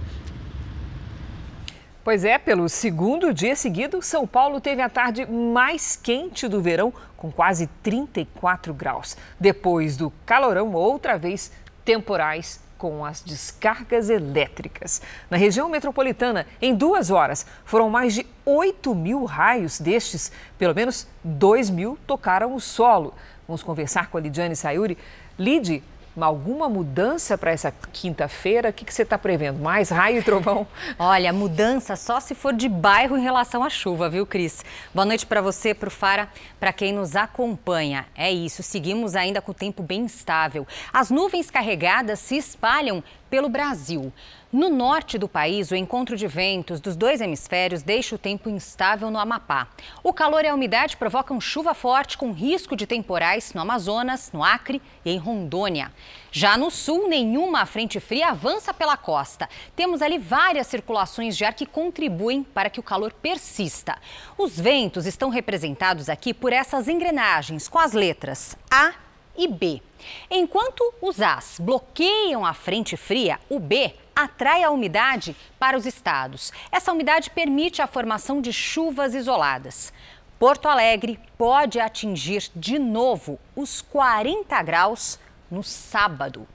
Pois 2.05 2.23
é, 2.23 2.37
pelo 2.37 2.69
segundo 2.69 3.33
dia 3.33 3.57
seguido, 3.57 4.03
São 4.03 4.27
Paulo 4.27 4.61
teve 4.61 4.83
a 4.83 4.91
tarde 4.91 5.25
mais 5.25 5.97
quente 5.97 6.47
do 6.47 6.61
verão, 6.61 6.93
com 7.17 7.33
quase 7.33 7.67
34 7.83 8.75
graus. 8.75 9.17
Depois 9.41 9.97
do 9.97 10.13
calorão, 10.27 10.75
outra 10.75 11.17
vez 11.17 11.51
temporais 11.83 12.61
com 12.77 13.07
as 13.07 13.23
descargas 13.23 14.11
elétricas. 14.11 15.01
Na 15.31 15.39
região 15.39 15.67
metropolitana, 15.71 16.47
em 16.61 16.75
duas 16.75 17.11
horas, 17.11 17.47
foram 17.65 17.89
mais 17.89 18.13
de 18.13 18.27
8 18.45 18.95
mil 18.95 19.25
raios 19.25 19.81
destes. 19.81 20.31
Pelo 20.59 20.75
menos 20.75 21.07
2 21.25 21.71
mil 21.71 21.99
tocaram 22.07 22.55
o 22.55 22.61
solo. 22.61 23.15
Vamos 23.49 23.63
conversar 23.63 24.11
com 24.11 24.19
a 24.19 24.21
Lidiane 24.21 24.55
Sayuri. 24.55 24.99
Lid, 25.39 25.83
alguma 26.23 26.69
mudança 26.69 27.37
para 27.37 27.51
essa 27.51 27.73
quinta-feira? 27.93 28.69
O 28.69 28.73
que, 28.73 28.85
que 28.85 28.95
você 28.95 29.03
está 29.03 29.19
prevendo? 29.19 29.59
Mais 29.59 29.91
raio 29.91 30.19
e 30.19 30.23
trovão? 30.23 30.67
Olha, 30.99 31.33
mudança 31.33 31.97
só 31.97 32.21
se 32.21 32.35
for 32.35 32.53
de 32.53 32.69
bairro 32.69 33.17
em 33.17 33.23
relação 33.23 33.65
à 33.65 33.71
chuva, 33.71 34.09
viu, 34.09 34.27
Cris? 34.27 34.65
Boa 34.95 35.05
noite 35.05 35.27
para 35.27 35.41
você, 35.41 35.75
para 35.75 35.89
o 35.89 35.91
Fara, 35.91 36.29
para 36.61 36.73
quem 36.73 36.93
nos 36.93 37.17
acompanha. 37.17 38.07
É 38.15 38.31
isso, 38.31 38.63
seguimos 38.63 39.17
ainda 39.17 39.41
com 39.41 39.51
o 39.51 39.55
tempo 39.55 39.83
bem 39.83 40.03
instável. 40.03 40.67
As 40.93 41.11
nuvens 41.11 41.51
carregadas 41.51 42.19
se 42.21 42.37
espalham 42.37 43.03
pelo 43.29 43.49
Brasil. 43.49 44.13
No 44.55 44.69
norte 44.69 45.19
do 45.19 45.29
país, 45.29 45.73
o 45.73 45.75
encontro 45.75 46.17
de 46.17 46.29
ventos 46.29 46.81
dos 46.81 46.95
dois 46.95 47.21
hemisférios 47.21 47.83
deixa 47.83 48.15
o 48.15 48.19
tempo 48.19 48.49
instável 48.49 49.11
no 49.11 49.19
Amapá. 49.19 49.67
O 50.01 50.13
calor 50.13 50.45
e 50.45 50.49
a 50.49 50.55
umidade 50.55 50.97
provocam 50.97 51.41
chuva 51.41 51.75
forte 51.75 52.17
com 52.17 52.31
risco 52.31 52.77
de 52.77 52.87
temporais 52.87 53.53
no 53.53 53.61
Amazonas, 53.61 54.31
no 54.33 54.45
Acre 54.45 54.81
e 55.05 55.11
em 55.11 55.19
Rondônia. 55.19 55.91
Já 56.31 56.57
no 56.57 56.71
sul, 56.71 57.09
nenhuma 57.09 57.67
frente 57.67 57.99
fria 57.99 58.29
avança 58.29 58.73
pela 58.73 58.97
costa. 58.97 59.49
Temos 59.75 60.01
ali 60.01 60.19
várias 60.19 60.69
circulações 60.69 61.37
de 61.37 61.45
ar 61.45 61.55
que 61.55 61.67
contribuem 61.67 62.45
para 62.45 62.71
que 62.71 62.79
o 62.79 62.85
calor 62.85 63.13
persista. 63.13 63.99
Os 64.39 64.57
ventos 64.57 65.05
estão 65.05 65.31
representados 65.31 66.09
aqui 66.09 66.33
por 66.33 66.53
essas 66.53 66.87
engrenagens 66.87 67.67
com 67.67 67.81
as 67.81 67.93
letras 67.93 68.57
A 68.71 68.93
e 69.37 69.49
B. 69.49 69.83
Enquanto 70.31 70.95
os 71.03 71.21
As 71.21 71.59
bloqueiam 71.59 72.47
a 72.47 72.55
frente 72.55 72.97
fria, 72.97 73.41
o 73.51 73.59
B 73.59 73.97
atrai 74.15 74.63
a 74.63 74.71
umidade 74.71 75.37
para 75.59 75.77
os 75.77 75.87
estados. 75.87 76.53
Essa 76.71 76.93
umidade 76.93 77.31
permite 77.31 77.83
a 77.83 77.87
formação 77.87 78.41
de 78.41 78.53
chuvas 78.53 79.15
isoladas. 79.15 79.93
Porto 80.39 80.69
Alegre 80.69 81.19
pode 81.39 81.81
atingir 81.81 82.51
de 82.55 82.79
novo 82.79 83.39
os 83.55 83.81
40 83.81 84.63
graus 84.63 85.19
no 85.51 85.63
sábado. 85.63 86.47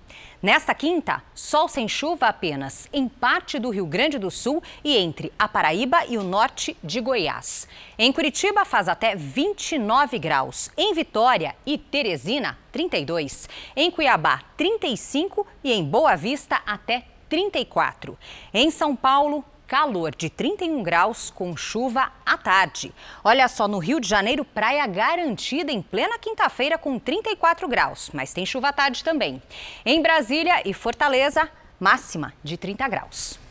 Nesta 0.41 0.73
quinta, 0.73 1.21
sol 1.35 1.67
sem 1.67 1.87
chuva 1.87 2.27
apenas 2.27 2.87
em 2.93 3.09
parte 3.09 3.59
do 3.59 3.69
Rio 3.69 3.85
Grande 3.85 4.17
do 4.17 4.31
Sul 4.31 4.63
e 4.83 4.95
entre 4.95 5.33
a 5.37 5.49
Paraíba 5.49 6.05
e 6.07 6.17
o 6.17 6.23
norte 6.23 6.77
de 6.81 7.01
Goiás. 7.01 7.67
Em 7.97 8.11
Curitiba 8.13 8.63
faz 8.63 8.87
até 8.87 9.15
29 9.15 10.17
graus. 10.17 10.71
Em 10.77 10.93
Vitória 10.93 11.55
e 11.65 11.77
Teresina, 11.77 12.57
32. 12.71 13.49
Em 13.75 13.91
Cuiabá, 13.91 14.41
35 14.55 15.45
e 15.61 15.73
em 15.73 15.83
Boa 15.83 16.15
Vista 16.15 16.61
até 16.65 17.05
34. 17.29 18.17
Em 18.53 18.71
São 18.71 18.95
Paulo, 18.95 19.45
calor 19.67 20.15
de 20.15 20.31
31 20.31 20.81
graus 20.81 21.29
com 21.29 21.55
chuva 21.55 22.11
à 22.25 22.35
tarde. 22.35 22.91
Olha 23.23 23.47
só, 23.47 23.67
no 23.67 23.77
Rio 23.77 23.99
de 23.99 24.09
Janeiro, 24.09 24.43
praia 24.43 24.85
garantida 24.87 25.71
em 25.71 25.81
plena 25.81 26.17
quinta-feira 26.17 26.77
com 26.77 26.97
34 26.97 27.67
graus, 27.67 28.09
mas 28.11 28.33
tem 28.33 28.45
chuva 28.45 28.69
à 28.69 28.73
tarde 28.73 29.03
também. 29.03 29.41
Em 29.85 30.01
Brasília 30.01 30.63
e 30.65 30.73
Fortaleza, 30.73 31.47
máxima 31.79 32.33
de 32.43 32.57
30 32.57 32.87
graus. 32.87 33.48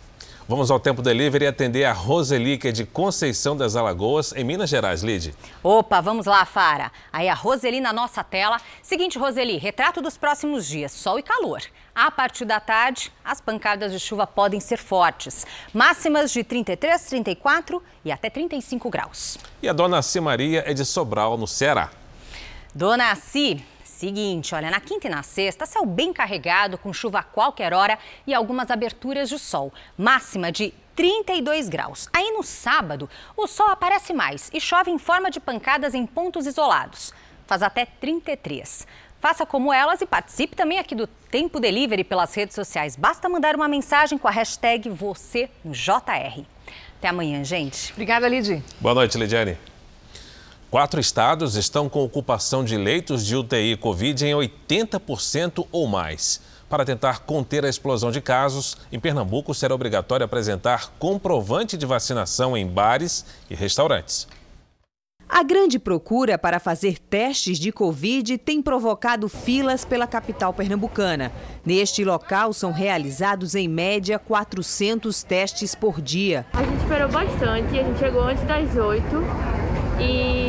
Vamos 0.48 0.70
ao 0.70 0.80
Tempo 0.80 1.02
Delivery 1.02 1.46
atender 1.46 1.84
a 1.84 1.92
Roseli, 1.92 2.56
que 2.56 2.68
é 2.68 2.72
de 2.72 2.86
Conceição 2.86 3.54
das 3.54 3.76
Alagoas, 3.76 4.32
em 4.32 4.42
Minas 4.42 4.70
Gerais. 4.70 5.02
Lide. 5.02 5.34
Opa, 5.62 6.00
vamos 6.00 6.24
lá, 6.24 6.42
Fara. 6.46 6.90
Aí 7.12 7.28
a 7.28 7.34
Roseli 7.34 7.82
na 7.82 7.92
nossa 7.92 8.24
tela. 8.24 8.58
Seguinte, 8.82 9.18
Roseli, 9.18 9.58
retrato 9.58 10.00
dos 10.00 10.16
próximos 10.16 10.66
dias: 10.66 10.90
sol 10.92 11.18
e 11.18 11.22
calor. 11.22 11.60
A 11.94 12.10
partir 12.10 12.46
da 12.46 12.58
tarde, 12.60 13.12
as 13.22 13.42
pancadas 13.42 13.92
de 13.92 14.00
chuva 14.00 14.26
podem 14.26 14.58
ser 14.58 14.78
fortes. 14.78 15.46
Máximas 15.74 16.32
de 16.32 16.42
33, 16.42 16.98
34 17.04 17.82
e 18.02 18.10
até 18.10 18.30
35 18.30 18.88
graus. 18.88 19.36
E 19.62 19.68
a 19.68 19.74
dona 19.74 20.00
C. 20.00 20.18
Maria 20.18 20.64
é 20.66 20.72
de 20.72 20.86
Sobral, 20.86 21.36
no 21.36 21.46
Ceará. 21.46 21.90
Dona 22.74 23.14
C, 23.16 23.60
Seguinte, 23.98 24.54
olha, 24.54 24.70
na 24.70 24.78
quinta 24.78 25.08
e 25.08 25.10
na 25.10 25.24
sexta, 25.24 25.66
céu 25.66 25.84
bem 25.84 26.12
carregado, 26.12 26.78
com 26.78 26.92
chuva 26.92 27.18
a 27.18 27.22
qualquer 27.24 27.74
hora 27.74 27.98
e 28.24 28.32
algumas 28.32 28.70
aberturas 28.70 29.28
de 29.28 29.40
sol. 29.40 29.74
Máxima 29.96 30.52
de 30.52 30.72
32 30.94 31.68
graus. 31.68 32.08
Aí 32.12 32.30
no 32.30 32.44
sábado, 32.44 33.10
o 33.36 33.48
sol 33.48 33.66
aparece 33.66 34.12
mais 34.12 34.50
e 34.54 34.60
chove 34.60 34.88
em 34.88 34.98
forma 34.98 35.32
de 35.32 35.40
pancadas 35.40 35.94
em 35.94 36.06
pontos 36.06 36.46
isolados. 36.46 37.12
Faz 37.44 37.60
até 37.60 37.86
33. 37.86 38.86
Faça 39.18 39.44
como 39.44 39.72
elas 39.72 40.00
e 40.00 40.06
participe 40.06 40.54
também 40.54 40.78
aqui 40.78 40.94
do 40.94 41.08
Tempo 41.08 41.58
Delivery 41.58 42.04
pelas 42.04 42.32
redes 42.32 42.54
sociais. 42.54 42.94
Basta 42.94 43.28
mandar 43.28 43.56
uma 43.56 43.66
mensagem 43.66 44.16
com 44.16 44.28
a 44.28 44.30
hashtag 44.30 44.88
você 44.88 45.50
no 45.64 45.72
JR. 45.72 46.44
Até 46.98 47.08
amanhã, 47.08 47.42
gente. 47.42 47.92
Obrigada, 47.94 48.28
Lidy. 48.28 48.62
Boa 48.80 48.94
noite, 48.94 49.18
Lidiane. 49.18 49.58
Quatro 50.70 51.00
estados 51.00 51.56
estão 51.56 51.88
com 51.88 52.04
ocupação 52.04 52.62
de 52.62 52.76
leitos 52.76 53.24
de 53.24 53.34
UTI 53.34 53.74
Covid 53.78 54.26
em 54.26 54.34
80% 54.34 55.66
ou 55.72 55.86
mais. 55.86 56.42
Para 56.68 56.84
tentar 56.84 57.20
conter 57.20 57.64
a 57.64 57.70
explosão 57.70 58.10
de 58.10 58.20
casos, 58.20 58.76
em 58.92 59.00
Pernambuco 59.00 59.54
será 59.54 59.74
obrigatório 59.74 60.26
apresentar 60.26 60.92
comprovante 60.98 61.74
de 61.74 61.86
vacinação 61.86 62.54
em 62.54 62.66
bares 62.66 63.24
e 63.48 63.54
restaurantes. 63.54 64.28
A 65.26 65.42
grande 65.42 65.78
procura 65.78 66.36
para 66.36 66.60
fazer 66.60 66.98
testes 66.98 67.58
de 67.58 67.72
Covid 67.72 68.36
tem 68.36 68.60
provocado 68.60 69.26
filas 69.26 69.86
pela 69.86 70.06
capital 70.06 70.52
pernambucana. 70.52 71.32
Neste 71.64 72.04
local 72.04 72.52
são 72.52 72.72
realizados 72.72 73.54
em 73.54 73.68
média 73.68 74.18
400 74.18 75.22
testes 75.22 75.74
por 75.74 76.02
dia. 76.02 76.44
A 76.52 76.62
gente 76.62 76.82
esperou 76.82 77.08
bastante, 77.08 77.78
a 77.78 77.82
gente 77.82 77.98
chegou 77.98 78.22
antes 78.22 78.44
das 78.44 78.76
8 78.76 79.04
e 80.00 80.47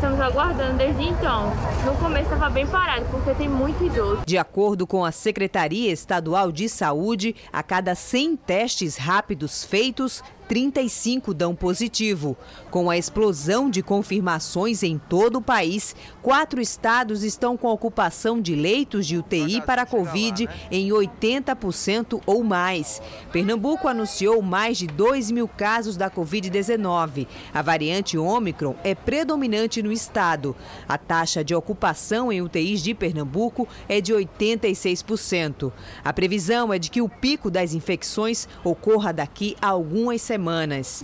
estamos 0.00 0.18
aguardando 0.18 0.78
desde 0.78 1.04
então. 1.04 1.52
No 1.84 1.94
começo 1.96 2.22
estava 2.22 2.48
bem 2.48 2.66
parado, 2.66 3.04
porque 3.10 3.34
tem 3.34 3.50
muito 3.50 3.84
idoso. 3.84 4.22
De 4.24 4.38
acordo 4.38 4.86
com 4.86 5.04
a 5.04 5.12
Secretaria 5.12 5.92
Estadual 5.92 6.50
de 6.50 6.70
Saúde, 6.70 7.36
a 7.52 7.62
cada 7.62 7.94
100 7.94 8.36
testes 8.36 8.96
rápidos 8.96 9.62
feitos, 9.62 10.22
35 10.50 11.32
dão 11.32 11.54
positivo. 11.54 12.36
Com 12.72 12.90
a 12.90 12.98
explosão 12.98 13.70
de 13.70 13.84
confirmações 13.84 14.82
em 14.82 14.98
todo 14.98 15.36
o 15.36 15.40
país, 15.40 15.94
quatro 16.20 16.60
estados 16.60 17.22
estão 17.22 17.56
com 17.56 17.68
ocupação 17.68 18.40
de 18.40 18.56
leitos 18.56 19.06
de 19.06 19.16
UTI 19.16 19.62
para 19.62 19.82
a 19.82 19.86
Covid 19.86 20.48
em 20.68 20.88
80% 20.88 22.20
ou 22.26 22.42
mais. 22.42 23.00
Pernambuco 23.30 23.86
anunciou 23.86 24.42
mais 24.42 24.76
de 24.76 24.88
2 24.88 25.30
mil 25.30 25.46
casos 25.46 25.96
da 25.96 26.10
Covid-19. 26.10 27.28
A 27.54 27.62
variante 27.62 28.18
Ômicron 28.18 28.74
é 28.82 28.92
predominante 28.92 29.80
no 29.80 29.92
estado. 29.92 30.56
A 30.88 30.98
taxa 30.98 31.44
de 31.44 31.54
ocupação 31.54 32.32
em 32.32 32.42
UTIs 32.42 32.82
de 32.82 32.92
Pernambuco 32.92 33.68
é 33.88 34.00
de 34.00 34.12
86%. 34.12 35.70
A 36.02 36.12
previsão 36.12 36.72
é 36.72 36.78
de 36.80 36.90
que 36.90 37.00
o 37.00 37.08
pico 37.08 37.52
das 37.52 37.72
infecções 37.72 38.48
ocorra 38.64 39.12
daqui 39.12 39.56
a 39.62 39.68
algumas 39.68 40.20
semanas. 40.20 40.39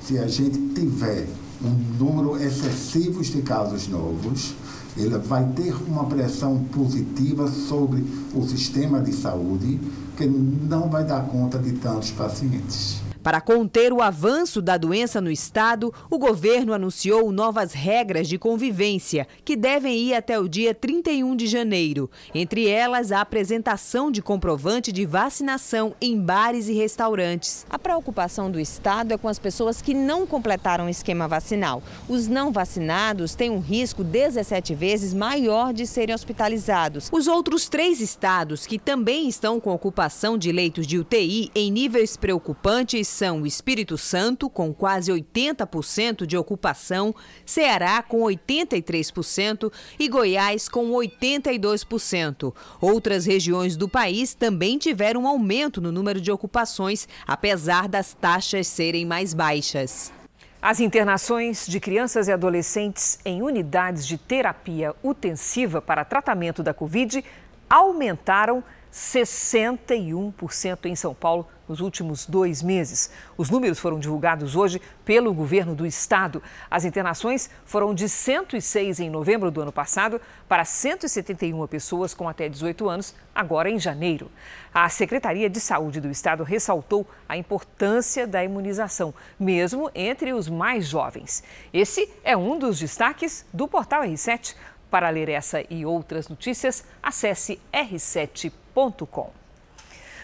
Se 0.03 0.19
a 0.19 0.27
gente 0.27 0.59
tiver 0.75 1.27
um 1.63 2.05
número 2.05 2.37
excessivo 2.43 3.23
de 3.23 3.43
casos 3.43 3.89
novos, 3.89 4.55
ele 4.97 5.19
vai 5.19 5.45
ter 5.53 5.75
uma 5.87 6.05
pressão 6.07 6.65
positiva 6.73 7.47
sobre 7.49 8.05
o 8.35 8.47
sistema 8.47 9.01
de 9.01 9.13
saúde, 9.13 9.79
que 10.17 10.27
não 10.27 10.89
vai 10.89 11.05
dar 11.05 11.27
conta 11.27 11.59
de 11.59 11.73
tantos 11.73 12.11
pacientes. 12.11 13.06
Para 13.27 13.41
conter 13.41 13.93
o 13.93 14.01
avanço 14.01 14.63
da 14.63 14.77
doença 14.77 15.21
no 15.21 15.33
estado, 15.33 15.93
o 16.09 16.17
governo 16.17 16.73
anunciou 16.73 17.33
novas 17.33 17.73
regras 17.73 18.29
de 18.29 18.39
convivência, 18.39 19.27
que 19.45 19.57
devem 19.57 19.99
ir 19.99 20.15
até 20.15 20.39
o 20.39 20.49
dia 20.49 20.73
31 20.73 21.35
de 21.35 21.49
janeiro. 21.49 22.09
Entre 22.33 22.69
elas, 22.69 23.11
a 23.11 23.21
apresentação 23.21 24.13
de 24.13 24.23
comprovante 24.23 24.93
de 24.93 25.05
vacinação 25.05 25.93
em 26.01 26.17
bares 26.17 26.69
e 26.69 26.73
restaurantes. 26.75 27.67
A 27.69 27.77
preocupação 27.81 28.49
do 28.49 28.61
estado 28.61 29.13
é 29.13 29.19
com 29.19 29.27
as 29.27 29.41
pessoas 29.41 29.83
que 29.83 29.93
não 29.93 30.25
completaram 30.25 30.87
o 30.87 30.89
esquema 30.89 31.27
vacinal. 31.27 31.83
Os 32.09 32.29
não 32.29 32.53
vacinados 32.53 33.35
têm 33.35 33.51
um 33.51 33.59
risco 33.59 34.05
17 34.05 34.73
vezes 34.73 35.13
maior 35.13 35.75
de 35.75 35.85
serem 35.85 36.15
hospitalizados. 36.15 37.09
Os 37.11 37.27
outros 37.27 37.69
três 37.69 38.01
estados 38.01 38.67
que 38.67 38.79
também 38.79 39.29
estão 39.29 39.59
com 39.59 39.75
ocupação 39.75 40.39
de 40.39 40.53
leitos 40.53 40.87
de 40.87 40.97
UTI 40.97 41.51
em 41.57 41.73
níveis 41.73 42.17
preocupantes 42.17 43.16
são 43.17 43.47
Espírito 43.47 43.97
Santo, 43.97 44.51
com 44.51 44.75
quase 44.75 45.11
80% 45.11 46.27
de 46.27 46.37
ocupação, 46.37 47.15
Ceará, 47.47 48.03
com 48.03 48.21
83% 48.21 49.73
e 49.99 50.09
Goiás, 50.09 50.69
com 50.69 50.91
82%. 50.91 52.55
Outras 52.79 53.25
regiões 53.25 53.77
do 53.77 53.89
país 53.89 54.35
também 54.35 54.77
tiveram 54.77 55.23
um 55.23 55.27
aumento 55.27 55.81
no 55.81 55.91
número 55.91 56.21
de 56.21 56.31
ocupações, 56.31 57.09
apesar 57.27 57.89
das 57.89 58.13
taxas 58.13 58.67
serem 58.67 59.07
mais 59.07 59.33
baixas. 59.33 60.13
As 60.61 60.79
internações 60.79 61.67
de 61.67 61.81
crianças 61.81 62.29
e 62.29 62.33
adolescentes 62.33 63.19
em 63.25 63.41
unidades 63.41 64.07
de 64.07 64.19
terapia 64.19 64.95
intensiva 65.03 65.81
para 65.81 66.05
tratamento 66.05 66.63
da 66.63 66.75
Covid 66.75 67.25
aumentaram 67.69 68.63
61% 68.97 70.87
em 70.87 70.97
São 70.97 71.15
Paulo 71.15 71.47
nos 71.69 71.81
últimos 71.81 72.25
dois 72.25 72.63
meses. 72.63 73.11
Os 73.37 73.51
números 73.51 73.79
foram 73.79 73.99
divulgados 73.99 74.57
hoje 74.57 74.81
pelo 75.05 75.35
governo 75.35 75.75
do 75.75 75.85
estado. 75.85 76.43
As 76.71 76.87
internações 76.87 77.51
foram 77.67 77.93
de 77.93 78.09
106 78.09 79.01
em 79.01 79.11
novembro 79.11 79.51
do 79.51 79.61
ano 79.61 79.73
passado 79.73 80.19
para 80.49 80.65
171 80.65 81.67
pessoas 81.67 82.15
com 82.15 82.27
até 82.27 82.49
18 82.49 82.89
anos, 82.89 83.15
agora 83.35 83.69
em 83.69 83.79
janeiro. 83.79 84.31
A 84.73 84.89
Secretaria 84.89 85.51
de 85.51 85.61
Saúde 85.61 86.01
do 86.01 86.11
estado 86.11 86.43
ressaltou 86.43 87.07
a 87.29 87.37
importância 87.37 88.27
da 88.27 88.43
imunização, 88.43 89.13
mesmo 89.39 89.91
entre 89.95 90.33
os 90.33 90.49
mais 90.49 90.87
jovens. 90.87 91.43
Esse 91.71 92.09
é 92.25 92.35
um 92.35 92.59
dos 92.59 92.79
destaques 92.79 93.45
do 93.53 93.69
portal 93.69 94.03
R7. 94.05 94.55
Para 94.97 95.11
ler 95.11 95.29
essa 95.29 95.63
e 95.69 95.85
outras 95.85 96.27
notícias, 96.27 96.83
acesse 97.03 97.61
r7.com. 97.71 99.31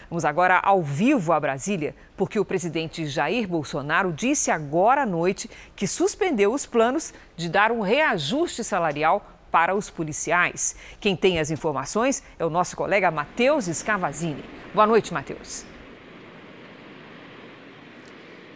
Vamos 0.09 0.25
agora 0.25 0.59
ao 0.63 0.81
vivo 0.81 1.31
a 1.31 1.39
Brasília, 1.39 1.95
porque 2.17 2.39
o 2.39 2.43
presidente 2.43 3.05
Jair 3.05 3.47
Bolsonaro 3.47 4.11
disse 4.11 4.49
agora 4.49 5.03
à 5.03 5.05
noite 5.05 5.47
que 5.75 5.85
suspendeu 5.85 6.51
os 6.51 6.65
planos 6.65 7.13
de 7.37 7.49
dar 7.49 7.71
um 7.71 7.81
reajuste 7.81 8.63
salarial 8.63 9.23
para 9.51 9.75
os 9.75 9.91
policiais. 9.91 10.75
Quem 10.99 11.15
tem 11.15 11.37
as 11.37 11.51
informações 11.51 12.23
é 12.39 12.43
o 12.43 12.49
nosso 12.49 12.75
colega 12.75 13.11
Matheus 13.11 13.65
Scavazini. 13.65 14.43
Boa 14.73 14.87
noite, 14.87 15.13
Matheus. 15.13 15.71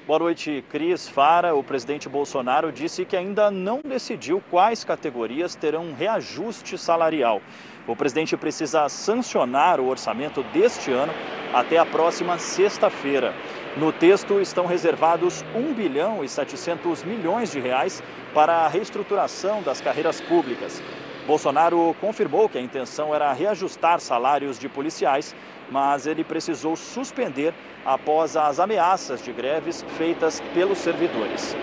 Boa 0.08 0.20
noite, 0.20 0.64
Cris. 0.70 1.10
Fara, 1.10 1.54
o 1.54 1.62
presidente 1.62 2.08
Bolsonaro 2.08 2.72
disse 2.72 3.04
que 3.04 3.18
ainda 3.18 3.52
não 3.52 3.82
decidiu 3.86 4.42
quais 4.50 4.86
categorias 4.86 5.54
terão 5.54 5.94
reajuste 5.94 6.78
salarial. 6.78 7.42
O 7.86 7.94
presidente 7.94 8.38
precisa 8.38 8.88
sancionar 8.88 9.82
o 9.82 9.90
orçamento 9.90 10.44
deste 10.54 10.94
ano 10.94 11.12
até 11.54 11.78
a 11.78 11.86
próxima 11.86 12.38
sexta-feira. 12.38 13.36
No 13.76 13.92
texto 13.92 14.40
estão 14.40 14.66
reservados 14.66 15.44
1 15.54 15.74
bilhão 15.74 16.24
e 16.24 16.30
700 16.30 17.04
milhões 17.04 17.52
de 17.52 17.60
reais 17.60 18.02
para 18.34 18.60
a 18.60 18.68
reestruturação 18.70 19.62
das 19.62 19.82
carreiras 19.82 20.22
públicas. 20.22 20.82
Bolsonaro 21.28 21.94
confirmou 22.00 22.48
que 22.48 22.58
a 22.58 22.62
intenção 22.62 23.14
era 23.14 23.34
reajustar 23.34 24.00
salários 24.00 24.58
de 24.58 24.70
policiais, 24.70 25.36
mas 25.70 26.08
ele 26.08 26.24
precisou 26.24 26.78
suspender 26.78 27.54
após 27.86 28.38
as 28.38 28.62
ameaças 28.62 29.22
de 29.22 29.34
greves 29.34 29.84
feitas 29.98 30.42
pelos 30.54 30.78
servidores. 30.78 31.54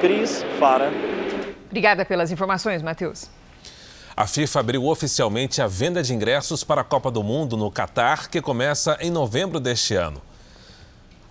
Cris 0.00 0.42
Fara. 0.58 0.90
Obrigada 1.66 2.06
pelas 2.06 2.32
informações, 2.32 2.82
Matheus. 2.82 3.30
A 4.16 4.26
FIFA 4.26 4.60
abriu 4.60 4.86
oficialmente 4.86 5.60
a 5.60 5.66
venda 5.66 6.02
de 6.02 6.14
ingressos 6.14 6.64
para 6.64 6.80
a 6.80 6.84
Copa 6.84 7.10
do 7.10 7.22
Mundo 7.22 7.54
no 7.54 7.70
Catar, 7.70 8.30
que 8.30 8.40
começa 8.40 8.96
em 8.98 9.10
novembro 9.10 9.60
deste 9.60 9.94
ano. 9.94 10.22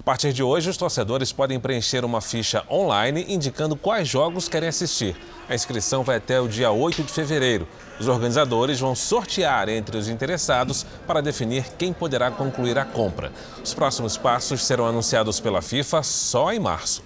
A 0.01 0.03
partir 0.03 0.33
de 0.33 0.41
hoje, 0.41 0.67
os 0.67 0.77
torcedores 0.77 1.31
podem 1.31 1.59
preencher 1.59 2.03
uma 2.03 2.21
ficha 2.21 2.63
online 2.71 3.23
indicando 3.29 3.75
quais 3.75 4.07
jogos 4.07 4.49
querem 4.49 4.67
assistir. 4.67 5.15
A 5.47 5.53
inscrição 5.53 6.03
vai 6.03 6.15
até 6.15 6.41
o 6.41 6.47
dia 6.47 6.71
8 6.71 7.03
de 7.03 7.11
fevereiro. 7.11 7.67
Os 7.99 8.07
organizadores 8.07 8.79
vão 8.79 8.95
sortear 8.95 9.69
entre 9.69 9.95
os 9.95 10.09
interessados 10.09 10.87
para 11.05 11.21
definir 11.21 11.65
quem 11.77 11.93
poderá 11.93 12.31
concluir 12.31 12.79
a 12.79 12.83
compra. 12.83 13.31
Os 13.63 13.75
próximos 13.75 14.17
passos 14.17 14.65
serão 14.65 14.87
anunciados 14.87 15.39
pela 15.39 15.61
FIFA 15.61 16.01
só 16.01 16.51
em 16.51 16.59
março. 16.59 17.03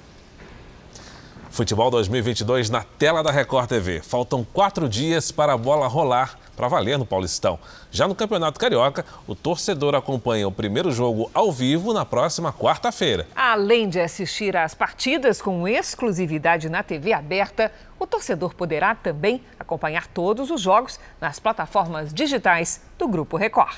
Futebol 1.56 1.90
2022 1.90 2.70
na 2.70 2.84
tela 2.84 3.24
da 3.24 3.32
Record 3.32 3.70
TV. 3.70 4.02
Faltam 4.02 4.46
quatro 4.52 4.90
dias 4.90 5.32
para 5.32 5.54
a 5.54 5.58
bola 5.58 5.88
rolar 5.88 6.38
para 6.54 6.68
valer 6.68 7.00
no 7.00 7.06
Paulistão. 7.06 7.58
Já 7.90 8.10
no 8.10 8.14
Campeonato 8.14 8.60
Carioca, 8.60 9.06
o 9.26 9.34
torcedor 9.34 9.96
acompanha 9.96 10.50
o 10.50 10.52
primeiro 10.52 10.92
jogo 10.92 11.32
ao 11.34 11.54
vivo 11.54 11.94
na 11.94 12.04
próxima 12.04 12.52
quarta-feira. 12.52 13.26
Além 13.34 13.88
de 13.88 14.02
assistir 14.02 14.58
às 14.58 14.74
partidas 14.74 15.42
com 15.42 15.66
exclusividade 15.66 16.68
na 16.68 16.84
TV 16.84 17.14
aberta, 17.14 17.72
o 17.98 18.06
torcedor 18.06 18.54
poderá 18.54 18.94
também 18.94 19.42
acompanhar 19.58 20.08
todos 20.08 20.52
os 20.52 20.60
jogos 20.60 21.00
nas 21.22 21.40
plataformas 21.40 22.14
digitais 22.14 22.82
do 22.98 23.08
Grupo 23.08 23.38
Record. 23.38 23.78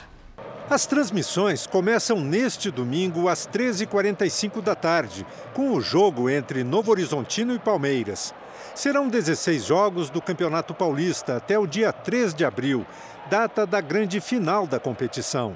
As 0.70 0.86
transmissões 0.86 1.66
começam 1.66 2.20
neste 2.20 2.70
domingo 2.70 3.30
às 3.30 3.48
13h45 3.48 4.62
da 4.62 4.76
tarde, 4.76 5.26
com 5.54 5.72
o 5.72 5.80
jogo 5.80 6.30
entre 6.30 6.62
Novo 6.62 6.92
Horizontino 6.92 7.56
e 7.56 7.60
Palmeiras. 7.60 8.34
Serão 8.76 9.08
16 9.08 9.64
jogos 9.64 10.10
do 10.10 10.22
Campeonato 10.22 10.74
Paulista 10.74 11.38
até 11.38 11.58
o 11.58 11.66
dia 11.66 11.94
3 11.94 12.34
de 12.34 12.44
abril, 12.44 12.86
data 13.30 13.66
da 13.66 13.80
grande 13.80 14.20
final 14.20 14.68
da 14.68 14.78
competição. 14.78 15.56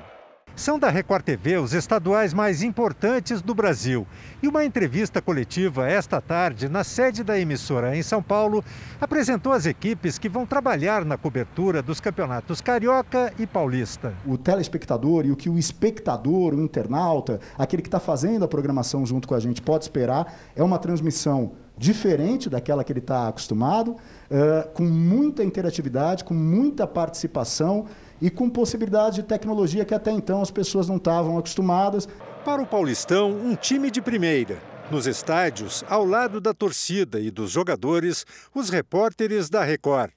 São 0.55 0.77
da 0.77 0.89
Record 0.89 1.23
TV 1.23 1.57
os 1.57 1.73
estaduais 1.73 2.33
mais 2.33 2.61
importantes 2.61 3.41
do 3.41 3.55
Brasil. 3.55 4.05
E 4.43 4.47
uma 4.47 4.65
entrevista 4.65 5.21
coletiva 5.21 5.87
esta 5.87 6.19
tarde, 6.19 6.67
na 6.67 6.83
sede 6.83 7.23
da 7.23 7.39
emissora 7.39 7.95
em 7.95 8.03
São 8.03 8.21
Paulo, 8.21 8.63
apresentou 8.99 9.53
as 9.53 9.65
equipes 9.65 10.17
que 10.17 10.29
vão 10.29 10.45
trabalhar 10.45 11.05
na 11.05 11.17
cobertura 11.17 11.81
dos 11.81 11.99
campeonatos 11.99 12.59
Carioca 12.59 13.33
e 13.39 13.47
Paulista. 13.47 14.13
O 14.25 14.37
telespectador 14.37 15.25
e 15.25 15.31
o 15.31 15.35
que 15.35 15.49
o 15.49 15.57
espectador, 15.57 16.53
o 16.53 16.61
internauta, 16.61 17.39
aquele 17.57 17.81
que 17.81 17.87
está 17.87 17.99
fazendo 17.99 18.43
a 18.43 18.47
programação 18.47 19.05
junto 19.05 19.27
com 19.27 19.35
a 19.35 19.39
gente 19.39 19.61
pode 19.61 19.85
esperar 19.85 20.33
é 20.55 20.61
uma 20.61 20.77
transmissão 20.77 21.53
diferente 21.77 22.47
daquela 22.47 22.83
que 22.83 22.91
ele 22.91 22.99
está 22.99 23.27
acostumado, 23.27 23.91
uh, 23.91 24.69
com 24.73 24.83
muita 24.83 25.43
interatividade, 25.43 26.23
com 26.23 26.33
muita 26.33 26.85
participação 26.85 27.87
e 28.21 28.29
com 28.29 28.49
possibilidades 28.49 29.15
de 29.15 29.23
tecnologia 29.23 29.83
que 29.83 29.95
até 29.95 30.11
então 30.11 30.41
as 30.41 30.51
pessoas 30.51 30.87
não 30.87 30.97
estavam 30.97 31.37
acostumadas. 31.37 32.07
Para 32.45 32.61
o 32.61 32.67
Paulistão, 32.67 33.31
um 33.31 33.55
time 33.55 33.89
de 33.89 34.01
primeira. 34.01 34.57
Nos 34.91 35.07
estádios, 35.07 35.83
ao 35.87 36.05
lado 36.05 36.41
da 36.41 36.53
torcida 36.53 37.19
e 37.19 37.31
dos 37.31 37.51
jogadores, 37.51 38.25
os 38.53 38.69
repórteres 38.69 39.49
da 39.49 39.63
Record. 39.63 40.11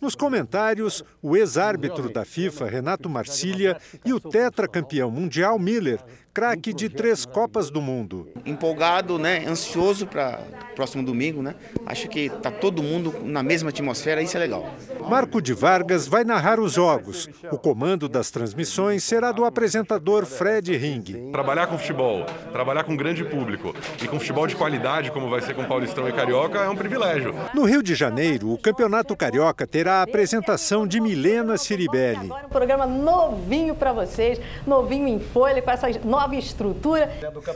Nos 0.00 0.14
comentários, 0.14 1.04
o 1.22 1.36
ex-árbitro 1.36 2.12
da 2.12 2.24
FIFA, 2.24 2.66
Renato 2.66 3.08
Marcília, 3.08 3.80
e 4.04 4.12
o 4.12 4.20
tetracampeão 4.20 5.10
mundial 5.10 5.58
Miller, 5.58 6.00
craque 6.32 6.72
de 6.72 6.88
três 6.88 7.24
Copas 7.24 7.70
do 7.70 7.80
Mundo. 7.80 8.28
Empolgado, 8.44 9.18
né? 9.18 9.44
ansioso 9.46 10.06
para 10.06 10.40
próximo 10.74 11.02
domingo. 11.02 11.42
Né? 11.42 11.54
Acho 11.84 12.08
que 12.08 12.26
está 12.26 12.50
todo 12.50 12.82
mundo 12.82 13.14
na 13.24 13.42
mesma 13.42 13.70
atmosfera, 13.70 14.22
isso 14.22 14.36
é 14.36 14.40
legal. 14.40 14.72
Marco 15.08 15.42
de 15.42 15.52
Vargas 15.52 16.06
vai 16.06 16.22
narrar 16.22 16.60
os 16.60 16.74
jogos. 16.74 17.28
O 17.50 17.58
comando 17.58 18.08
das 18.08 18.30
transmissões 18.30 19.02
será 19.02 19.32
do 19.32 19.44
apresentador 19.44 20.24
Fred 20.24 20.76
Ring. 20.76 21.30
Trabalhar 21.32 21.66
com 21.66 21.76
futebol, 21.76 22.24
trabalhar 22.52 22.84
com 22.84 22.96
grande 22.96 23.24
público 23.24 23.74
e 24.02 24.06
com 24.06 24.20
futebol 24.20 24.46
de 24.46 24.54
qualidade, 24.54 25.10
como 25.10 25.28
vai 25.28 25.40
ser 25.40 25.54
com 25.54 25.64
Paulistão 25.64 26.08
e 26.08 26.12
Carioca, 26.12 26.58
é 26.58 26.68
um 26.68 26.76
privilégio. 26.76 27.34
No 27.52 27.64
Rio 27.64 27.82
de 27.82 27.94
Janeiro, 27.94 28.52
o 28.52 28.58
Campeonato 28.58 29.16
Carioca 29.16 29.66
terá 29.66 29.96
a 29.96 30.02
apresentação 30.02 30.86
de 30.86 31.00
Milena 31.00 31.56
Ciribelli. 31.58 32.26
Agora 32.26 32.46
um 32.46 32.50
programa 32.50 32.86
novinho 32.86 33.74
para 33.74 33.92
vocês, 33.92 34.40
novinho 34.66 35.08
em 35.08 35.18
folha, 35.18 35.60
com 35.60 35.70
essa 35.70 35.88
nova 36.18 36.34
estrutura. 36.34 37.08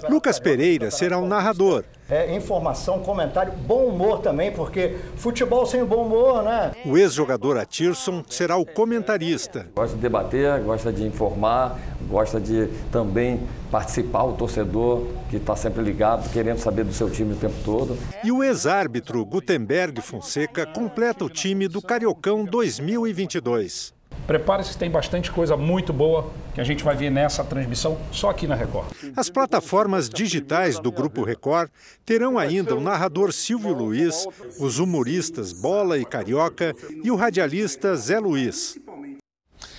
Lucas 0.09 0.39
Pereira 0.39 0.91
será 0.91 1.19
o 1.19 1.27
narrador. 1.27 1.85
É, 2.09 2.35
informação, 2.37 3.01
comentário, 3.01 3.53
bom 3.53 3.87
humor 3.87 4.21
também, 4.21 4.53
porque 4.53 4.97
futebol 5.17 5.67
sem 5.67 5.85
bom 5.85 6.05
humor, 6.05 6.43
né? 6.43 6.73
O 6.85 6.97
ex-jogador 6.97 7.57
Atirson 7.57 8.23
será 8.29 8.57
o 8.57 8.67
comentarista. 8.67 9.67
Gosta 9.75 9.97
de 9.97 10.03
debater, 10.03 10.61
gosta 10.61 10.93
de 10.93 11.05
informar, 11.05 11.79
gosta 12.09 12.39
de 12.39 12.69
também 12.93 13.41
participar, 13.71 14.25
o 14.25 14.35
torcedor 14.35 15.07
que 15.31 15.37
está 15.37 15.57
sempre 15.57 15.83
ligado, 15.83 16.31
querendo 16.31 16.59
saber 16.59 16.85
do 16.85 16.93
seu 16.93 17.09
time 17.11 17.33
o 17.33 17.37
tempo 17.37 17.57
todo. 17.65 17.99
E 18.23 18.31
o 18.31 18.45
ex-árbitro 18.45 19.25
Gutenberg 19.25 20.01
Fonseca 20.03 20.67
completa 20.67 21.25
o 21.25 21.31
time 21.31 21.67
do 21.67 21.81
Cariocão 21.81 22.45
2022. 22.45 23.95
Prepare-se, 24.27 24.79
tem 24.79 24.91
bastante 24.91 25.31
coisa 25.31 25.57
muito 25.57 25.93
boa 25.93 26.31
que 26.55 26.61
a 26.61 26.65
gente 26.65 26.85
vai 26.85 26.95
ver 26.95 27.11
nessa 27.11 27.43
transmissão 27.43 27.99
só 28.13 28.31
aqui 28.31 28.47
na 28.47 28.55
Record. 28.55 28.87
As 29.17 29.29
plataformas 29.29 30.09
digitais 30.09 30.79
do 30.79 30.93
Grupo 30.93 31.25
Record 31.25 31.71
terão 32.05 32.39
ainda 32.39 32.77
o 32.77 32.81
narrador 32.81 33.33
Silvio 33.33 33.73
Luiz, 33.73 34.27
os 34.61 34.79
humoristas 34.79 35.53
Bola 35.53 35.99
e 35.99 36.05
Carioca 36.05 36.75
e 37.03 37.11
o 37.11 37.17
radialista 37.17 37.97
Zé 37.97 38.19
Luiz. 38.21 38.79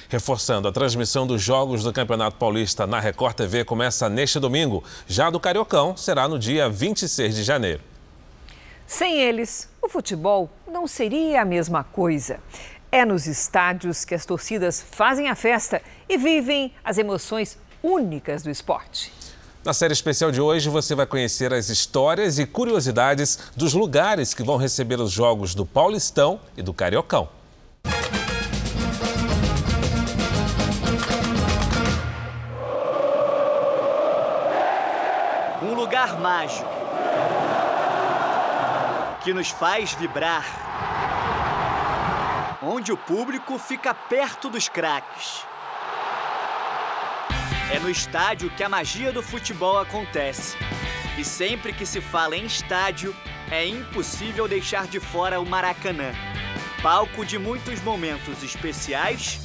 Reforçando, 0.09 0.67
a 0.67 0.71
transmissão 0.71 1.25
dos 1.25 1.41
Jogos 1.41 1.83
do 1.83 1.91
Campeonato 1.91 2.37
Paulista 2.37 2.85
na 2.85 2.99
Record 2.99 3.35
TV 3.35 3.65
começa 3.65 4.07
neste 4.09 4.39
domingo. 4.39 4.83
Já 5.07 5.29
do 5.29 5.39
Cariocão 5.39 5.97
será 5.97 6.27
no 6.27 6.37
dia 6.37 6.69
26 6.69 7.35
de 7.35 7.43
janeiro. 7.43 7.81
Sem 8.85 9.19
eles, 9.19 9.67
o 9.81 9.89
futebol 9.89 10.51
não 10.67 10.85
seria 10.85 11.41
a 11.41 11.45
mesma 11.45 11.83
coisa. 11.83 12.39
É 12.93 13.03
nos 13.03 13.25
estádios 13.25 14.05
que 14.05 14.13
as 14.13 14.23
torcidas 14.23 14.79
fazem 14.79 15.27
a 15.27 15.33
festa 15.33 15.81
e 16.07 16.15
vivem 16.15 16.71
as 16.83 16.99
emoções 16.99 17.57
únicas 17.81 18.43
do 18.43 18.51
esporte. 18.51 19.11
Na 19.65 19.73
série 19.73 19.93
especial 19.93 20.31
de 20.31 20.39
hoje, 20.39 20.69
você 20.69 20.93
vai 20.93 21.07
conhecer 21.07 21.51
as 21.55 21.69
histórias 21.69 22.37
e 22.37 22.45
curiosidades 22.45 23.49
dos 23.55 23.73
lugares 23.73 24.35
que 24.35 24.43
vão 24.43 24.57
receber 24.57 24.99
os 24.99 25.09
jogos 25.11 25.55
do 25.55 25.65
Paulistão 25.65 26.39
e 26.55 26.61
do 26.61 26.71
Cariocão. 26.71 27.27
Um 35.63 35.73
lugar 35.73 36.19
mágico 36.19 36.69
que 39.23 39.33
nos 39.33 39.49
faz 39.49 39.93
vibrar 39.93 40.62
onde 42.63 42.91
o 42.91 42.97
público 42.97 43.59
fica 43.59 43.93
perto 43.93 44.49
dos 44.49 44.67
craques. 44.69 45.45
É 47.71 47.79
no 47.79 47.89
estádio 47.89 48.49
que 48.51 48.63
a 48.63 48.69
magia 48.69 49.11
do 49.11 49.21
futebol 49.21 49.79
acontece. 49.79 50.57
E 51.17 51.23
sempre 51.23 51.73
que 51.73 51.85
se 51.85 52.01
fala 52.01 52.35
em 52.35 52.45
estádio, 52.45 53.15
é 53.51 53.65
impossível 53.67 54.47
deixar 54.47 54.87
de 54.87 54.99
fora 54.99 55.39
o 55.39 55.45
Maracanã 55.45 56.13
palco 56.83 57.25
de 57.25 57.39
muitos 57.39 57.81
momentos 57.81 58.43
especiais 58.43 59.39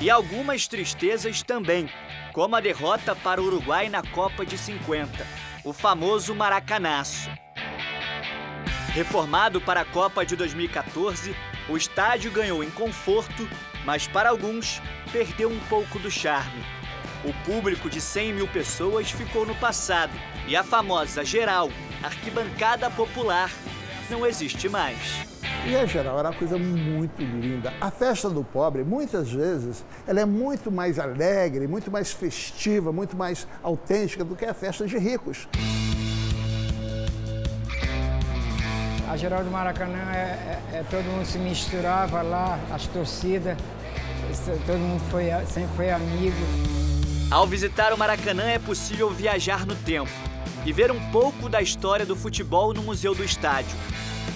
e 0.00 0.08
algumas 0.08 0.68
tristezas 0.68 1.42
também, 1.42 1.90
como 2.32 2.54
a 2.54 2.60
derrota 2.60 3.16
para 3.16 3.42
o 3.42 3.46
Uruguai 3.46 3.88
na 3.88 4.00
Copa 4.00 4.46
de 4.46 4.56
50, 4.56 5.26
o 5.64 5.72
famoso 5.72 6.36
Maracanaço. 6.36 7.28
Reformado 8.94 9.60
para 9.60 9.80
a 9.80 9.84
Copa 9.84 10.24
de 10.24 10.36
2014, 10.36 11.34
o 11.68 11.76
estádio 11.76 12.30
ganhou 12.30 12.64
em 12.64 12.70
conforto, 12.70 13.48
mas 13.84 14.06
para 14.06 14.30
alguns 14.30 14.80
perdeu 15.12 15.50
um 15.50 15.60
pouco 15.68 15.98
do 15.98 16.10
charme. 16.10 16.62
O 17.24 17.32
público 17.44 17.90
de 17.90 18.00
100 18.00 18.32
mil 18.32 18.48
pessoas 18.48 19.10
ficou 19.10 19.44
no 19.44 19.54
passado 19.56 20.12
e 20.46 20.56
a 20.56 20.62
famosa 20.62 21.24
geral, 21.24 21.70
arquibancada 22.02 22.90
popular, 22.90 23.50
não 24.08 24.24
existe 24.24 24.68
mais. 24.68 25.26
E 25.66 25.76
a 25.76 25.84
geral 25.84 26.18
era 26.18 26.30
uma 26.30 26.34
coisa 26.34 26.56
muito 26.56 27.20
linda. 27.20 27.74
A 27.80 27.90
festa 27.90 28.30
do 28.30 28.42
pobre, 28.42 28.84
muitas 28.84 29.30
vezes, 29.30 29.84
ela 30.06 30.20
é 30.20 30.24
muito 30.24 30.70
mais 30.70 30.98
alegre, 30.98 31.66
muito 31.66 31.90
mais 31.90 32.12
festiva, 32.12 32.92
muito 32.92 33.16
mais 33.16 33.46
autêntica 33.62 34.24
do 34.24 34.34
que 34.34 34.46
a 34.46 34.54
festa 34.54 34.86
de 34.86 34.96
ricos. 34.96 35.46
A 39.08 39.16
geral 39.16 39.42
do 39.42 39.50
Maracanã 39.50 40.12
é, 40.12 40.60
é, 40.70 40.78
é, 40.78 40.84
todo 40.90 41.02
mundo 41.04 41.24
se 41.24 41.38
misturava 41.38 42.20
lá, 42.20 42.60
as 42.70 42.86
torcidas, 42.88 43.56
todo 44.66 44.78
mundo 44.78 45.02
foi, 45.10 45.30
sempre 45.46 45.74
foi 45.76 45.90
amigo. 45.90 46.36
Ao 47.30 47.46
visitar 47.46 47.94
o 47.94 47.98
Maracanã 47.98 48.44
é 48.44 48.58
possível 48.58 49.08
viajar 49.10 49.64
no 49.64 49.74
tempo 49.74 50.10
e 50.66 50.72
ver 50.74 50.92
um 50.92 51.00
pouco 51.10 51.48
da 51.48 51.62
história 51.62 52.04
do 52.04 52.14
futebol 52.14 52.74
no 52.74 52.82
Museu 52.82 53.14
do 53.14 53.24
Estádio. 53.24 53.74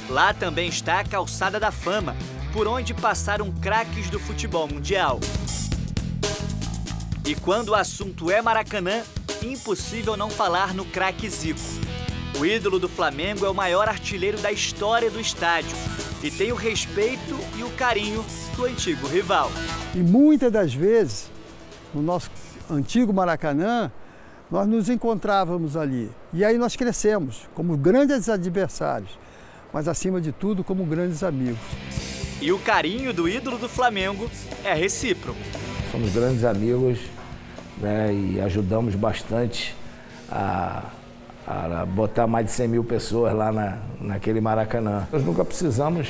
Lá 0.09 0.33
também 0.33 0.69
está 0.71 1.01
a 1.01 1.05
Calçada 1.05 1.61
da 1.61 1.71
Fama, 1.71 2.17
por 2.51 2.67
onde 2.67 2.95
passaram 2.95 3.53
craques 3.53 4.09
do 4.09 4.19
futebol 4.19 4.67
mundial. 4.67 5.21
E 7.27 7.35
quando 7.35 7.71
o 7.71 7.75
assunto 7.75 8.31
é 8.31 8.41
Maracanã, 8.41 9.03
impossível 9.43 10.17
não 10.17 10.31
falar 10.31 10.73
no 10.73 10.87
craque 10.87 11.29
Zico. 11.29 11.92
O 12.39 12.47
ídolo 12.47 12.79
do 12.79 12.89
Flamengo 12.89 13.45
é 13.45 13.51
o 13.51 13.55
maior 13.55 13.89
artilheiro 13.89 14.39
da 14.39 14.51
história 14.51 15.11
do 15.11 15.21
estádio 15.21 15.77
e 16.23 16.31
tem 16.31 16.51
o 16.51 16.55
respeito 16.55 17.39
e 17.59 17.63
o 17.63 17.71
carinho 17.71 18.25
do 18.57 18.65
antigo 18.65 19.07
rival. 19.07 19.51
E 19.95 19.99
muitas 19.99 20.51
das 20.51 20.73
vezes, 20.73 21.31
no 21.93 22.01
nosso 22.01 22.31
antigo 22.71 23.13
Maracanã, 23.13 23.93
nós 24.51 24.67
nos 24.67 24.89
encontrávamos 24.89 25.77
ali. 25.77 26.11
E 26.33 26.45
aí 26.45 26.57
nós 26.57 26.75
crescemos 26.75 27.49
como 27.55 27.77
grandes 27.77 28.29
adversários, 28.29 29.19
mas 29.73 29.87
acima 29.87 30.21
de 30.21 30.33
tudo 30.33 30.65
como 30.65 30.85
grandes 30.85 31.23
amigos. 31.23 31.61
E 32.41 32.51
o 32.51 32.59
carinho 32.59 33.13
do 33.13 33.29
ídolo 33.29 33.59
do 33.59 33.69
Flamengo 33.69 34.29
é 34.65 34.73
recíproco. 34.75 35.39
Somos 35.91 36.13
grandes 36.13 36.45
amigos 36.45 36.99
né, 37.79 38.13
e 38.13 38.41
ajudamos 38.41 38.95
bastante 38.95 39.77
a 40.31 40.83
a 41.53 41.87
botar 41.87 42.27
mais 42.27 42.47
de 42.47 42.53
100 42.53 42.69
mil 42.69 42.85
pessoas 42.85 43.35
lá 43.35 43.53
na, 43.53 43.79
naquele 44.01 44.41
Maracanã. 44.41 45.07
Nós 45.13 45.25
nunca 45.25 45.45
precisamos 45.45 46.09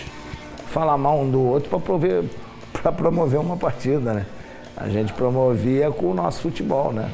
falar 0.69 0.97
mal 0.97 1.21
um 1.21 1.31
do 1.31 1.43
outro 1.43 1.69
para 1.69 1.79
promover, 1.81 2.25
promover 2.97 3.41
uma 3.41 3.57
partida, 3.57 4.15
né? 4.15 4.27
A 4.77 4.89
gente 4.89 5.13
promovia 5.13 5.91
com 5.91 6.11
o 6.11 6.15
nosso 6.15 6.43
futebol, 6.43 6.93
né? 6.93 7.11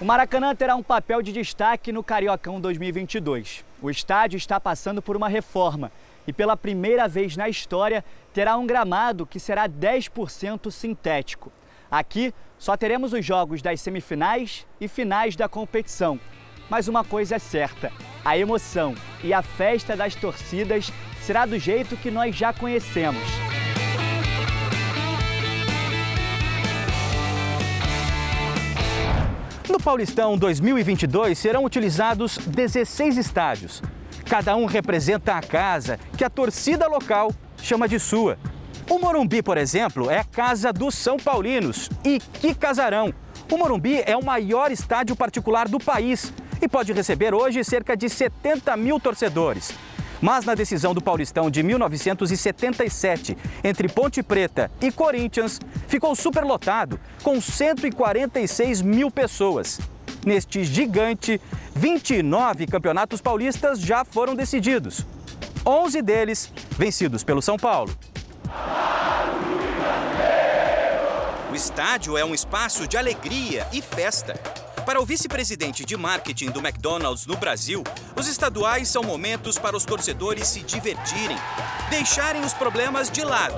O 0.00 0.04
Maracanã 0.04 0.54
terá 0.54 0.76
um 0.76 0.82
papel 0.82 1.20
de 1.20 1.32
destaque 1.32 1.92
no 1.92 2.02
Cariocão 2.02 2.60
2022. 2.60 3.64
O 3.82 3.90
estádio 3.90 4.36
está 4.36 4.60
passando 4.60 5.02
por 5.02 5.16
uma 5.16 5.28
reforma 5.28 5.90
e 6.26 6.32
pela 6.32 6.56
primeira 6.56 7.08
vez 7.08 7.36
na 7.36 7.48
história 7.48 8.04
terá 8.32 8.56
um 8.56 8.66
gramado 8.66 9.26
que 9.26 9.40
será 9.40 9.68
10% 9.68 10.70
sintético. 10.70 11.52
Aqui 11.90 12.32
só 12.58 12.76
teremos 12.76 13.12
os 13.12 13.24
jogos 13.24 13.62
das 13.62 13.80
semifinais 13.80 14.66
e 14.80 14.88
finais 14.88 15.34
da 15.34 15.48
competição. 15.48 16.20
Mas 16.68 16.88
uma 16.88 17.04
coisa 17.04 17.36
é 17.36 17.38
certa: 17.38 17.90
a 18.24 18.36
emoção 18.36 18.94
e 19.22 19.32
a 19.32 19.42
festa 19.42 19.96
das 19.96 20.14
torcidas 20.14 20.92
será 21.20 21.46
do 21.46 21.58
jeito 21.58 21.96
que 21.96 22.10
nós 22.10 22.34
já 22.34 22.52
conhecemos. 22.52 23.22
No 29.68 29.78
Paulistão 29.78 30.36
2022 30.36 31.38
serão 31.38 31.64
utilizados 31.64 32.38
16 32.38 33.18
estádios. 33.18 33.82
Cada 34.28 34.56
um 34.56 34.66
representa 34.66 35.34
a 35.34 35.40
casa 35.40 35.98
que 36.16 36.24
a 36.24 36.30
torcida 36.30 36.86
local 36.86 37.32
chama 37.62 37.88
de 37.88 37.98
sua. 37.98 38.38
O 38.90 38.98
Morumbi, 38.98 39.42
por 39.42 39.58
exemplo, 39.58 40.10
é 40.10 40.18
a 40.18 40.24
casa 40.24 40.72
dos 40.72 40.94
São 40.94 41.18
Paulinos. 41.18 41.90
E 42.04 42.18
que 42.18 42.54
casarão! 42.54 43.12
O 43.50 43.56
Morumbi 43.56 44.02
é 44.04 44.16
o 44.16 44.24
maior 44.24 44.72
estádio 44.72 45.14
particular 45.14 45.68
do 45.68 45.78
país 45.78 46.32
e 46.60 46.68
pode 46.68 46.92
receber 46.92 47.34
hoje 47.34 47.62
cerca 47.64 47.96
de 47.96 48.08
70 48.08 48.76
mil 48.76 48.98
torcedores. 48.98 49.72
Mas 50.20 50.44
na 50.44 50.54
decisão 50.54 50.92
do 50.92 51.00
Paulistão 51.00 51.50
de 51.50 51.62
1977, 51.62 53.36
entre 53.62 53.88
Ponte 53.88 54.22
Preta 54.22 54.70
e 54.80 54.90
Corinthians, 54.90 55.60
ficou 55.86 56.14
superlotado, 56.16 56.98
com 57.22 57.40
146 57.40 58.82
mil 58.82 59.10
pessoas. 59.10 59.80
Neste 60.26 60.64
gigante, 60.64 61.40
29 61.74 62.66
campeonatos 62.66 63.20
paulistas 63.20 63.78
já 63.78 64.04
foram 64.04 64.34
decididos. 64.34 65.06
11 65.64 66.02
deles 66.02 66.52
vencidos 66.76 67.22
pelo 67.22 67.40
São 67.40 67.56
Paulo. 67.56 67.96
O 71.50 71.54
estádio 71.54 72.16
é 72.18 72.24
um 72.24 72.34
espaço 72.34 72.86
de 72.86 72.96
alegria 72.96 73.66
e 73.72 73.80
festa. 73.80 74.67
Para 74.88 75.02
o 75.02 75.04
vice-presidente 75.04 75.84
de 75.84 75.98
marketing 75.98 76.50
do 76.50 76.60
McDonald's 76.60 77.26
no 77.26 77.36
Brasil, 77.36 77.82
os 78.18 78.26
estaduais 78.26 78.88
são 78.88 79.02
momentos 79.02 79.58
para 79.58 79.76
os 79.76 79.84
torcedores 79.84 80.48
se 80.48 80.62
divertirem, 80.62 81.36
deixarem 81.90 82.42
os 82.42 82.54
problemas 82.54 83.10
de 83.10 83.22
lado 83.22 83.54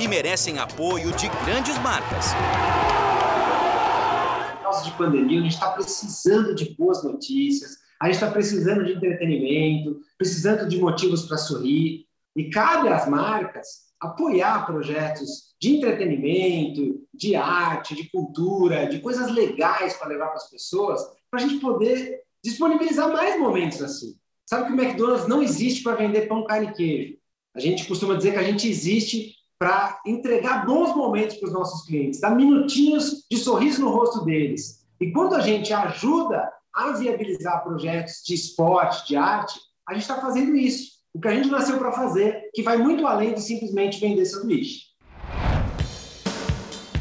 e 0.00 0.08
merecem 0.08 0.58
apoio 0.58 1.12
de 1.12 1.28
grandes 1.44 1.76
marcas. 1.80 2.28
Por 4.52 4.62
causa 4.62 4.84
de 4.84 4.92
pandemia, 4.92 5.40
a 5.40 5.42
gente 5.42 5.52
está 5.52 5.70
precisando 5.72 6.54
de 6.54 6.74
boas 6.74 7.04
notícias, 7.04 7.76
a 8.00 8.06
gente 8.06 8.14
está 8.14 8.30
precisando 8.30 8.82
de 8.82 8.94
entretenimento, 8.94 10.00
precisando 10.16 10.66
de 10.66 10.78
motivos 10.78 11.26
para 11.26 11.36
sorrir. 11.36 12.06
E 12.34 12.48
cabe 12.48 12.88
às 12.88 13.06
marcas 13.06 13.89
apoiar 14.00 14.64
projetos 14.64 15.54
de 15.60 15.76
entretenimento, 15.76 17.06
de 17.12 17.36
arte, 17.36 17.94
de 17.94 18.10
cultura, 18.10 18.86
de 18.86 19.00
coisas 19.00 19.30
legais 19.30 19.94
para 19.94 20.08
levar 20.08 20.28
para 20.28 20.36
as 20.36 20.50
pessoas, 20.50 21.02
para 21.30 21.40
a 21.40 21.46
gente 21.46 21.60
poder 21.60 22.22
disponibilizar 22.42 23.12
mais 23.12 23.38
momentos 23.38 23.82
assim. 23.82 24.16
Sabe 24.48 24.66
que 24.66 24.72
o 24.72 24.80
McDonald's 24.80 25.28
não 25.28 25.42
existe 25.42 25.82
para 25.82 25.96
vender 25.96 26.26
pão, 26.26 26.44
carne 26.44 26.68
e 26.68 26.72
queijo. 26.72 27.16
A 27.54 27.60
gente 27.60 27.86
costuma 27.86 28.14
dizer 28.14 28.32
que 28.32 28.38
a 28.38 28.42
gente 28.42 28.68
existe 28.68 29.34
para 29.58 30.00
entregar 30.06 30.64
bons 30.64 30.96
momentos 30.96 31.36
para 31.36 31.48
os 31.48 31.52
nossos 31.52 31.86
clientes, 31.86 32.20
dar 32.20 32.34
minutinhos 32.34 33.26
de 33.30 33.36
sorriso 33.36 33.82
no 33.82 33.90
rosto 33.90 34.24
deles. 34.24 34.86
E 34.98 35.12
quando 35.12 35.34
a 35.34 35.40
gente 35.40 35.72
ajuda 35.72 36.50
a 36.72 36.92
viabilizar 36.92 37.62
projetos 37.62 38.22
de 38.24 38.34
esporte, 38.34 39.06
de 39.08 39.16
arte, 39.16 39.60
a 39.86 39.92
gente 39.92 40.02
está 40.02 40.20
fazendo 40.20 40.56
isso. 40.56 40.99
O 41.12 41.20
que 41.20 41.26
a 41.26 41.34
gente 41.34 41.48
nasceu 41.48 41.76
para 41.76 41.90
fazer, 41.90 42.50
que 42.54 42.62
vai 42.62 42.76
muito 42.76 43.04
além 43.04 43.34
de 43.34 43.42
simplesmente 43.42 43.98
vender 43.98 44.24
sanduíche. 44.24 44.90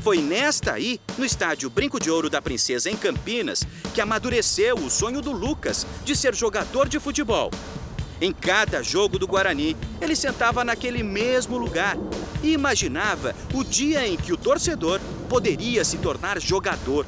Foi 0.01 0.17
nesta 0.19 0.73
aí, 0.73 0.99
no 1.15 1.23
estádio 1.23 1.69
Brinco 1.69 1.99
de 1.99 2.09
Ouro 2.09 2.27
da 2.27 2.41
Princesa, 2.41 2.89
em 2.89 2.97
Campinas, 2.97 3.63
que 3.93 4.01
amadureceu 4.01 4.75
o 4.77 4.89
sonho 4.89 5.21
do 5.21 5.31
Lucas 5.31 5.85
de 6.03 6.15
ser 6.15 6.33
jogador 6.33 6.89
de 6.89 6.99
futebol. 6.99 7.51
Em 8.19 8.33
cada 8.33 8.81
jogo 8.81 9.19
do 9.19 9.27
Guarani, 9.27 9.77
ele 10.01 10.15
sentava 10.15 10.65
naquele 10.65 11.03
mesmo 11.03 11.57
lugar 11.57 11.95
e 12.41 12.51
imaginava 12.51 13.35
o 13.53 13.63
dia 13.63 14.07
em 14.07 14.17
que 14.17 14.33
o 14.33 14.37
torcedor 14.37 14.99
poderia 15.29 15.85
se 15.85 15.97
tornar 15.99 16.41
jogador. 16.41 17.05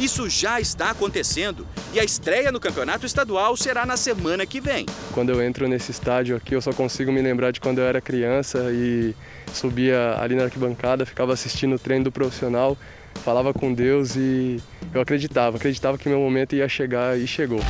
Isso 0.00 0.28
já 0.30 0.60
está 0.60 0.90
acontecendo 0.90 1.66
e 1.92 1.98
a 1.98 2.04
estreia 2.04 2.52
no 2.52 2.60
campeonato 2.60 3.04
estadual 3.04 3.56
será 3.56 3.84
na 3.84 3.96
semana 3.96 4.46
que 4.46 4.60
vem. 4.60 4.86
Quando 5.12 5.30
eu 5.30 5.42
entro 5.42 5.66
nesse 5.66 5.90
estádio 5.90 6.36
aqui, 6.36 6.54
eu 6.54 6.62
só 6.62 6.72
consigo 6.72 7.10
me 7.10 7.20
lembrar 7.20 7.50
de 7.50 7.60
quando 7.60 7.78
eu 7.78 7.84
era 7.84 8.00
criança 8.00 8.70
e 8.70 9.12
subia 9.52 10.16
ali 10.20 10.36
na 10.36 10.44
arquibancada, 10.44 11.04
ficava 11.04 11.32
assistindo 11.32 11.74
o 11.74 11.78
treino 11.80 12.04
do 12.04 12.12
profissional, 12.12 12.78
falava 13.24 13.52
com 13.52 13.74
Deus 13.74 14.14
e 14.14 14.62
eu 14.94 15.00
acreditava, 15.00 15.56
acreditava 15.56 15.98
que 15.98 16.08
meu 16.08 16.20
momento 16.20 16.54
ia 16.54 16.68
chegar 16.68 17.18
e 17.18 17.26
chegou. 17.26 17.60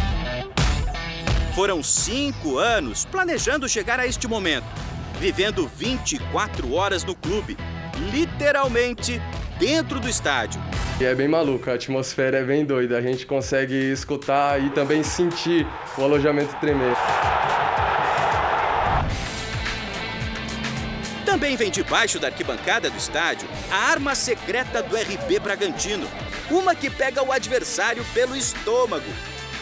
Foram 1.54 1.82
cinco 1.82 2.58
anos 2.58 3.06
planejando 3.06 3.66
chegar 3.66 3.98
a 3.98 4.06
este 4.06 4.28
momento, 4.28 4.66
vivendo 5.18 5.66
24 5.66 6.74
horas 6.74 7.04
no 7.04 7.14
clube, 7.14 7.56
literalmente 8.12 9.18
dentro 9.58 10.00
do 10.00 10.08
estádio. 10.08 10.60
E 11.00 11.04
é 11.04 11.14
bem 11.14 11.28
maluco, 11.28 11.70
a 11.70 11.74
atmosfera 11.74 12.38
é 12.38 12.44
bem 12.44 12.64
doida, 12.64 12.98
a 12.98 13.00
gente 13.00 13.26
consegue 13.26 13.74
escutar 13.74 14.60
e 14.62 14.70
também 14.70 15.02
sentir 15.02 15.66
o 15.96 16.02
alojamento 16.02 16.54
tremer. 16.56 16.94
Também 21.24 21.56
vem 21.56 21.70
debaixo 21.70 22.18
da 22.18 22.28
arquibancada 22.28 22.90
do 22.90 22.96
estádio 22.96 23.48
a 23.70 23.76
arma 23.90 24.14
secreta 24.14 24.82
do 24.82 24.96
RB 24.96 25.38
Bragantino, 25.38 26.08
uma 26.50 26.74
que 26.74 26.88
pega 26.88 27.22
o 27.22 27.30
adversário 27.30 28.04
pelo 28.14 28.34
estômago 28.34 29.04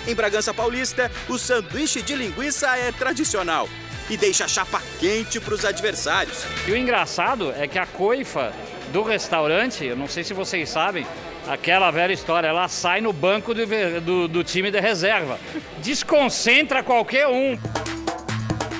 em 0.07 0.15
Bragança 0.15 0.55
Paulista, 0.55 1.11
o 1.29 1.37
sanduíche 1.37 2.01
de 2.01 2.15
linguiça 2.15 2.69
é 2.77 2.93
tradicional 2.93 3.69
e 4.09 4.17
deixa 4.17 4.45
a 4.45 4.49
chapa 4.49 4.81
quente 5.01 5.41
para 5.41 5.53
os 5.53 5.65
adversários. 5.65 6.45
E 6.67 6.71
o 6.71 6.77
engraçado 6.77 7.53
é 7.57 7.67
que 7.67 7.77
a 7.77 7.87
coifa 7.87 8.53
do 8.97 9.03
restaurante, 9.03 9.85
eu 9.85 9.95
não 9.95 10.09
sei 10.09 10.25
se 10.25 10.33
vocês 10.33 10.71
sabem, 10.71 11.07
aquela 11.47 11.91
velha 11.91 12.15
história, 12.15 12.49
ela 12.49 12.67
sai 12.67 12.99
no 13.03 13.13
banco 13.13 13.53
do, 13.53 13.67
do, 14.01 14.27
do 14.27 14.43
time 14.43 14.71
de 14.71 14.81
reserva. 14.81 15.39
Desconcentra 15.83 16.83
qualquer 16.83 17.27
um. 17.29 17.59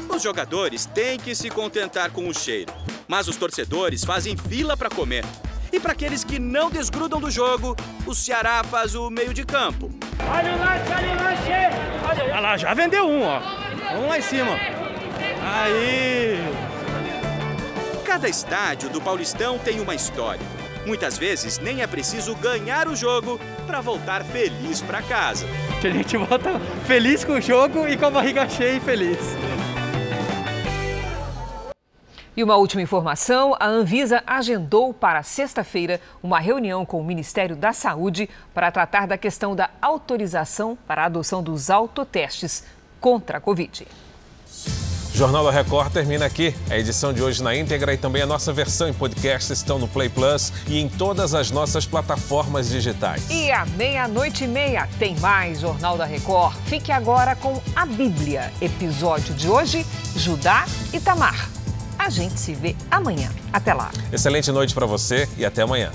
Os 0.09 0.23
jogadores 0.23 0.87
têm 0.87 1.19
que 1.19 1.35
se 1.35 1.51
contentar 1.51 2.11
com 2.13 2.27
o 2.27 2.33
cheiro, 2.33 2.73
mas 3.07 3.29
os 3.29 3.37
torcedores 3.37 4.07
fazem 4.07 4.39
fila 4.39 4.75
para 4.75 4.89
comer. 4.89 5.23
E 5.71 5.79
para 5.79 5.93
aqueles 5.93 6.25
que 6.25 6.39
não 6.39 6.71
desgrudam 6.71 7.21
do 7.21 7.31
jogo, 7.31 7.77
o 8.07 8.15
Ceará 8.15 8.65
faz 8.65 8.95
o 8.95 9.11
meio 9.11 9.35
de 9.35 9.45
campo. 9.45 9.91
Olha 10.35 10.55
o 10.55 10.59
lanche, 10.59 10.93
olha 10.97 11.13
o 11.13 11.25
lanche! 11.25 12.23
Olha 12.33 12.41
lá, 12.41 12.57
já 12.57 12.73
vendeu 12.73 13.07
um, 13.07 13.23
ó. 13.23 13.39
Vamos 13.93 14.09
lá 14.09 14.19
em 14.19 14.23
cima. 14.23 14.59
Aí! 15.43 16.76
Cada 18.07 18.29
estádio 18.29 18.89
do 18.89 19.01
Paulistão 19.01 19.59
tem 19.59 19.81
uma 19.81 19.93
história. 19.93 20.41
Muitas 20.87 21.19
vezes 21.19 21.59
nem 21.59 21.83
é 21.83 21.89
preciso 21.89 22.37
ganhar 22.37 22.87
o 22.87 22.95
jogo 22.95 23.41
para 23.67 23.81
voltar 23.81 24.23
feliz 24.23 24.81
para 24.81 25.03
casa. 25.03 25.45
A 25.83 25.89
gente 25.89 26.17
volta 26.17 26.61
feliz 26.87 27.25
com 27.25 27.33
o 27.33 27.41
jogo 27.41 27.89
e 27.89 27.97
com 27.97 28.07
a 28.07 28.11
barriga 28.11 28.49
cheia 28.49 28.77
e 28.77 28.81
feliz. 28.81 29.19
E 32.37 32.45
uma 32.45 32.55
última 32.55 32.81
informação: 32.81 33.57
a 33.59 33.67
Anvisa 33.67 34.23
agendou 34.25 34.95
para 34.95 35.25
sexta-feira 35.25 36.01
uma 36.23 36.39
reunião 36.39 36.87
com 36.87 37.01
o 37.01 37.05
Ministério 37.05 37.57
da 37.57 37.73
Saúde 37.73 38.31
para 38.55 38.71
tratar 38.71 39.09
da 39.09 39.19
questão 39.19 39.57
da 39.57 39.69
autorização 39.83 40.79
para 40.87 41.03
a 41.03 41.07
adoção 41.07 41.43
dos 41.43 41.71
autotestes 41.71 42.65
contra 43.01 43.39
a 43.39 43.41
Covid. 43.41 43.85
Jornal 45.17 45.45
da 45.45 45.51
Record 45.51 45.91
termina 45.91 46.27
aqui. 46.27 46.55
A 46.69 46.77
edição 46.77 47.11
de 47.11 47.23
hoje 47.23 47.43
na 47.43 47.57
íntegra 47.57 47.95
e 47.95 47.97
também 47.97 48.21
a 48.21 48.27
nossa 48.27 48.53
versão 48.53 48.87
em 48.87 48.93
podcast 48.93 49.51
estão 49.51 49.79
no 49.79 49.89
Play 49.89 50.11
Plus 50.11 50.53
e 50.69 50.79
em 50.79 50.91
todas 50.91 51.33
as 51.33 51.51
nossas 51.51 51.87
plataformas 51.87 52.69
digitais. 52.69 53.23
E 53.31 53.51
à 53.51 53.65
meia-noite 53.65 54.45
e 54.45 54.47
meia 54.47 54.87
tem 54.99 55.17
mais 55.17 55.61
Jornal 55.61 55.97
da 55.97 56.05
Record. 56.05 56.55
Fique 56.67 56.93
agora 56.93 57.35
com 57.35 57.63
a 57.75 57.87
Bíblia. 57.87 58.53
Episódio 58.61 59.33
de 59.33 59.49
hoje: 59.49 59.87
Judá 60.15 60.67
e 60.93 61.01
Tamar. 61.01 61.49
A 61.99 62.11
gente 62.11 62.39
se 62.39 62.53
vê 62.53 62.77
amanhã. 62.91 63.31
Até 63.51 63.73
lá. 63.73 63.91
Excelente 64.13 64.53
noite 64.53 64.75
para 64.75 64.85
você 64.85 65.27
e 65.39 65.47
até 65.47 65.63
amanhã. 65.63 65.93